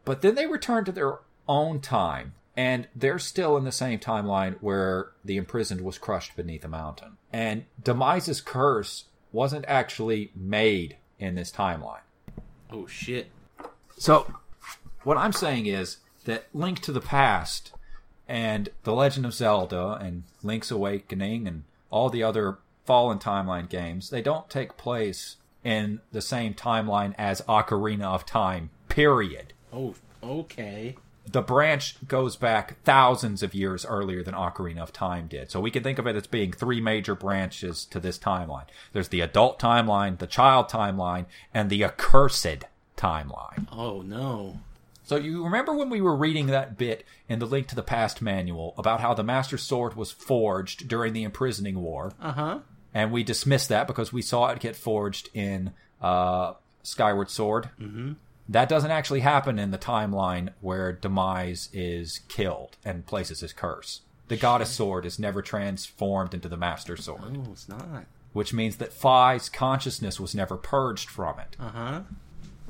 But 0.05 0.21
then 0.21 0.35
they 0.35 0.47
return 0.47 0.85
to 0.85 0.91
their 0.91 1.19
own 1.47 1.79
time, 1.79 2.33
and 2.55 2.87
they're 2.95 3.19
still 3.19 3.57
in 3.57 3.63
the 3.63 3.71
same 3.71 3.99
timeline 3.99 4.55
where 4.61 5.11
the 5.25 5.37
imprisoned 5.37 5.81
was 5.81 5.97
crushed 5.97 6.35
beneath 6.35 6.63
a 6.63 6.67
mountain. 6.67 7.17
And 7.31 7.65
Demise's 7.81 8.41
curse 8.41 9.05
wasn't 9.31 9.65
actually 9.67 10.31
made 10.35 10.97
in 11.19 11.35
this 11.35 11.51
timeline. 11.51 12.01
Oh 12.71 12.87
shit. 12.87 13.29
So, 13.97 14.33
what 15.03 15.17
I'm 15.17 15.33
saying 15.33 15.65
is 15.65 15.97
that 16.25 16.45
Link 16.53 16.79
to 16.81 16.91
the 16.91 17.01
Past 17.01 17.71
and 18.27 18.69
The 18.83 18.93
Legend 18.93 19.25
of 19.25 19.33
Zelda 19.33 19.97
and 20.01 20.23
Link's 20.43 20.71
Awakening 20.71 21.47
and 21.47 21.63
all 21.89 22.09
the 22.09 22.23
other 22.23 22.57
Fallen 22.85 23.19
Timeline 23.19 23.69
games, 23.69 24.09
they 24.09 24.21
don't 24.21 24.49
take 24.49 24.77
place 24.77 25.37
in 25.63 26.01
the 26.11 26.21
same 26.21 26.53
timeline 26.53 27.13
as 27.17 27.41
Ocarina 27.41 28.05
of 28.05 28.25
Time, 28.25 28.69
period. 28.89 29.53
Oh, 29.71 29.95
okay. 30.21 30.95
The 31.25 31.41
branch 31.41 31.95
goes 32.07 32.35
back 32.35 32.81
thousands 32.83 33.41
of 33.43 33.53
years 33.55 33.85
earlier 33.85 34.23
than 34.23 34.33
Ocarina 34.35 34.79
of 34.81 34.91
Time 34.93 35.27
did. 35.27 35.49
So 35.49 35.59
we 35.61 35.71
can 35.71 35.81
think 35.81 35.97
of 35.97 36.05
it 36.05 36.15
as 36.17 36.27
being 36.27 36.51
three 36.51 36.81
major 36.81 37.15
branches 37.15 37.85
to 37.85 37.99
this 37.99 38.19
timeline. 38.19 38.65
There's 38.91 39.07
the 39.07 39.21
adult 39.21 39.57
timeline, 39.59 40.19
the 40.19 40.27
child 40.27 40.67
timeline, 40.69 41.25
and 41.53 41.69
the 41.69 41.83
accursed 41.83 42.65
timeline. 42.97 43.67
Oh 43.71 44.01
no. 44.01 44.59
So 45.05 45.15
you 45.17 45.43
remember 45.43 45.73
when 45.73 45.89
we 45.89 46.01
were 46.01 46.15
reading 46.15 46.47
that 46.47 46.77
bit 46.77 47.05
in 47.27 47.39
the 47.39 47.45
Link 47.45 47.67
to 47.67 47.75
the 47.75 47.83
Past 47.83 48.21
manual 48.21 48.73
about 48.77 49.01
how 49.01 49.13
the 49.13 49.23
Master 49.23 49.57
Sword 49.57 49.95
was 49.95 50.11
forged 50.11 50.87
during 50.87 51.13
the 51.13 51.23
imprisoning 51.23 51.79
war, 51.81 52.13
Uh 52.21 52.31
huh. 52.31 52.59
and 52.93 53.11
we 53.11 53.23
dismissed 53.23 53.69
that 53.69 53.85
because 53.87 54.13
we 54.13 54.21
saw 54.21 54.47
it 54.47 54.59
get 54.59 54.75
forged 54.77 55.29
in 55.33 55.71
uh, 56.01 56.53
Skyward 56.83 57.29
Sword. 57.29 57.69
Mm-hmm. 57.79 58.13
That 58.49 58.69
doesn't 58.69 58.91
actually 58.91 59.21
happen 59.21 59.57
in 59.57 59.71
the 59.71 59.77
timeline 59.77 60.49
where 60.61 60.91
Demise 60.91 61.69
is 61.73 62.19
killed 62.27 62.77
and 62.83 63.05
places 63.05 63.39
his 63.39 63.53
curse. 63.53 64.01
The 64.27 64.37
Goddess 64.37 64.69
Sword 64.71 65.05
is 65.05 65.19
never 65.19 65.41
transformed 65.41 66.33
into 66.33 66.49
the 66.49 66.57
Master 66.57 66.97
Sword, 66.97 67.37
Oh, 67.37 67.51
it's 67.51 67.69
not. 67.69 68.05
which 68.33 68.53
means 68.53 68.77
that 68.77 68.93
Fi's 68.93 69.49
consciousness 69.49 70.19
was 70.19 70.33
never 70.35 70.57
purged 70.57 71.09
from 71.09 71.39
it 71.39 71.55
Uh 71.59 71.69
huh. 71.69 72.01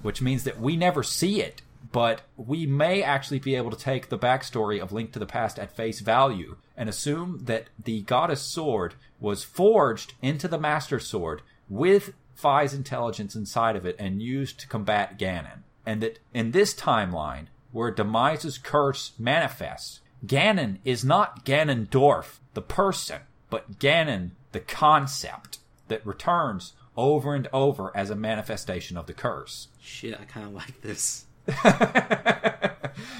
which 0.02 0.22
means 0.22 0.44
that 0.44 0.60
we 0.60 0.76
never 0.76 1.02
see 1.04 1.42
it, 1.42 1.62
but 1.92 2.22
we 2.38 2.66
may 2.66 3.02
actually 3.04 3.40
be 3.40 3.56
able 3.56 3.72
to 3.72 3.78
take 3.78 4.10
the 4.10 4.18
backstory 4.18 4.82
of 4.82 4.92
Link 4.92 5.12
to 5.14 5.20
the 5.20 5.26
Past 5.26 5.58
at 5.60 5.76
face 5.76 6.00
value 6.02 6.58
and 6.76 6.90
assume 6.90 7.40
that 7.46 7.68
the 7.84 8.02
Goddess 8.02 8.42
Sword 8.42 8.96
was 9.20 9.44
forged 9.44 10.14
into 10.22 10.48
the 10.48 10.58
Master 10.60 11.00
Sword 11.00 11.42
with 11.70 12.14
Fi's 12.44 12.74
intelligence 12.74 13.36
inside 13.36 13.78
of 13.78 13.86
it 13.86 13.96
and 13.98 14.22
used 14.22 14.60
to 14.60 14.68
combat 14.68 15.18
Ganon. 15.18 15.64
And 15.86 16.02
that 16.02 16.20
in 16.34 16.52
this 16.52 16.74
timeline, 16.74 17.48
where 17.72 17.90
Demise's 17.90 18.58
curse 18.58 19.14
manifests, 19.18 20.02
Ganon 20.26 20.80
is 20.84 21.06
not 21.06 21.46
Ganondorf, 21.46 22.40
the 22.54 22.62
person, 22.62 23.22
but 23.50 23.80
Ganon, 23.80 24.32
the 24.52 24.60
concept 24.60 25.60
that 25.88 26.06
returns 26.06 26.74
over 26.98 27.34
and 27.34 27.48
over 27.54 27.96
as 27.96 28.10
a 28.10 28.16
manifestation 28.16 28.98
of 28.98 29.08
the 29.08 29.14
curse. 29.14 29.70
Shit, 29.82 30.20
I 30.20 30.26
kind 30.26 30.46
of 30.46 30.54
like 30.54 30.82
this. 30.82 31.26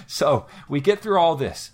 So 0.08 0.46
we 0.70 0.82
get 0.82 1.00
through 1.00 1.18
all 1.18 1.36
this, 1.36 1.72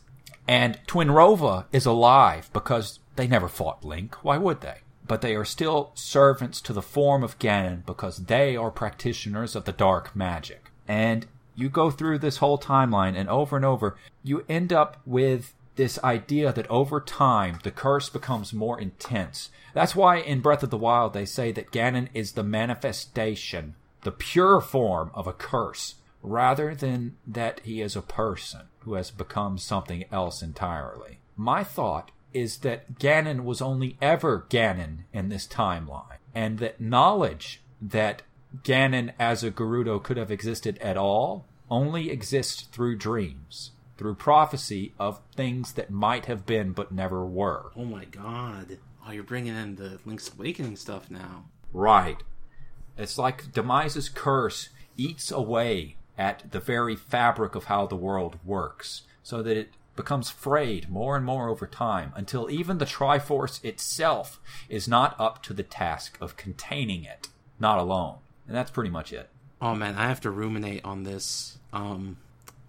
and 0.48 0.80
Twinrova 0.88 1.66
is 1.72 1.86
alive 1.86 2.50
because 2.54 3.00
they 3.16 3.28
never 3.28 3.48
fought 3.48 3.84
Link. 3.84 4.24
Why 4.24 4.38
would 4.38 4.62
they? 4.62 4.78
But 5.10 5.22
they 5.22 5.36
are 5.36 5.44
still 5.44 5.92
servants 5.96 6.62
to 6.62 6.72
the 6.72 6.84
form 6.84 7.24
of 7.24 7.40
Ganon 7.40 7.84
because 7.86 8.26
they 8.26 8.56
are 8.56 8.70
practitioners 8.70 9.56
of 9.56 9.66
the 9.66 9.72
dark 9.74 10.16
magic. 10.16 10.70
And 10.88 11.26
you 11.56 11.68
go 11.68 11.90
through 11.90 12.20
this 12.20 12.38
whole 12.38 12.60
timeline, 12.60 13.18
and 13.18 13.28
over 13.28 13.56
and 13.56 13.66
over, 13.66 13.98
you 14.24 14.46
end 14.48 14.72
up 14.72 15.02
with 15.06 15.56
this 15.78 15.98
idea 16.04 16.54
that 16.54 16.70
over 16.70 17.02
time 17.02 17.60
the 17.64 17.72
curse 17.72 18.08
becomes 18.08 18.54
more 18.54 18.80
intense. 18.80 19.50
That's 19.74 19.96
why 19.96 20.18
in 20.18 20.42
Breath 20.42 20.62
of 20.62 20.70
the 20.70 20.78
Wild 20.78 21.14
they 21.14 21.26
say 21.26 21.52
that 21.54 21.72
Ganon 21.72 22.10
is 22.14 22.34
the 22.34 22.44
manifestation, 22.44 23.74
the 24.04 24.12
pure 24.12 24.62
form 24.62 25.10
of 25.16 25.26
a 25.26 25.34
curse, 25.34 25.96
rather 26.22 26.76
than 26.76 27.16
that 27.26 27.62
he 27.64 27.82
is 27.82 27.96
a 27.96 28.02
person 28.04 28.68
who 28.82 28.94
has 28.94 29.10
become 29.10 29.58
something 29.58 30.06
else 30.12 30.44
entirely. 30.44 31.20
My 31.36 31.64
thought 31.64 32.12
is 32.34 32.58
that 32.60 33.00
Ganon 33.00 33.44
was 33.44 33.62
only 33.62 33.98
ever 34.02 34.46
Ganon 34.50 35.00
in 35.14 35.30
this 35.30 35.48
timeline, 35.48 36.18
and 36.34 36.60
that 36.60 36.80
knowledge 36.80 37.62
that 37.82 38.22
Ganon 38.64 39.14
as 39.20 39.44
a 39.44 39.52
Gerudo 39.52 40.02
could 40.02 40.18
have 40.18 40.32
existed 40.32 40.78
at 40.80 40.98
all 40.98 41.46
only 41.70 42.10
exists 42.10 42.64
through 42.64 42.98
dreams, 42.98 43.72
through 43.98 44.16
prophecy 44.16 44.94
of 44.98 45.22
things 45.36 45.74
that 45.74 45.92
might 45.92 46.26
have 46.26 46.46
been 46.46 46.72
but 46.72 46.92
never 46.92 47.26
were. 47.26 47.72
Oh 47.76 47.86
my 47.86 48.06
god. 48.06 48.78
Oh, 49.08 49.12
you're 49.12 49.24
bringing 49.24 49.56
in 49.56 49.76
the 49.76 50.00
Link's 50.06 50.32
Awakening 50.34 50.76
stuff 50.76 51.10
now. 51.10 51.46
Right. 51.72 52.22
It's 52.98 53.18
like 53.18 53.52
Demise's 53.54 54.10
curse 54.10 54.70
eats 54.98 55.32
away 55.32 55.96
at 56.18 56.52
the 56.52 56.60
very 56.60 56.96
fabric 56.96 57.56
of 57.56 57.66
how 57.66 57.86
the 57.86 57.96
world 57.96 58.38
works, 58.44 59.04
so 59.24 59.42
that 59.42 59.56
it 59.56 59.70
becomes 60.00 60.30
frayed 60.30 60.90
more 60.90 61.18
and 61.18 61.26
more 61.26 61.50
over 61.50 61.68
time 61.68 62.14
until 62.16 62.50
even 62.50 62.78
the 62.78 62.86
Triforce 62.86 63.62
itself 63.66 64.40
is 64.70 64.88
not 64.88 65.14
up 65.20 65.44
to 65.44 65.54
the 65.54 65.62
task 65.62 66.18
of 66.22 66.38
containing 66.38 67.04
it, 67.04 67.28
not 67.60 67.80
alone. 67.80 68.16
And 68.48 68.56
that's 68.56 68.72
pretty 68.72 68.90
much 68.90 69.12
it. 69.12 69.30
Oh 69.62 69.76
man, 69.76 69.96
I 69.96 70.08
have 70.08 70.22
to 70.22 70.32
ruminate 70.32 70.86
on 70.86 71.04
this. 71.04 71.58
Um, 71.74 72.16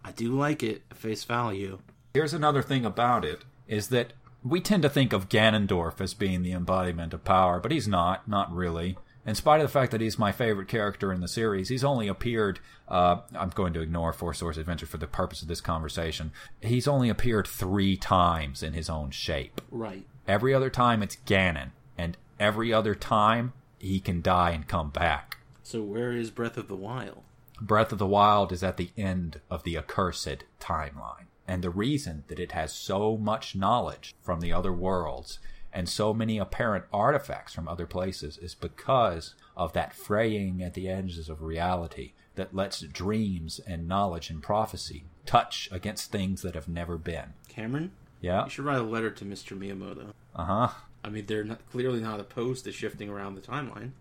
I 0.04 0.10
do 0.10 0.36
like 0.36 0.64
it 0.64 0.82
at 0.90 0.96
face 0.96 1.22
value. 1.22 1.78
Here's 2.14 2.34
another 2.34 2.62
thing 2.62 2.84
about 2.84 3.24
it 3.24 3.42
is 3.68 3.90
that 3.90 4.12
we 4.42 4.60
tend 4.60 4.82
to 4.82 4.90
think 4.90 5.12
of 5.12 5.28
Ganondorf 5.28 6.00
as 6.00 6.14
being 6.14 6.42
the 6.42 6.50
embodiment 6.50 7.14
of 7.14 7.22
power, 7.22 7.60
but 7.60 7.70
he's 7.70 7.86
not, 7.86 8.26
not 8.26 8.52
really. 8.52 8.98
In 9.26 9.34
spite 9.34 9.60
of 9.60 9.66
the 9.66 9.72
fact 9.72 9.92
that 9.92 10.00
he's 10.00 10.18
my 10.18 10.32
favorite 10.32 10.68
character 10.68 11.12
in 11.12 11.20
the 11.20 11.28
series, 11.28 11.68
he's 11.68 11.84
only 11.84 12.08
appeared. 12.08 12.58
Uh, 12.88 13.18
I'm 13.38 13.50
going 13.50 13.74
to 13.74 13.80
ignore 13.80 14.12
Four 14.12 14.32
Swords 14.32 14.56
Adventure 14.56 14.86
for 14.86 14.96
the 14.96 15.06
purpose 15.06 15.42
of 15.42 15.48
this 15.48 15.60
conversation. 15.60 16.32
He's 16.60 16.88
only 16.88 17.10
appeared 17.10 17.46
three 17.46 17.96
times 17.96 18.62
in 18.62 18.72
his 18.72 18.88
own 18.88 19.10
shape. 19.10 19.60
Right. 19.70 20.06
Every 20.26 20.54
other 20.54 20.70
time 20.70 21.02
it's 21.02 21.16
Ganon, 21.26 21.70
and 21.98 22.16
every 22.38 22.72
other 22.72 22.94
time 22.94 23.52
he 23.78 24.00
can 24.00 24.22
die 24.22 24.50
and 24.50 24.66
come 24.66 24.90
back. 24.90 25.38
So 25.62 25.82
where 25.82 26.12
is 26.12 26.30
Breath 26.30 26.56
of 26.56 26.68
the 26.68 26.76
Wild? 26.76 27.22
Breath 27.60 27.92
of 27.92 27.98
the 27.98 28.06
Wild 28.06 28.52
is 28.52 28.62
at 28.62 28.78
the 28.78 28.90
end 28.96 29.40
of 29.50 29.64
the 29.64 29.76
accursed 29.76 30.44
timeline. 30.58 31.26
And 31.46 31.62
the 31.62 31.70
reason 31.70 32.24
that 32.28 32.38
it 32.38 32.52
has 32.52 32.72
so 32.72 33.16
much 33.16 33.54
knowledge 33.54 34.14
from 34.22 34.40
the 34.40 34.52
other 34.52 34.72
worlds 34.72 35.40
and 35.72 35.88
so 35.88 36.12
many 36.12 36.38
apparent 36.38 36.84
artifacts 36.92 37.52
from 37.54 37.68
other 37.68 37.86
places 37.86 38.38
is 38.38 38.54
because 38.54 39.34
of 39.56 39.72
that 39.72 39.94
fraying 39.94 40.62
at 40.62 40.74
the 40.74 40.88
edges 40.88 41.28
of 41.28 41.42
reality 41.42 42.12
that 42.34 42.54
lets 42.54 42.80
dreams 42.80 43.60
and 43.66 43.86
knowledge 43.88 44.30
and 44.30 44.42
prophecy 44.42 45.04
touch 45.26 45.68
against 45.72 46.10
things 46.10 46.42
that 46.42 46.54
have 46.54 46.68
never 46.68 46.96
been. 46.96 47.34
Cameron, 47.48 47.92
Yeah? 48.20 48.44
you 48.44 48.50
should 48.50 48.64
write 48.64 48.78
a 48.78 48.82
letter 48.82 49.10
to 49.10 49.24
Mr. 49.24 49.56
Miyamoto. 49.58 50.12
Uh 50.34 50.44
huh. 50.44 50.68
I 51.04 51.08
mean, 51.10 51.26
they're 51.26 51.44
not, 51.44 51.60
clearly 51.70 52.00
not 52.00 52.20
opposed 52.20 52.64
to 52.64 52.72
shifting 52.72 53.08
around 53.08 53.34
the 53.34 53.40
timeline. 53.40 53.92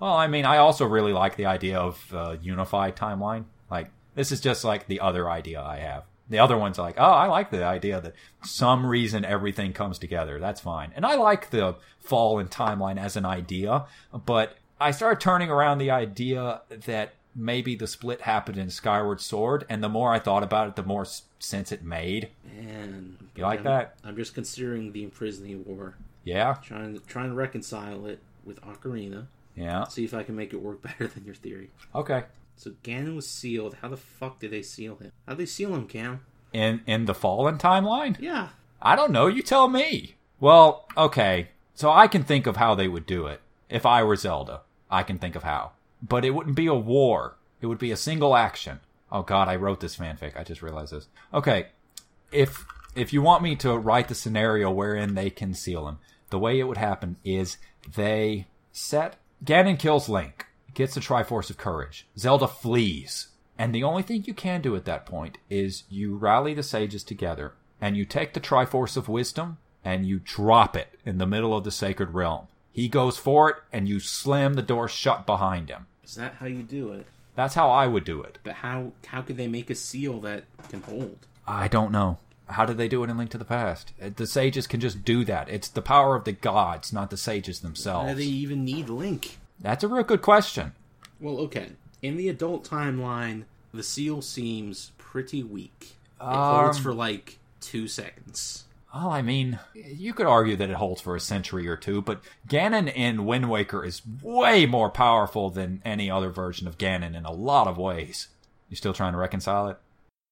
Well, 0.00 0.14
I 0.14 0.26
mean, 0.26 0.44
I 0.44 0.58
also 0.58 0.84
really 0.86 1.12
like 1.12 1.36
the 1.36 1.46
idea 1.46 1.78
of 1.78 2.12
uh, 2.14 2.36
unified 2.40 2.96
timeline. 2.96 3.44
Like, 3.70 3.90
this 4.14 4.30
is 4.32 4.40
just 4.40 4.64
like 4.64 4.86
the 4.86 5.00
other 5.00 5.28
idea 5.30 5.60
I 5.62 5.78
have. 5.78 6.04
The 6.28 6.38
other 6.40 6.56
one's 6.58 6.78
like, 6.78 6.96
oh, 6.98 7.02
I 7.04 7.26
like 7.26 7.50
the 7.50 7.64
idea 7.64 8.00
that 8.00 8.14
some 8.44 8.84
reason 8.84 9.24
everything 9.24 9.72
comes 9.72 9.98
together. 9.98 10.38
That's 10.40 10.60
fine. 10.60 10.92
And 10.96 11.06
I 11.06 11.14
like 11.14 11.50
the 11.50 11.76
fallen 12.00 12.48
timeline 12.48 12.98
as 12.98 13.16
an 13.16 13.24
idea, 13.24 13.84
but 14.24 14.56
I 14.80 14.90
started 14.90 15.20
turning 15.20 15.50
around 15.50 15.78
the 15.78 15.90
idea 15.90 16.62
that 16.86 17.14
maybe 17.34 17.76
the 17.76 17.86
split 17.86 18.22
happened 18.22 18.58
in 18.58 18.70
Skyward 18.70 19.20
Sword, 19.20 19.66
and 19.68 19.84
the 19.84 19.88
more 19.88 20.12
I 20.12 20.18
thought 20.18 20.42
about 20.42 20.68
it, 20.68 20.76
the 20.76 20.82
more 20.82 21.06
sense 21.38 21.70
it 21.70 21.82
made. 21.84 22.30
Man, 22.44 23.18
You 23.36 23.44
like 23.44 23.58
I'm- 23.60 23.64
that? 23.64 23.94
I'm 24.04 24.16
just 24.16 24.34
considering 24.34 24.92
the 24.92 25.04
imprisoning 25.04 25.64
war, 25.66 25.94
Yeah, 26.24 26.54
trying 26.62 26.94
to 26.94 27.00
trying 27.06 27.28
to 27.28 27.34
reconcile 27.34 28.06
it 28.06 28.18
with 28.44 28.60
Ocarina. 28.62 29.26
yeah. 29.54 29.84
See 29.84 30.04
if 30.04 30.14
I 30.14 30.22
can 30.22 30.34
make 30.34 30.52
it 30.52 30.62
work 30.62 30.82
better 30.82 31.06
than 31.06 31.24
your 31.24 31.34
theory. 31.34 31.70
Okay. 31.94 32.24
So 32.56 32.72
Ganon 32.82 33.14
was 33.14 33.28
sealed. 33.28 33.76
How 33.82 33.88
the 33.88 33.96
fuck 33.96 34.40
did 34.40 34.50
they 34.50 34.62
seal 34.62 34.96
him? 34.96 35.12
How'd 35.26 35.38
they 35.38 35.46
seal 35.46 35.74
him, 35.74 35.86
Cam? 35.86 36.20
In 36.52 36.80
in 36.86 37.04
the 37.04 37.14
fallen 37.14 37.58
timeline? 37.58 38.16
Yeah. 38.18 38.48
I 38.80 38.96
don't 38.96 39.12
know. 39.12 39.26
You 39.26 39.42
tell 39.42 39.68
me. 39.68 40.16
Well, 40.40 40.86
okay. 40.96 41.48
So 41.74 41.90
I 41.90 42.08
can 42.08 42.22
think 42.22 42.46
of 42.46 42.56
how 42.56 42.74
they 42.74 42.88
would 42.88 43.06
do 43.06 43.26
it. 43.26 43.40
If 43.68 43.84
I 43.84 44.02
were 44.02 44.16
Zelda, 44.16 44.62
I 44.90 45.02
can 45.02 45.18
think 45.18 45.34
of 45.34 45.42
how. 45.42 45.72
But 46.02 46.24
it 46.24 46.30
wouldn't 46.30 46.56
be 46.56 46.66
a 46.66 46.74
war. 46.74 47.36
It 47.60 47.66
would 47.66 47.78
be 47.78 47.90
a 47.90 47.96
single 47.96 48.36
action. 48.36 48.80
Oh 49.10 49.22
God, 49.22 49.48
I 49.48 49.56
wrote 49.56 49.80
this 49.80 49.96
fanfic. 49.96 50.36
I 50.36 50.44
just 50.44 50.62
realized 50.62 50.92
this. 50.92 51.08
Okay, 51.32 51.66
if 52.32 52.64
if 52.94 53.12
you 53.12 53.22
want 53.22 53.42
me 53.42 53.56
to 53.56 53.76
write 53.76 54.08
the 54.08 54.14
scenario 54.14 54.70
wherein 54.70 55.14
they 55.14 55.30
conceal 55.30 55.88
him, 55.88 55.98
the 56.30 56.38
way 56.38 56.58
it 56.58 56.64
would 56.64 56.78
happen 56.78 57.16
is 57.24 57.58
they 57.94 58.46
set 58.72 59.16
Ganon 59.44 59.78
kills 59.78 60.08
Link, 60.08 60.46
gets 60.76 60.94
the 60.94 61.00
Triforce 61.00 61.50
of 61.50 61.56
Courage. 61.58 62.06
Zelda 62.16 62.46
flees, 62.46 63.28
and 63.58 63.74
the 63.74 63.82
only 63.82 64.02
thing 64.04 64.22
you 64.26 64.34
can 64.34 64.60
do 64.60 64.76
at 64.76 64.84
that 64.84 65.06
point 65.06 65.38
is 65.50 65.82
you 65.90 66.16
rally 66.16 66.54
the 66.54 66.62
sages 66.62 67.02
together 67.02 67.54
and 67.80 67.96
you 67.96 68.04
take 68.04 68.32
the 68.34 68.40
Triforce 68.40 68.96
of 68.96 69.08
Wisdom 69.08 69.58
and 69.84 70.06
you 70.06 70.20
drop 70.22 70.76
it 70.76 70.98
in 71.04 71.18
the 71.18 71.26
middle 71.26 71.56
of 71.56 71.64
the 71.64 71.70
Sacred 71.70 72.10
Realm. 72.14 72.46
He 72.72 72.88
goes 72.88 73.16
for 73.16 73.48
it, 73.50 73.56
and 73.72 73.88
you 73.88 74.00
slam 74.00 74.54
the 74.54 74.62
door 74.62 74.86
shut 74.88 75.24
behind 75.26 75.70
him. 75.70 75.86
Is 76.04 76.14
that 76.16 76.34
how 76.34 76.46
you 76.46 76.62
do 76.62 76.92
it? 76.92 77.06
That's 77.34 77.54
how 77.54 77.70
I 77.70 77.86
would 77.86 78.04
do 78.04 78.22
it. 78.22 78.38
But 78.44 78.54
how 78.54 78.92
how 79.06 79.22
could 79.22 79.36
they 79.36 79.48
make 79.48 79.70
a 79.70 79.74
seal 79.74 80.20
that 80.20 80.44
can 80.68 80.82
hold? 80.82 81.18
I 81.46 81.68
don't 81.68 81.92
know. 81.92 82.18
How 82.48 82.64
did 82.66 82.76
they 82.78 82.88
do 82.88 83.02
it 83.02 83.10
in 83.10 83.16
Link 83.16 83.30
to 83.30 83.38
the 83.38 83.44
Past? 83.44 83.92
Uh, 84.02 84.10
The 84.14 84.26
sages 84.26 84.66
can 84.66 84.80
just 84.80 85.04
do 85.04 85.24
that. 85.24 85.48
It's 85.48 85.68
the 85.68 85.82
power 85.82 86.14
of 86.16 86.24
the 86.24 86.32
gods, 86.32 86.92
not 86.92 87.10
the 87.10 87.16
sages 87.16 87.62
Why 87.62 87.68
themselves. 87.68 88.10
do 88.12 88.14
they 88.18 88.24
even 88.24 88.64
need 88.64 88.88
Link? 88.88 89.38
That's 89.60 89.84
a 89.84 89.88
real 89.88 90.04
good 90.04 90.22
question. 90.22 90.72
Well, 91.20 91.38
okay. 91.40 91.72
In 92.02 92.16
the 92.16 92.28
adult 92.28 92.68
timeline, 92.68 93.44
the 93.72 93.82
seal 93.82 94.22
seems 94.22 94.92
pretty 94.98 95.42
weak. 95.42 95.96
It 96.20 96.24
Um, 96.24 96.34
holds 96.64 96.78
for 96.78 96.92
like 96.94 97.38
two 97.60 97.88
seconds. 97.88 98.64
Well, 98.94 99.10
I 99.10 99.20
mean, 99.20 99.58
you 99.74 100.14
could 100.14 100.26
argue 100.26 100.56
that 100.56 100.70
it 100.70 100.76
holds 100.76 101.02
for 101.02 101.14
a 101.14 101.20
century 101.20 101.68
or 101.68 101.76
two, 101.76 102.00
but 102.00 102.22
Ganon 102.48 102.90
in 102.94 103.26
Wind 103.26 103.50
Waker 103.50 103.84
is 103.84 104.00
way 104.22 104.64
more 104.64 104.88
powerful 104.88 105.50
than 105.50 105.82
any 105.84 106.10
other 106.10 106.30
version 106.30 106.66
of 106.66 106.78
Ganon 106.78 107.14
in 107.14 107.26
a 107.26 107.32
lot 107.32 107.66
of 107.66 107.76
ways. 107.76 108.28
You 108.70 108.76
still 108.76 108.94
trying 108.94 109.12
to 109.12 109.18
reconcile 109.18 109.68
it? 109.68 109.76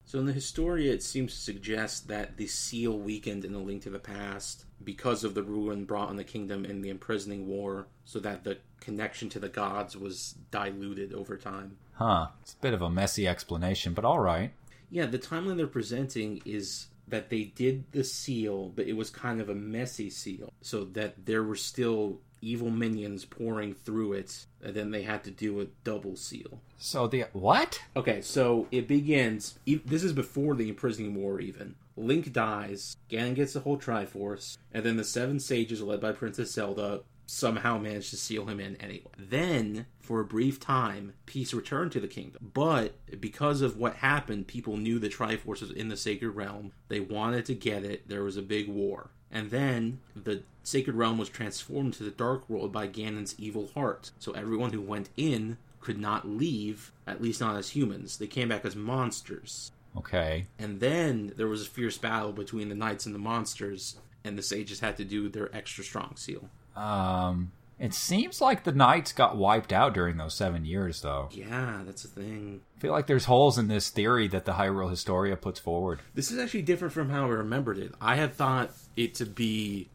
So 0.07 0.19
in 0.19 0.27
the 0.27 0.33
Historia, 0.33 0.93
it 0.93 1.03
seems 1.03 1.35
to 1.35 1.39
suggest 1.41 2.09
that 2.09 2.37
the 2.37 2.47
seal 2.47 2.99
weakened 2.99 3.45
in 3.45 3.53
the 3.53 3.59
Link 3.59 3.83
to 3.83 3.91
the 3.91 3.99
Past 3.99 4.65
because 4.85 5.25
of 5.25 5.35
the 5.35 5.43
ruin 5.43 5.85
brought 5.85 6.09
on 6.09 6.17
the 6.17 6.25
kingdom 6.25 6.65
in 6.65 6.83
the 6.83 6.91
imprisoning 6.91 7.47
war, 7.47 7.87
so 8.05 8.19
that 8.21 8.45
the 8.45 8.59
connection 8.81 9.29
to 9.31 9.39
the 9.39 9.49
gods 9.49 9.97
was 9.97 10.35
diluted 10.51 11.13
over 11.13 11.37
time. 11.37 11.77
Huh. 11.95 12.29
It's 12.43 12.55
a 12.55 12.63
bit 12.63 12.75
of 12.75 12.83
a 12.83 12.91
messy 12.91 13.27
explanation, 13.27 13.95
but 13.95 14.05
alright. 14.05 14.53
Yeah, 14.91 15.07
the 15.07 15.19
timeline 15.19 15.57
they're 15.57 15.67
presenting 15.67 16.43
is 16.45 16.87
that 17.09 17.31
they 17.31 17.45
did 17.45 17.85
the 17.93 18.05
seal, 18.05 18.71
but 18.75 18.87
it 18.87 18.95
was 18.95 19.11
kind 19.11 19.41
of 19.41 19.49
a 19.49 19.55
messy 19.55 20.11
seal, 20.11 20.53
so 20.61 20.85
that 20.85 21.27
there 21.27 21.43
were 21.43 21.57
still 21.57 22.21
evil 22.41 22.71
minions 22.71 23.25
pouring 23.25 23.73
through 23.75 24.13
it, 24.13 24.45
and 24.63 24.75
then 24.75 24.91
they 24.91 25.03
had 25.03 25.25
to 25.25 25.31
do 25.31 25.61
a 25.61 25.67
double 25.83 26.17
seal. 26.17 26.61
So 26.79 27.07
the. 27.07 27.25
What? 27.33 27.81
Okay, 27.97 28.21
so 28.21 28.67
it 28.71 28.87
begins. 28.87 29.59
e- 29.67 29.81
This 29.85 30.05
is 30.05 30.13
before 30.13 30.55
the 30.55 30.69
imprisoning 30.69 31.15
war, 31.15 31.41
even. 31.41 31.75
Link 31.97 32.33
dies, 32.33 32.97
Ganon 33.09 33.35
gets 33.35 33.53
the 33.53 33.61
whole 33.61 33.79
Triforce, 33.79 34.59
and 34.73 34.85
then 34.85 34.97
the 34.97 35.05
Seven 35.05 35.39
Sages, 35.39 35.83
led 35.83 36.01
by 36.01 36.13
Princess 36.13 36.53
Zelda, 36.53 37.03
somehow 37.27 37.79
manage 37.79 38.11
to 38.11 38.17
seal 38.17 38.47
him 38.47 38.61
in 38.61 38.77
anyway. 38.77 39.11
Then, 39.19 39.87
for 40.01 40.21
a 40.21 40.25
brief 40.25 40.61
time, 40.61 41.15
peace 41.27 41.55
returned 41.55 41.93
to 41.93 42.01
the 42.01 42.09
kingdom. 42.09 42.51
But 42.53 42.95
because 43.21 43.63
of 43.63 43.77
what 43.77 43.97
happened, 43.97 44.47
people 44.47 44.77
knew 44.77 44.99
the 44.99 45.09
Triforce 45.09 45.61
was 45.61 45.71
in 45.71 45.89
the 45.89 45.97
Sacred 45.97 46.31
Realm. 46.31 46.73
They 46.89 47.01
wanted 47.01 47.47
to 47.47 47.55
get 47.55 47.85
it. 47.85 48.09
There 48.09 48.25
was 48.25 48.37
a 48.37 48.43
big 48.43 48.69
war. 48.69 49.11
And 49.31 49.51
then 49.51 50.01
the 50.15 50.43
Sacred 50.63 50.97
Realm 50.97 51.19
was 51.19 51.29
transformed 51.29 51.95
to 51.95 52.05
the 52.05 52.11
Dark 52.11 52.49
World 52.49 52.73
by 52.73 52.87
Ganon's 52.87 53.35
evil 53.39 53.71
heart. 53.75 54.11
So 54.19 54.33
everyone 54.33 54.73
who 54.73 54.81
went 54.81 55.09
in 55.17 55.59
could 55.81 55.99
not 55.99 56.27
leave, 56.27 56.93
at 57.07 57.21
least 57.21 57.41
not 57.41 57.57
as 57.57 57.71
humans. 57.71 58.19
They 58.19 58.27
came 58.27 58.49
back 58.49 58.65
as 58.65 58.77
monsters. 58.77 59.73
Okay. 59.97 60.47
And 60.59 60.81
then 60.81 61.33
there 61.37 61.49
was 61.49 61.63
a 61.63 61.71
fierce 61.71 61.99
battle 61.99 62.33
between 62.33 62.69
the 62.69 62.75
knights 62.75 63.07
and 63.07 63.15
the 63.15 63.19
monsters, 63.19 63.97
and 64.25 64.37
the 64.37 64.43
sages 64.43 64.81
had 64.81 64.97
to 64.97 65.05
do 65.05 65.29
their 65.29 65.55
extra 65.55 65.85
strong 65.85 66.15
seal. 66.17 66.49
Um. 66.77 67.53
It 67.79 67.93
seems 67.93 68.41
like 68.41 68.63
the 68.63 68.73
knights 68.73 69.13
got 69.13 69.37
wiped 69.37 69.73
out 69.73 69.95
during 69.95 70.17
those 70.17 70.35
seven 70.35 70.65
years, 70.65 71.01
though. 71.01 71.29
Yeah, 71.33 71.83
that's 71.85 72.05
a 72.05 72.09
thing. 72.09 72.61
I 72.77 72.81
feel 72.81 72.93
like 72.93 73.09
there's 73.09 73.25
holes 73.25 73.59
in 73.59 73.67
this 73.67 73.91
theory 73.91 74.29
that 74.29 74.45
the 74.45 74.53
Hyrule 74.53 74.91
Historia 74.91 75.37
puts 75.37 75.59
forward. 75.59 75.99
This 76.15 76.31
is 76.31 76.39
actually 76.39 76.63
different 76.63 76.95
from 76.95 77.11
how 77.11 77.25
I 77.25 77.31
remembered 77.31 77.79
it. 77.79 77.93
I 78.01 78.15
had 78.15 78.33
thought 78.33 78.71
it 78.97 79.15
to 79.17 79.27
be 79.27 79.89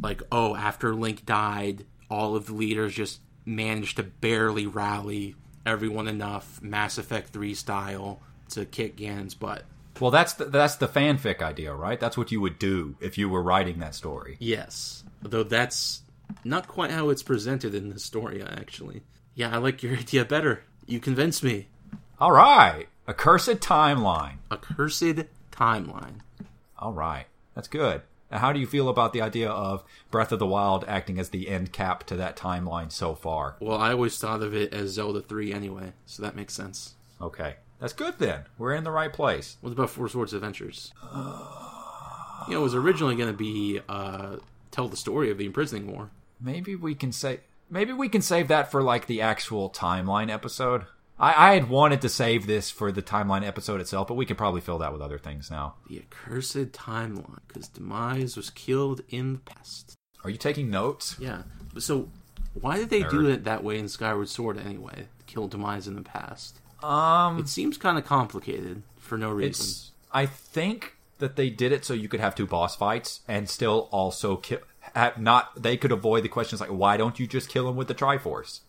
like, 0.00 0.22
oh, 0.30 0.54
after 0.54 0.94
Link 0.94 1.26
died, 1.26 1.86
all 2.08 2.36
of 2.36 2.46
the 2.46 2.54
leaders 2.54 2.94
just 2.94 3.20
managed 3.44 3.96
to 3.96 4.04
barely 4.04 4.66
rally 4.66 5.34
everyone 5.66 6.06
enough, 6.06 6.62
Mass 6.62 6.98
Effect 6.98 7.30
3 7.30 7.52
style, 7.52 8.20
to 8.48 8.64
kick 8.64 8.96
Ganon's 8.96 9.34
butt. 9.34 9.64
Well, 10.00 10.10
that's 10.10 10.34
the, 10.34 10.44
that's 10.44 10.76
the 10.76 10.88
fanfic 10.88 11.42
idea, 11.42 11.74
right? 11.74 11.98
That's 11.98 12.16
what 12.16 12.30
you 12.30 12.40
would 12.40 12.58
do 12.58 12.94
if 13.00 13.18
you 13.18 13.28
were 13.28 13.42
writing 13.42 13.80
that 13.80 13.94
story. 13.94 14.36
Yes. 14.38 15.02
Though 15.22 15.42
that's 15.42 16.02
not 16.44 16.68
quite 16.68 16.90
how 16.90 17.10
it's 17.10 17.22
presented 17.22 17.74
in 17.74 17.90
Historia, 17.90 18.46
actually. 18.58 19.02
Yeah, 19.34 19.54
I 19.54 19.58
like 19.58 19.82
your 19.82 19.96
idea 19.98 20.24
better. 20.24 20.62
You 20.86 21.00
convinced 21.00 21.42
me. 21.42 21.68
All 22.20 22.32
right, 22.32 22.86
a 23.06 23.14
cursed 23.14 23.60
timeline. 23.60 24.38
A 24.50 24.56
cursed 24.56 25.24
timeline. 25.52 26.20
All 26.78 26.92
right, 26.92 27.26
that's 27.54 27.68
good. 27.68 28.02
Now, 28.30 28.38
how 28.38 28.52
do 28.52 28.60
you 28.60 28.66
feel 28.66 28.88
about 28.88 29.12
the 29.12 29.22
idea 29.22 29.48
of 29.48 29.84
Breath 30.10 30.32
of 30.32 30.38
the 30.38 30.46
Wild 30.46 30.84
acting 30.86 31.18
as 31.18 31.30
the 31.30 31.48
end 31.48 31.72
cap 31.72 32.04
to 32.04 32.16
that 32.16 32.36
timeline 32.36 32.92
so 32.92 33.14
far? 33.14 33.56
Well, 33.60 33.78
I 33.78 33.92
always 33.92 34.18
thought 34.18 34.42
of 34.42 34.54
it 34.54 34.74
as 34.74 34.90
Zelda 34.90 35.22
3 35.22 35.52
anyway, 35.52 35.92
so 36.06 36.22
that 36.22 36.36
makes 36.36 36.52
sense. 36.54 36.94
Okay, 37.20 37.56
that's 37.78 37.92
good 37.92 38.18
then. 38.18 38.44
We're 38.56 38.74
in 38.74 38.84
the 38.84 38.90
right 38.90 39.12
place. 39.12 39.56
What 39.60 39.72
about 39.72 39.90
Four 39.90 40.08
Swords 40.08 40.32
Adventures? 40.32 40.92
You 42.48 42.54
know, 42.54 42.60
it 42.60 42.62
was 42.62 42.74
originally 42.74 43.16
going 43.16 43.30
to 43.30 43.36
be 43.36 43.80
uh, 43.88 44.36
tell 44.70 44.88
the 44.88 44.96
story 44.96 45.30
of 45.30 45.38
the 45.38 45.46
imprisoning 45.46 45.92
war. 45.92 46.10
Maybe 46.40 46.74
we 46.74 46.94
can 46.94 47.12
say 47.12 47.40
maybe 47.70 47.92
we 47.92 48.08
can 48.08 48.22
save 48.22 48.48
that 48.48 48.70
for 48.70 48.82
like 48.82 49.06
the 49.06 49.20
actual 49.20 49.70
timeline 49.70 50.30
episode. 50.30 50.86
I, 51.18 51.50
I 51.50 51.54
had 51.54 51.68
wanted 51.68 52.00
to 52.02 52.08
save 52.08 52.46
this 52.46 52.70
for 52.70 52.92
the 52.92 53.02
timeline 53.02 53.44
episode 53.44 53.80
itself, 53.80 54.08
but 54.08 54.14
we 54.14 54.24
could 54.24 54.38
probably 54.38 54.60
fill 54.60 54.78
that 54.78 54.92
with 54.92 55.02
other 55.02 55.18
things 55.18 55.50
now. 55.50 55.74
The 55.88 55.98
accursed 55.98 56.72
timeline, 56.72 57.40
because 57.48 57.68
Demise 57.68 58.36
was 58.36 58.50
killed 58.50 59.00
in 59.08 59.34
the 59.34 59.38
past. 59.40 59.94
Are 60.24 60.30
you 60.30 60.36
taking 60.36 60.70
notes? 60.70 61.16
Yeah. 61.18 61.42
So, 61.78 62.08
why 62.54 62.76
did 62.76 62.90
they 62.90 63.02
do 63.02 63.26
it 63.26 63.44
that 63.44 63.64
way 63.64 63.78
in 63.78 63.88
Skyward 63.88 64.28
Sword 64.28 64.58
anyway? 64.58 65.08
Kill 65.26 65.48
Demise 65.48 65.88
in 65.88 65.96
the 65.96 66.02
past. 66.02 66.60
Um, 66.82 67.38
It 67.38 67.48
seems 67.48 67.76
kind 67.76 67.98
of 67.98 68.04
complicated 68.04 68.82
for 68.98 69.18
no 69.18 69.30
reason. 69.30 69.92
I 70.12 70.26
think 70.26 70.94
that 71.18 71.36
they 71.36 71.50
did 71.50 71.72
it 71.72 71.84
so 71.84 71.94
you 71.94 72.08
could 72.08 72.20
have 72.20 72.34
two 72.34 72.46
boss 72.46 72.76
fights 72.76 73.20
and 73.28 73.48
still 73.48 73.88
also 73.90 74.36
kill. 74.36 74.60
Have 74.94 75.18
not 75.18 75.62
they 75.62 75.76
could 75.76 75.92
avoid 75.92 76.24
the 76.24 76.28
questions 76.28 76.60
like 76.60 76.70
why 76.70 76.96
don't 76.96 77.18
you 77.20 77.26
just 77.26 77.50
kill 77.50 77.68
him 77.68 77.76
with 77.76 77.88
the 77.88 77.94
Triforce? 77.94 78.60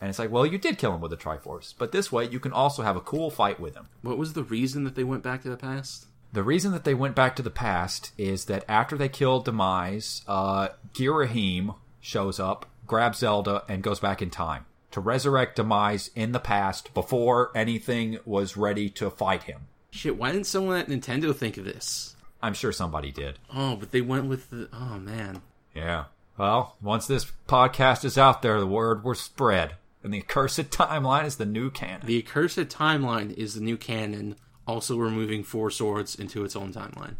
And 0.00 0.10
it's 0.10 0.18
like, 0.18 0.30
well, 0.30 0.44
you 0.44 0.58
did 0.58 0.76
kill 0.76 0.94
him 0.94 1.00
with 1.00 1.10
the 1.10 1.16
Triforce, 1.16 1.72
but 1.78 1.92
this 1.92 2.12
way 2.12 2.28
you 2.28 2.38
can 2.38 2.52
also 2.52 2.82
have 2.82 2.96
a 2.96 3.00
cool 3.00 3.30
fight 3.30 3.58
with 3.58 3.74
him. 3.74 3.88
What 4.02 4.18
was 4.18 4.34
the 4.34 4.42
reason 4.44 4.84
that 4.84 4.96
they 4.96 5.04
went 5.04 5.22
back 5.22 5.42
to 5.42 5.50
the 5.50 5.56
past? 5.56 6.06
The 6.32 6.42
reason 6.42 6.72
that 6.72 6.84
they 6.84 6.94
went 6.94 7.14
back 7.14 7.36
to 7.36 7.42
the 7.42 7.50
past 7.50 8.12
is 8.18 8.46
that 8.46 8.64
after 8.68 8.98
they 8.98 9.08
killed 9.08 9.44
Demise, 9.44 10.22
uh, 10.26 10.68
Ghirahim 10.92 11.76
shows 12.00 12.38
up, 12.40 12.66
grabs 12.86 13.18
Zelda, 13.18 13.62
and 13.68 13.82
goes 13.82 14.00
back 14.00 14.20
in 14.20 14.30
time 14.30 14.66
to 14.94 15.00
resurrect 15.00 15.56
Demise 15.56 16.10
in 16.14 16.30
the 16.30 16.38
past 16.38 16.94
before 16.94 17.50
anything 17.54 18.18
was 18.24 18.56
ready 18.56 18.88
to 18.90 19.10
fight 19.10 19.42
him. 19.42 19.62
Shit, 19.90 20.16
why 20.16 20.30
didn't 20.30 20.46
someone 20.46 20.78
at 20.78 20.86
Nintendo 20.86 21.34
think 21.34 21.56
of 21.56 21.64
this? 21.64 22.14
I'm 22.40 22.54
sure 22.54 22.70
somebody 22.70 23.10
did. 23.10 23.40
Oh, 23.52 23.74
but 23.74 23.90
they 23.90 24.00
went 24.00 24.26
with 24.26 24.50
the. 24.50 24.68
Oh, 24.72 24.98
man. 25.00 25.42
Yeah. 25.74 26.04
Well, 26.38 26.76
once 26.80 27.08
this 27.08 27.26
podcast 27.48 28.04
is 28.04 28.16
out 28.16 28.42
there, 28.42 28.60
the 28.60 28.66
word 28.68 29.02
will 29.02 29.16
spread. 29.16 29.74
And 30.04 30.14
the 30.14 30.20
accursed 30.20 30.70
timeline 30.70 31.24
is 31.24 31.36
the 31.36 31.46
new 31.46 31.70
canon. 31.70 32.06
The 32.06 32.18
accursed 32.18 32.58
timeline 32.58 33.32
is 33.34 33.54
the 33.54 33.60
new 33.60 33.76
canon, 33.76 34.36
also 34.64 34.96
removing 34.96 35.42
Four 35.42 35.72
Swords 35.72 36.14
into 36.14 36.44
its 36.44 36.54
own 36.54 36.72
timeline. 36.72 37.16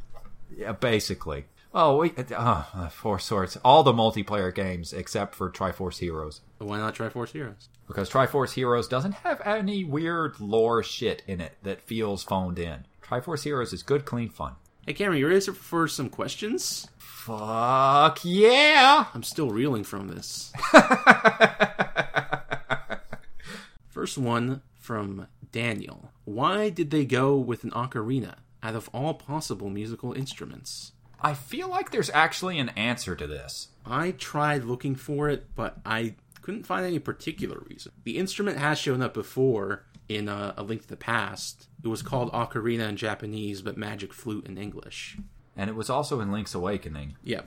Yeah, 0.57 0.73
basically. 0.73 1.47
Oh, 1.77 1.97
we 1.97 2.13
uh, 2.37 2.89
Four 2.89 3.19
Swords. 3.19 3.57
All 3.65 3.83
the 3.83 3.93
multiplayer 3.93 4.55
games 4.55 4.93
except 4.93 5.35
for 5.35 5.51
Triforce 5.51 5.99
Heroes. 5.99 6.41
Why 6.59 6.79
not 6.79 6.95
Triforce 6.95 7.33
Heroes? 7.33 7.69
Because 7.89 8.09
Triforce 8.09 8.53
Heroes 8.53 8.87
doesn't 8.87 9.15
have 9.15 9.41
any 9.45 9.83
weird 9.83 10.39
lore 10.39 10.85
shit 10.85 11.25
in 11.27 11.41
it 11.41 11.57
that 11.65 11.81
feels 11.81 12.23
phoned 12.23 12.61
in. 12.61 12.87
Triforce 13.03 13.43
Heroes 13.43 13.73
is 13.73 13.83
good, 13.83 14.05
clean 14.05 14.29
fun. 14.29 14.53
Hey, 14.87 14.93
Cameron, 14.93 15.19
you 15.19 15.27
ready 15.27 15.41
for 15.41 15.89
some 15.89 16.11
questions? 16.11 16.87
Fuck 16.97 18.21
yeah! 18.23 19.07
I'm 19.13 19.25
still 19.25 19.51
reeling 19.51 19.83
from 19.83 20.07
this. 20.07 20.53
First 23.89 24.17
one 24.17 24.63
from 24.79 25.27
Daniel. 25.51 26.13
Why 26.25 26.71
did 26.71 26.93
they 26.93 27.05
go 27.05 27.37
with 27.37 27.65
an 27.65 27.73
ocarina 27.73 28.37
out 28.63 28.77
of 28.77 28.89
all 28.93 29.15
possible 29.15 29.71
musical 29.71 30.13
instruments? 30.13 30.93
I 31.25 31.33
feel 31.33 31.69
like 31.69 31.91
there's 31.91 32.11
actually 32.11 32.59
an 32.59 32.69
answer 32.71 33.17
to 33.17 33.27
this. 33.27 33.69
I 33.87 34.11
tried 34.11 34.65
looking 34.65 34.95
for 34.95 35.31
it, 35.31 35.47
but 35.57 35.79
I 35.85 36.17
couldn't 36.43 36.67
find 36.67 36.85
any 36.85 36.99
particular 36.99 37.63
reason. 37.67 37.93
The 38.05 38.19
instrument 38.19 38.59
has 38.59 38.79
shown 38.79 39.01
up 39.01 39.15
before 39.15 39.87
in 40.07 40.29
uh, 40.29 40.53
A 40.59 40.63
Link 40.63 40.83
to 40.83 40.89
the 40.89 40.99
Past. 40.99 41.69
It 41.83 41.89
was 41.89 42.03
called 42.03 42.31
Ocarina 42.33 42.91
in 42.91 42.99
Japanese, 42.99 43.63
but 43.63 43.79
Magic 43.79 44.13
Flute 44.13 44.47
in 44.47 44.59
English. 44.59 45.17
And 45.57 45.71
it 45.71 45.75
was 45.75 45.89
also 45.89 46.21
in 46.21 46.31
Link's 46.31 46.55
Awakening. 46.55 47.17
Yeah. 47.25 47.43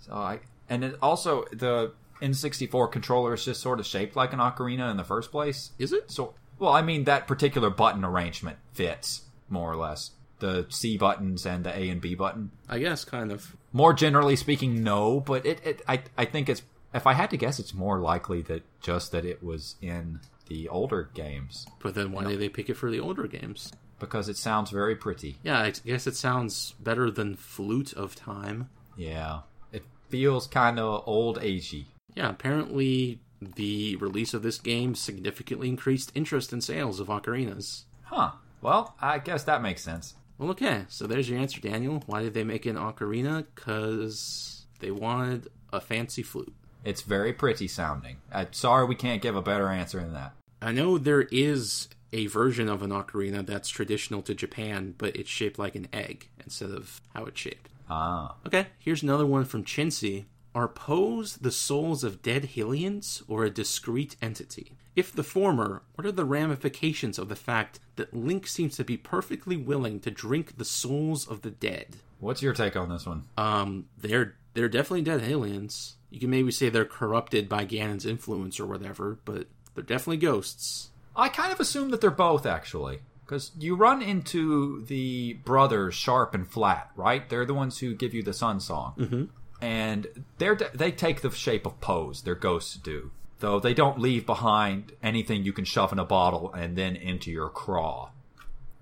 So 0.00 0.14
I 0.14 0.40
and 0.68 0.82
it 0.82 0.96
also 1.00 1.44
the 1.52 1.92
N64 2.20 2.90
controller 2.90 3.34
is 3.34 3.44
just 3.44 3.60
sort 3.60 3.78
of 3.78 3.86
shaped 3.86 4.16
like 4.16 4.32
an 4.32 4.40
ocarina 4.40 4.90
in 4.90 4.96
the 4.96 5.04
first 5.04 5.30
place. 5.30 5.70
Is 5.78 5.92
it? 5.92 6.10
So 6.10 6.34
well, 6.58 6.72
I 6.72 6.82
mean 6.82 7.04
that 7.04 7.28
particular 7.28 7.70
button 7.70 8.04
arrangement 8.04 8.58
fits 8.72 9.22
more 9.48 9.70
or 9.70 9.76
less 9.76 10.10
the 10.42 10.66
C 10.68 10.98
buttons 10.98 11.46
and 11.46 11.64
the 11.64 11.74
A 11.74 11.88
and 11.88 12.00
B 12.02 12.14
button. 12.14 12.50
I 12.68 12.78
guess, 12.78 13.04
kind 13.06 13.32
of. 13.32 13.56
More 13.72 13.94
generally 13.94 14.36
speaking, 14.36 14.82
no, 14.84 15.20
but 15.20 15.46
it, 15.46 15.64
it 15.64 15.80
I 15.88 16.02
I 16.18 16.26
think 16.26 16.50
it's 16.50 16.62
if 16.92 17.06
I 17.06 17.14
had 17.14 17.30
to 17.30 17.38
guess, 17.38 17.58
it's 17.58 17.72
more 17.72 17.98
likely 17.98 18.42
that 18.42 18.62
just 18.82 19.12
that 19.12 19.24
it 19.24 19.42
was 19.42 19.76
in 19.80 20.20
the 20.48 20.68
older 20.68 21.08
games 21.14 21.64
But 21.78 21.94
then 21.94 22.12
why 22.12 22.24
did 22.24 22.38
they 22.40 22.48
pick 22.50 22.68
it 22.68 22.74
for 22.76 22.90
the 22.90 23.00
older 23.00 23.26
games? 23.26 23.72
because 23.98 24.28
it 24.28 24.36
sounds 24.36 24.70
very 24.72 24.96
pretty. 24.96 25.38
Yeah, 25.44 25.60
I 25.62 25.70
guess 25.70 26.08
it 26.08 26.16
sounds 26.16 26.74
better 26.80 27.08
than 27.08 27.36
Flute 27.36 27.92
of 27.92 28.16
Time. 28.16 28.68
Yeah, 28.96 29.42
it 29.72 29.84
feels 30.08 30.48
kind 30.48 30.80
of 30.80 31.04
old 31.06 31.38
agey. 31.40 31.84
Yeah, 32.16 32.28
apparently 32.30 33.20
the 33.40 33.94
release 33.96 34.34
of 34.34 34.42
this 34.42 34.58
game 34.58 34.96
significantly 34.96 35.68
increased 35.68 36.10
interest 36.16 36.52
in 36.52 36.60
sales 36.60 36.98
of 36.98 37.06
ocarinas. 37.06 37.84
Huh. 38.02 38.32
Well, 38.60 38.94
I 39.00 39.18
guess 39.18 39.44
that 39.44 39.62
makes 39.62 39.82
sense. 39.82 40.14
Well, 40.42 40.50
okay, 40.50 40.86
so 40.88 41.06
there's 41.06 41.30
your 41.30 41.38
answer, 41.38 41.60
Daniel. 41.60 42.02
Why 42.06 42.20
did 42.20 42.34
they 42.34 42.42
make 42.42 42.66
an 42.66 42.74
ocarina? 42.74 43.46
Because 43.54 44.66
they 44.80 44.90
wanted 44.90 45.46
a 45.72 45.80
fancy 45.80 46.24
flute. 46.24 46.52
It's 46.84 47.02
very 47.02 47.32
pretty 47.32 47.68
sounding. 47.68 48.16
I'm 48.32 48.52
sorry 48.52 48.84
we 48.86 48.96
can't 48.96 49.22
give 49.22 49.36
a 49.36 49.40
better 49.40 49.68
answer 49.68 50.00
than 50.00 50.14
that. 50.14 50.32
I 50.60 50.72
know 50.72 50.98
there 50.98 51.28
is 51.30 51.90
a 52.12 52.26
version 52.26 52.68
of 52.68 52.82
an 52.82 52.90
ocarina 52.90 53.46
that's 53.46 53.68
traditional 53.68 54.20
to 54.22 54.34
Japan, 54.34 54.96
but 54.98 55.14
it's 55.14 55.30
shaped 55.30 55.60
like 55.60 55.76
an 55.76 55.86
egg 55.92 56.28
instead 56.42 56.70
of 56.70 57.00
how 57.14 57.24
it's 57.26 57.38
shaped. 57.40 57.68
Ah. 57.88 58.34
Okay, 58.44 58.66
here's 58.80 59.04
another 59.04 59.26
one 59.26 59.44
from 59.44 59.62
Chintzy. 59.62 60.24
Are 60.56 60.66
Poes 60.66 61.36
the 61.36 61.52
souls 61.52 62.02
of 62.02 62.20
dead 62.20 62.50
Hylians 62.56 63.22
or 63.28 63.44
a 63.44 63.50
discrete 63.50 64.16
entity? 64.20 64.72
If 64.94 65.12
the 65.12 65.22
former, 65.22 65.82
what 65.94 66.06
are 66.06 66.12
the 66.12 66.24
ramifications 66.24 67.18
of 67.18 67.28
the 67.28 67.36
fact 67.36 67.80
that 67.96 68.14
Link 68.14 68.46
seems 68.46 68.76
to 68.76 68.84
be 68.84 68.96
perfectly 68.96 69.56
willing 69.56 70.00
to 70.00 70.10
drink 70.10 70.58
the 70.58 70.64
souls 70.64 71.26
of 71.26 71.42
the 71.42 71.50
dead? 71.50 71.96
What's 72.20 72.42
your 72.42 72.52
take 72.52 72.76
on 72.76 72.88
this 72.88 73.06
one? 73.06 73.24
Um, 73.36 73.86
they're 73.98 74.36
they're 74.54 74.68
definitely 74.68 75.02
dead 75.02 75.22
Hylians. 75.22 75.94
You 76.10 76.20
can 76.20 76.30
maybe 76.30 76.52
say 76.52 76.68
they're 76.68 76.84
corrupted 76.84 77.48
by 77.48 77.64
Ganon's 77.64 78.04
influence 78.04 78.60
or 78.60 78.66
whatever, 78.66 79.18
but 79.24 79.46
they're 79.74 79.82
definitely 79.82 80.18
ghosts. 80.18 80.90
I 81.16 81.28
kind 81.28 81.52
of 81.52 81.60
assume 81.60 81.90
that 81.90 82.00
they're 82.00 82.10
both 82.10 82.44
actually, 82.46 83.00
because 83.24 83.50
you 83.58 83.74
run 83.74 84.02
into 84.02 84.84
the 84.84 85.34
brothers 85.44 85.94
Sharp 85.94 86.34
and 86.34 86.46
Flat, 86.46 86.90
right? 86.96 87.28
They're 87.28 87.46
the 87.46 87.54
ones 87.54 87.78
who 87.78 87.94
give 87.94 88.14
you 88.14 88.22
the 88.22 88.34
Sun 88.34 88.60
Song, 88.60 88.94
mm-hmm. 88.98 89.24
and 89.64 90.06
they're 90.38 90.58
they 90.74 90.92
take 90.92 91.22
the 91.22 91.30
shape 91.30 91.66
of 91.66 91.80
Poes. 91.80 92.22
Their 92.22 92.34
ghosts 92.34 92.76
do, 92.76 93.10
though 93.42 93.58
they 93.58 93.74
don't 93.74 93.98
leave 93.98 94.24
behind 94.24 94.92
anything 95.02 95.42
you 95.42 95.52
can 95.52 95.64
shove 95.64 95.92
in 95.92 95.98
a 95.98 96.04
bottle 96.04 96.52
and 96.52 96.78
then 96.78 96.94
into 96.94 97.28
your 97.28 97.48
craw. 97.48 98.08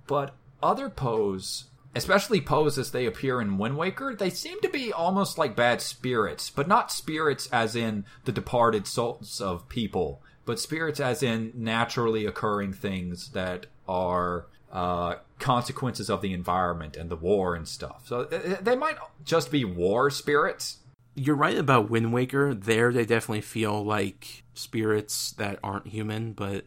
But 0.07 0.35
other 0.63 0.91
Poes, 0.91 1.65
especially 1.95 2.43
Poes 2.43 2.77
as 2.77 2.91
they 2.91 3.07
appear 3.07 3.41
in 3.41 3.57
Wind 3.57 3.79
Waker, 3.79 4.15
they 4.15 4.29
seem 4.29 4.61
to 4.61 4.69
be 4.69 4.93
almost 4.93 5.39
like 5.39 5.57
bad 5.57 5.81
spirits, 5.81 6.51
but 6.51 6.69
not 6.69 6.93
spirits 6.93 7.49
as 7.51 7.75
in 7.75 8.05
the 8.27 8.33
departed 8.33 8.87
souls 8.87 9.41
of 9.41 9.67
people, 9.71 10.23
but 10.45 10.61
spirits 10.61 11.01
as 11.01 11.23
in 11.23 11.53
naturally 11.55 12.27
occurring 12.27 12.75
things 12.75 13.31
that 13.31 13.65
are 13.89 14.45
uh, 14.71 15.15
consequences 15.39 16.11
of 16.11 16.21
the 16.21 16.35
environment 16.35 16.99
and 16.99 17.09
the 17.09 17.17
war 17.17 17.55
and 17.55 17.67
stuff. 17.67 18.03
So 18.05 18.25
they 18.25 18.77
might 18.77 18.99
just 19.25 19.51
be 19.51 19.65
war 19.65 20.11
spirits. 20.11 20.81
You're 21.15 21.37
right 21.37 21.59
about 21.59 21.91
Wind 21.91 22.13
Waker. 22.13 22.55
There, 22.55 22.93
they 22.93 23.05
definitely 23.05 23.41
feel 23.43 23.85
like 23.85 24.45
spirits 24.55 25.33
that 25.33 25.59
aren't 25.63 25.89
human, 25.89 26.33
but 26.33 26.65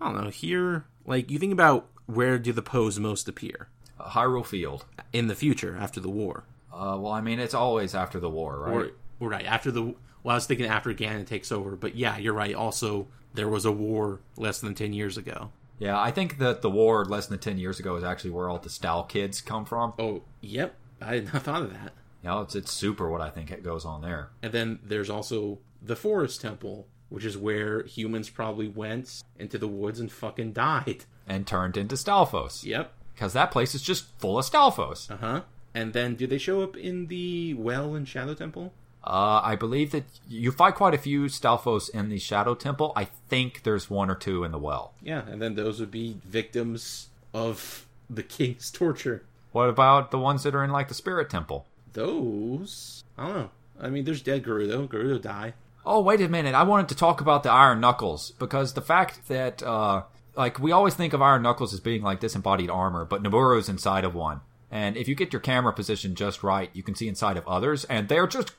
I 0.00 0.12
don't 0.12 0.24
know. 0.24 0.30
Here, 0.30 0.84
like, 1.06 1.30
you 1.30 1.38
think 1.38 1.52
about 1.52 1.88
where 2.06 2.38
do 2.38 2.52
the 2.52 2.62
Poes 2.62 2.98
most 2.98 3.28
appear? 3.28 3.68
Uh, 3.98 4.10
Hyrule 4.10 4.46
Field. 4.46 4.84
In 5.12 5.26
the 5.26 5.34
future, 5.34 5.76
after 5.78 6.00
the 6.00 6.10
war. 6.10 6.44
Uh, 6.72 6.96
well, 7.00 7.12
I 7.12 7.20
mean, 7.20 7.40
it's 7.40 7.54
always 7.54 7.94
after 7.94 8.20
the 8.20 8.28
war, 8.30 8.58
right? 8.60 8.92
Or, 9.20 9.28
right, 9.28 9.44
after 9.46 9.70
the. 9.70 9.82
Well, 10.22 10.32
I 10.32 10.34
was 10.34 10.46
thinking 10.46 10.66
after 10.66 10.92
Ganon 10.92 11.26
takes 11.26 11.50
over, 11.50 11.74
but 11.74 11.96
yeah, 11.96 12.18
you're 12.18 12.34
right. 12.34 12.54
Also, 12.54 13.08
there 13.34 13.48
was 13.48 13.64
a 13.64 13.72
war 13.72 14.20
less 14.36 14.60
than 14.60 14.74
10 14.74 14.92
years 14.92 15.16
ago. 15.16 15.50
yeah, 15.78 15.98
I 15.98 16.10
think 16.10 16.38
that 16.38 16.60
the 16.62 16.70
war 16.70 17.04
less 17.04 17.26
than 17.26 17.38
10 17.38 17.56
years 17.58 17.80
ago 17.80 17.96
is 17.96 18.04
actually 18.04 18.30
where 18.30 18.48
all 18.48 18.58
the 18.58 18.68
Stal 18.68 19.08
kids 19.08 19.40
come 19.40 19.64
from. 19.64 19.94
Oh, 19.98 20.22
yep. 20.40 20.74
I 21.00 21.14
had 21.16 21.32
not 21.32 21.42
thought 21.44 21.62
of 21.62 21.72
that. 21.72 21.92
You 22.22 22.30
know, 22.30 22.40
it's, 22.42 22.54
it's 22.54 22.72
super 22.72 23.08
what 23.08 23.20
I 23.20 23.30
think 23.30 23.50
it 23.50 23.62
goes 23.62 23.84
on 23.84 24.02
there. 24.02 24.30
And 24.42 24.52
then 24.52 24.78
there's 24.84 25.10
also 25.10 25.58
the 25.82 25.96
Forest 25.96 26.40
Temple, 26.40 26.86
which 27.08 27.24
is 27.24 27.36
where 27.36 27.82
humans 27.84 28.28
probably 28.28 28.68
went 28.68 29.22
into 29.38 29.58
the 29.58 29.68
woods 29.68 30.00
and 30.00 30.10
fucking 30.10 30.52
died. 30.52 31.04
And 31.26 31.46
turned 31.46 31.76
into 31.76 31.94
Stalfos. 31.94 32.64
Yep. 32.64 32.92
Because 33.14 33.32
that 33.32 33.50
place 33.50 33.74
is 33.74 33.82
just 33.82 34.06
full 34.18 34.38
of 34.38 34.44
Stalfos. 34.44 35.10
Uh 35.10 35.16
huh. 35.16 35.40
And 35.74 35.92
then 35.92 36.14
do 36.16 36.26
they 36.26 36.38
show 36.38 36.62
up 36.62 36.76
in 36.76 37.06
the 37.06 37.54
well 37.54 37.94
in 37.94 38.04
Shadow 38.04 38.34
Temple? 38.34 38.72
Uh, 39.04 39.40
I 39.42 39.56
believe 39.56 39.92
that 39.92 40.04
you 40.28 40.50
fight 40.50 40.74
quite 40.74 40.92
a 40.94 40.98
few 40.98 41.26
Stalfos 41.26 41.88
in 41.90 42.08
the 42.08 42.18
Shadow 42.18 42.54
Temple. 42.54 42.92
I 42.96 43.04
think 43.04 43.62
there's 43.62 43.88
one 43.88 44.10
or 44.10 44.14
two 44.14 44.44
in 44.44 44.50
the 44.52 44.58
well. 44.58 44.92
Yeah, 45.02 45.22
and 45.26 45.40
then 45.40 45.54
those 45.54 45.80
would 45.80 45.90
be 45.90 46.18
victims 46.24 47.08
of 47.32 47.86
the 48.10 48.22
king's 48.22 48.70
torture. 48.72 49.22
What 49.52 49.68
about 49.68 50.10
the 50.10 50.18
ones 50.18 50.42
that 50.42 50.54
are 50.54 50.64
in 50.64 50.70
like 50.70 50.88
the 50.88 50.94
Spirit 50.94 51.30
Temple? 51.30 51.64
Those 51.92 53.04
I 53.16 53.26
don't 53.26 53.36
know. 53.36 53.50
I 53.80 53.88
mean, 53.88 54.04
there's 54.04 54.22
dead 54.22 54.44
Gerudo. 54.44 54.88
Gerudo 54.88 55.20
die. 55.20 55.54
Oh, 55.84 56.00
wait 56.00 56.20
a 56.20 56.28
minute. 56.28 56.54
I 56.54 56.62
wanted 56.64 56.88
to 56.90 56.94
talk 56.94 57.20
about 57.20 57.42
the 57.42 57.50
Iron 57.50 57.80
Knuckles 57.80 58.32
because 58.32 58.74
the 58.74 58.82
fact 58.82 59.28
that, 59.28 59.62
uh, 59.62 60.02
like, 60.36 60.58
we 60.58 60.72
always 60.72 60.94
think 60.94 61.12
of 61.12 61.22
Iron 61.22 61.42
Knuckles 61.42 61.72
as 61.72 61.80
being 61.80 62.02
like 62.02 62.20
disembodied 62.20 62.70
armor, 62.70 63.04
but 63.04 63.22
Nabooru's 63.22 63.68
inside 63.68 64.04
of 64.04 64.14
one. 64.14 64.40
And 64.70 64.96
if 64.96 65.08
you 65.08 65.14
get 65.14 65.32
your 65.32 65.40
camera 65.40 65.72
position 65.72 66.14
just 66.14 66.42
right, 66.42 66.70
you 66.74 66.82
can 66.82 66.94
see 66.94 67.08
inside 67.08 67.36
of 67.36 67.48
others, 67.48 67.84
and 67.84 68.08
they're 68.08 68.26
just 68.26 68.52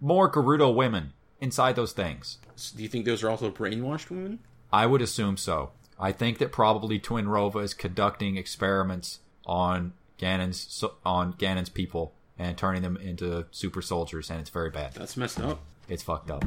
more 0.00 0.30
Gerudo 0.30 0.74
women 0.74 1.14
inside 1.40 1.76
those 1.76 1.92
things. 1.92 2.38
Do 2.76 2.82
you 2.82 2.88
think 2.88 3.06
those 3.06 3.22
are 3.22 3.30
also 3.30 3.50
brainwashed 3.50 4.10
women? 4.10 4.40
I 4.72 4.86
would 4.86 5.00
assume 5.00 5.38
so. 5.38 5.70
I 5.98 6.12
think 6.12 6.38
that 6.38 6.52
probably 6.52 7.00
Twinrova 7.00 7.62
is 7.62 7.72
conducting 7.72 8.36
experiments 8.36 9.20
on 9.46 9.94
Ganon's 10.18 10.84
on 11.06 11.32
Ganon's 11.34 11.68
people 11.68 12.12
and 12.38 12.56
turning 12.58 12.82
them 12.82 12.96
into 12.96 13.46
super 13.50 13.82
soldiers, 13.82 14.30
and 14.30 14.40
it's 14.40 14.50
very 14.50 14.70
bad. 14.70 14.94
That's 14.94 15.16
messed 15.16 15.40
up. 15.40 15.60
It's 15.88 16.02
fucked 16.02 16.30
up. 16.30 16.44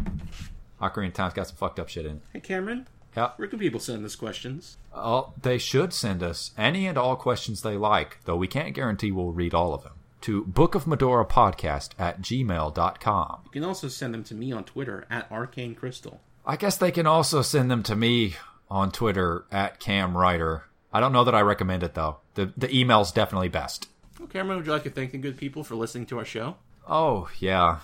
Ocarina 0.81 1.07
of 1.07 1.13
Time's 1.13 1.33
got 1.33 1.47
some 1.47 1.55
fucked 1.57 1.79
up 1.79 1.89
shit 1.89 2.05
in 2.05 2.17
it. 2.17 2.21
Hey, 2.33 2.39
Cameron, 2.39 2.87
Yeah. 3.15 3.31
where 3.37 3.47
can 3.47 3.57
people 3.59 3.79
send 3.79 4.05
us 4.05 4.15
questions? 4.15 4.77
Oh, 4.93 5.33
they 5.41 5.57
should 5.57 5.93
send 5.93 6.21
us 6.21 6.51
any 6.57 6.87
and 6.87 6.97
all 6.97 7.15
questions 7.15 7.61
they 7.61 7.77
like, 7.77 8.19
though 8.25 8.35
we 8.35 8.47
can't 8.47 8.75
guarantee 8.75 9.11
we'll 9.11 9.31
read 9.31 9.53
all 9.53 9.73
of 9.73 9.83
them, 9.83 9.93
to 10.21 10.43
bookofmudora 10.45 11.27
podcast 11.29 11.91
at 11.97 12.21
gmail.com. 12.21 13.41
You 13.45 13.51
can 13.51 13.63
also 13.63 13.87
send 13.87 14.13
them 14.13 14.23
to 14.25 14.35
me 14.35 14.51
on 14.51 14.63
Twitter 14.63 15.05
at 15.09 15.31
Arcane 15.31 15.73
Crystal. 15.75 16.21
I 16.45 16.55
guess 16.57 16.77
they 16.77 16.91
can 16.91 17.07
also 17.07 17.41
send 17.41 17.69
them 17.71 17.83
to 17.83 17.95
me 17.95 18.35
on 18.69 18.91
Twitter 18.91 19.45
at 19.51 19.79
camwriter. 19.79 20.63
I 20.93 20.99
don't 20.99 21.11
know 21.11 21.23
that 21.23 21.35
I 21.35 21.41
recommend 21.41 21.83
it, 21.83 21.93
though. 21.93 22.17
The, 22.35 22.51
the 22.55 22.73
email's 22.75 23.11
definitely 23.11 23.49
best. 23.49 23.87
Well, 24.19 24.27
Cameron, 24.27 24.57
would 24.57 24.65
you 24.65 24.71
like 24.71 24.83
to 24.83 24.89
thank 24.89 25.11
the 25.11 25.17
good 25.17 25.37
people 25.37 25.63
for 25.63 25.75
listening 25.75 26.05
to 26.07 26.17
our 26.19 26.25
show? 26.25 26.55
Oh, 26.87 27.29
yeah. 27.39 27.79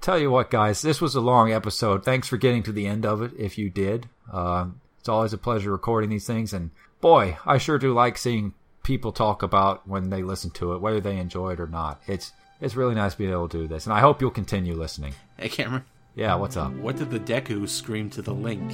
Tell 0.00 0.18
you 0.18 0.30
what, 0.30 0.50
guys, 0.50 0.82
this 0.82 1.00
was 1.00 1.14
a 1.14 1.20
long 1.20 1.52
episode. 1.52 2.04
Thanks 2.04 2.28
for 2.28 2.36
getting 2.36 2.62
to 2.64 2.72
the 2.72 2.86
end 2.86 3.06
of 3.06 3.22
it, 3.22 3.32
if 3.38 3.56
you 3.58 3.70
did. 3.70 4.08
Uh, 4.32 4.66
it's 4.98 5.08
always 5.08 5.32
a 5.32 5.38
pleasure 5.38 5.70
recording 5.70 6.10
these 6.10 6.26
things, 6.26 6.52
and 6.52 6.70
boy, 7.00 7.38
I 7.46 7.58
sure 7.58 7.78
do 7.78 7.92
like 7.94 8.18
seeing 8.18 8.54
people 8.82 9.12
talk 9.12 9.42
about 9.42 9.86
when 9.88 10.10
they 10.10 10.22
listen 10.22 10.50
to 10.52 10.74
it, 10.74 10.80
whether 10.80 11.00
they 11.00 11.16
enjoy 11.18 11.52
it 11.52 11.60
or 11.60 11.66
not. 11.66 12.00
It's 12.06 12.32
it's 12.60 12.74
really 12.76 12.94
nice 12.94 13.14
being 13.14 13.30
able 13.30 13.48
to 13.50 13.58
do 13.58 13.68
this, 13.68 13.86
and 13.86 13.92
I 13.92 14.00
hope 14.00 14.20
you'll 14.20 14.30
continue 14.30 14.74
listening. 14.74 15.14
Hey, 15.36 15.48
Cameron, 15.48 15.84
Yeah, 16.14 16.34
what's 16.36 16.56
up? 16.56 16.72
what 16.74 16.96
did 16.96 17.10
the 17.10 17.20
Deku 17.20 17.68
scream 17.68 18.08
to 18.10 18.22
the 18.22 18.32
Link? 18.34 18.72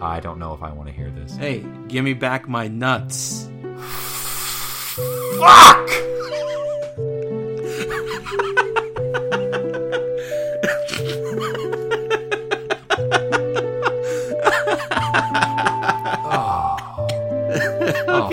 I 0.00 0.20
don't 0.20 0.38
know 0.38 0.54
if 0.54 0.62
I 0.62 0.72
want 0.72 0.88
to 0.88 0.94
hear 0.94 1.10
this. 1.10 1.34
Hey, 1.36 1.64
give 1.88 2.04
me 2.04 2.12
back 2.14 2.48
my 2.48 2.68
nuts. 2.68 3.48
Fuck! 5.38 5.75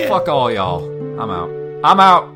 Fuck 0.08 0.28
all 0.28 0.50
y'all. 0.50 0.84
I'm 1.20 1.30
out. 1.30 1.50
I'm 1.84 2.00
out. 2.00 2.33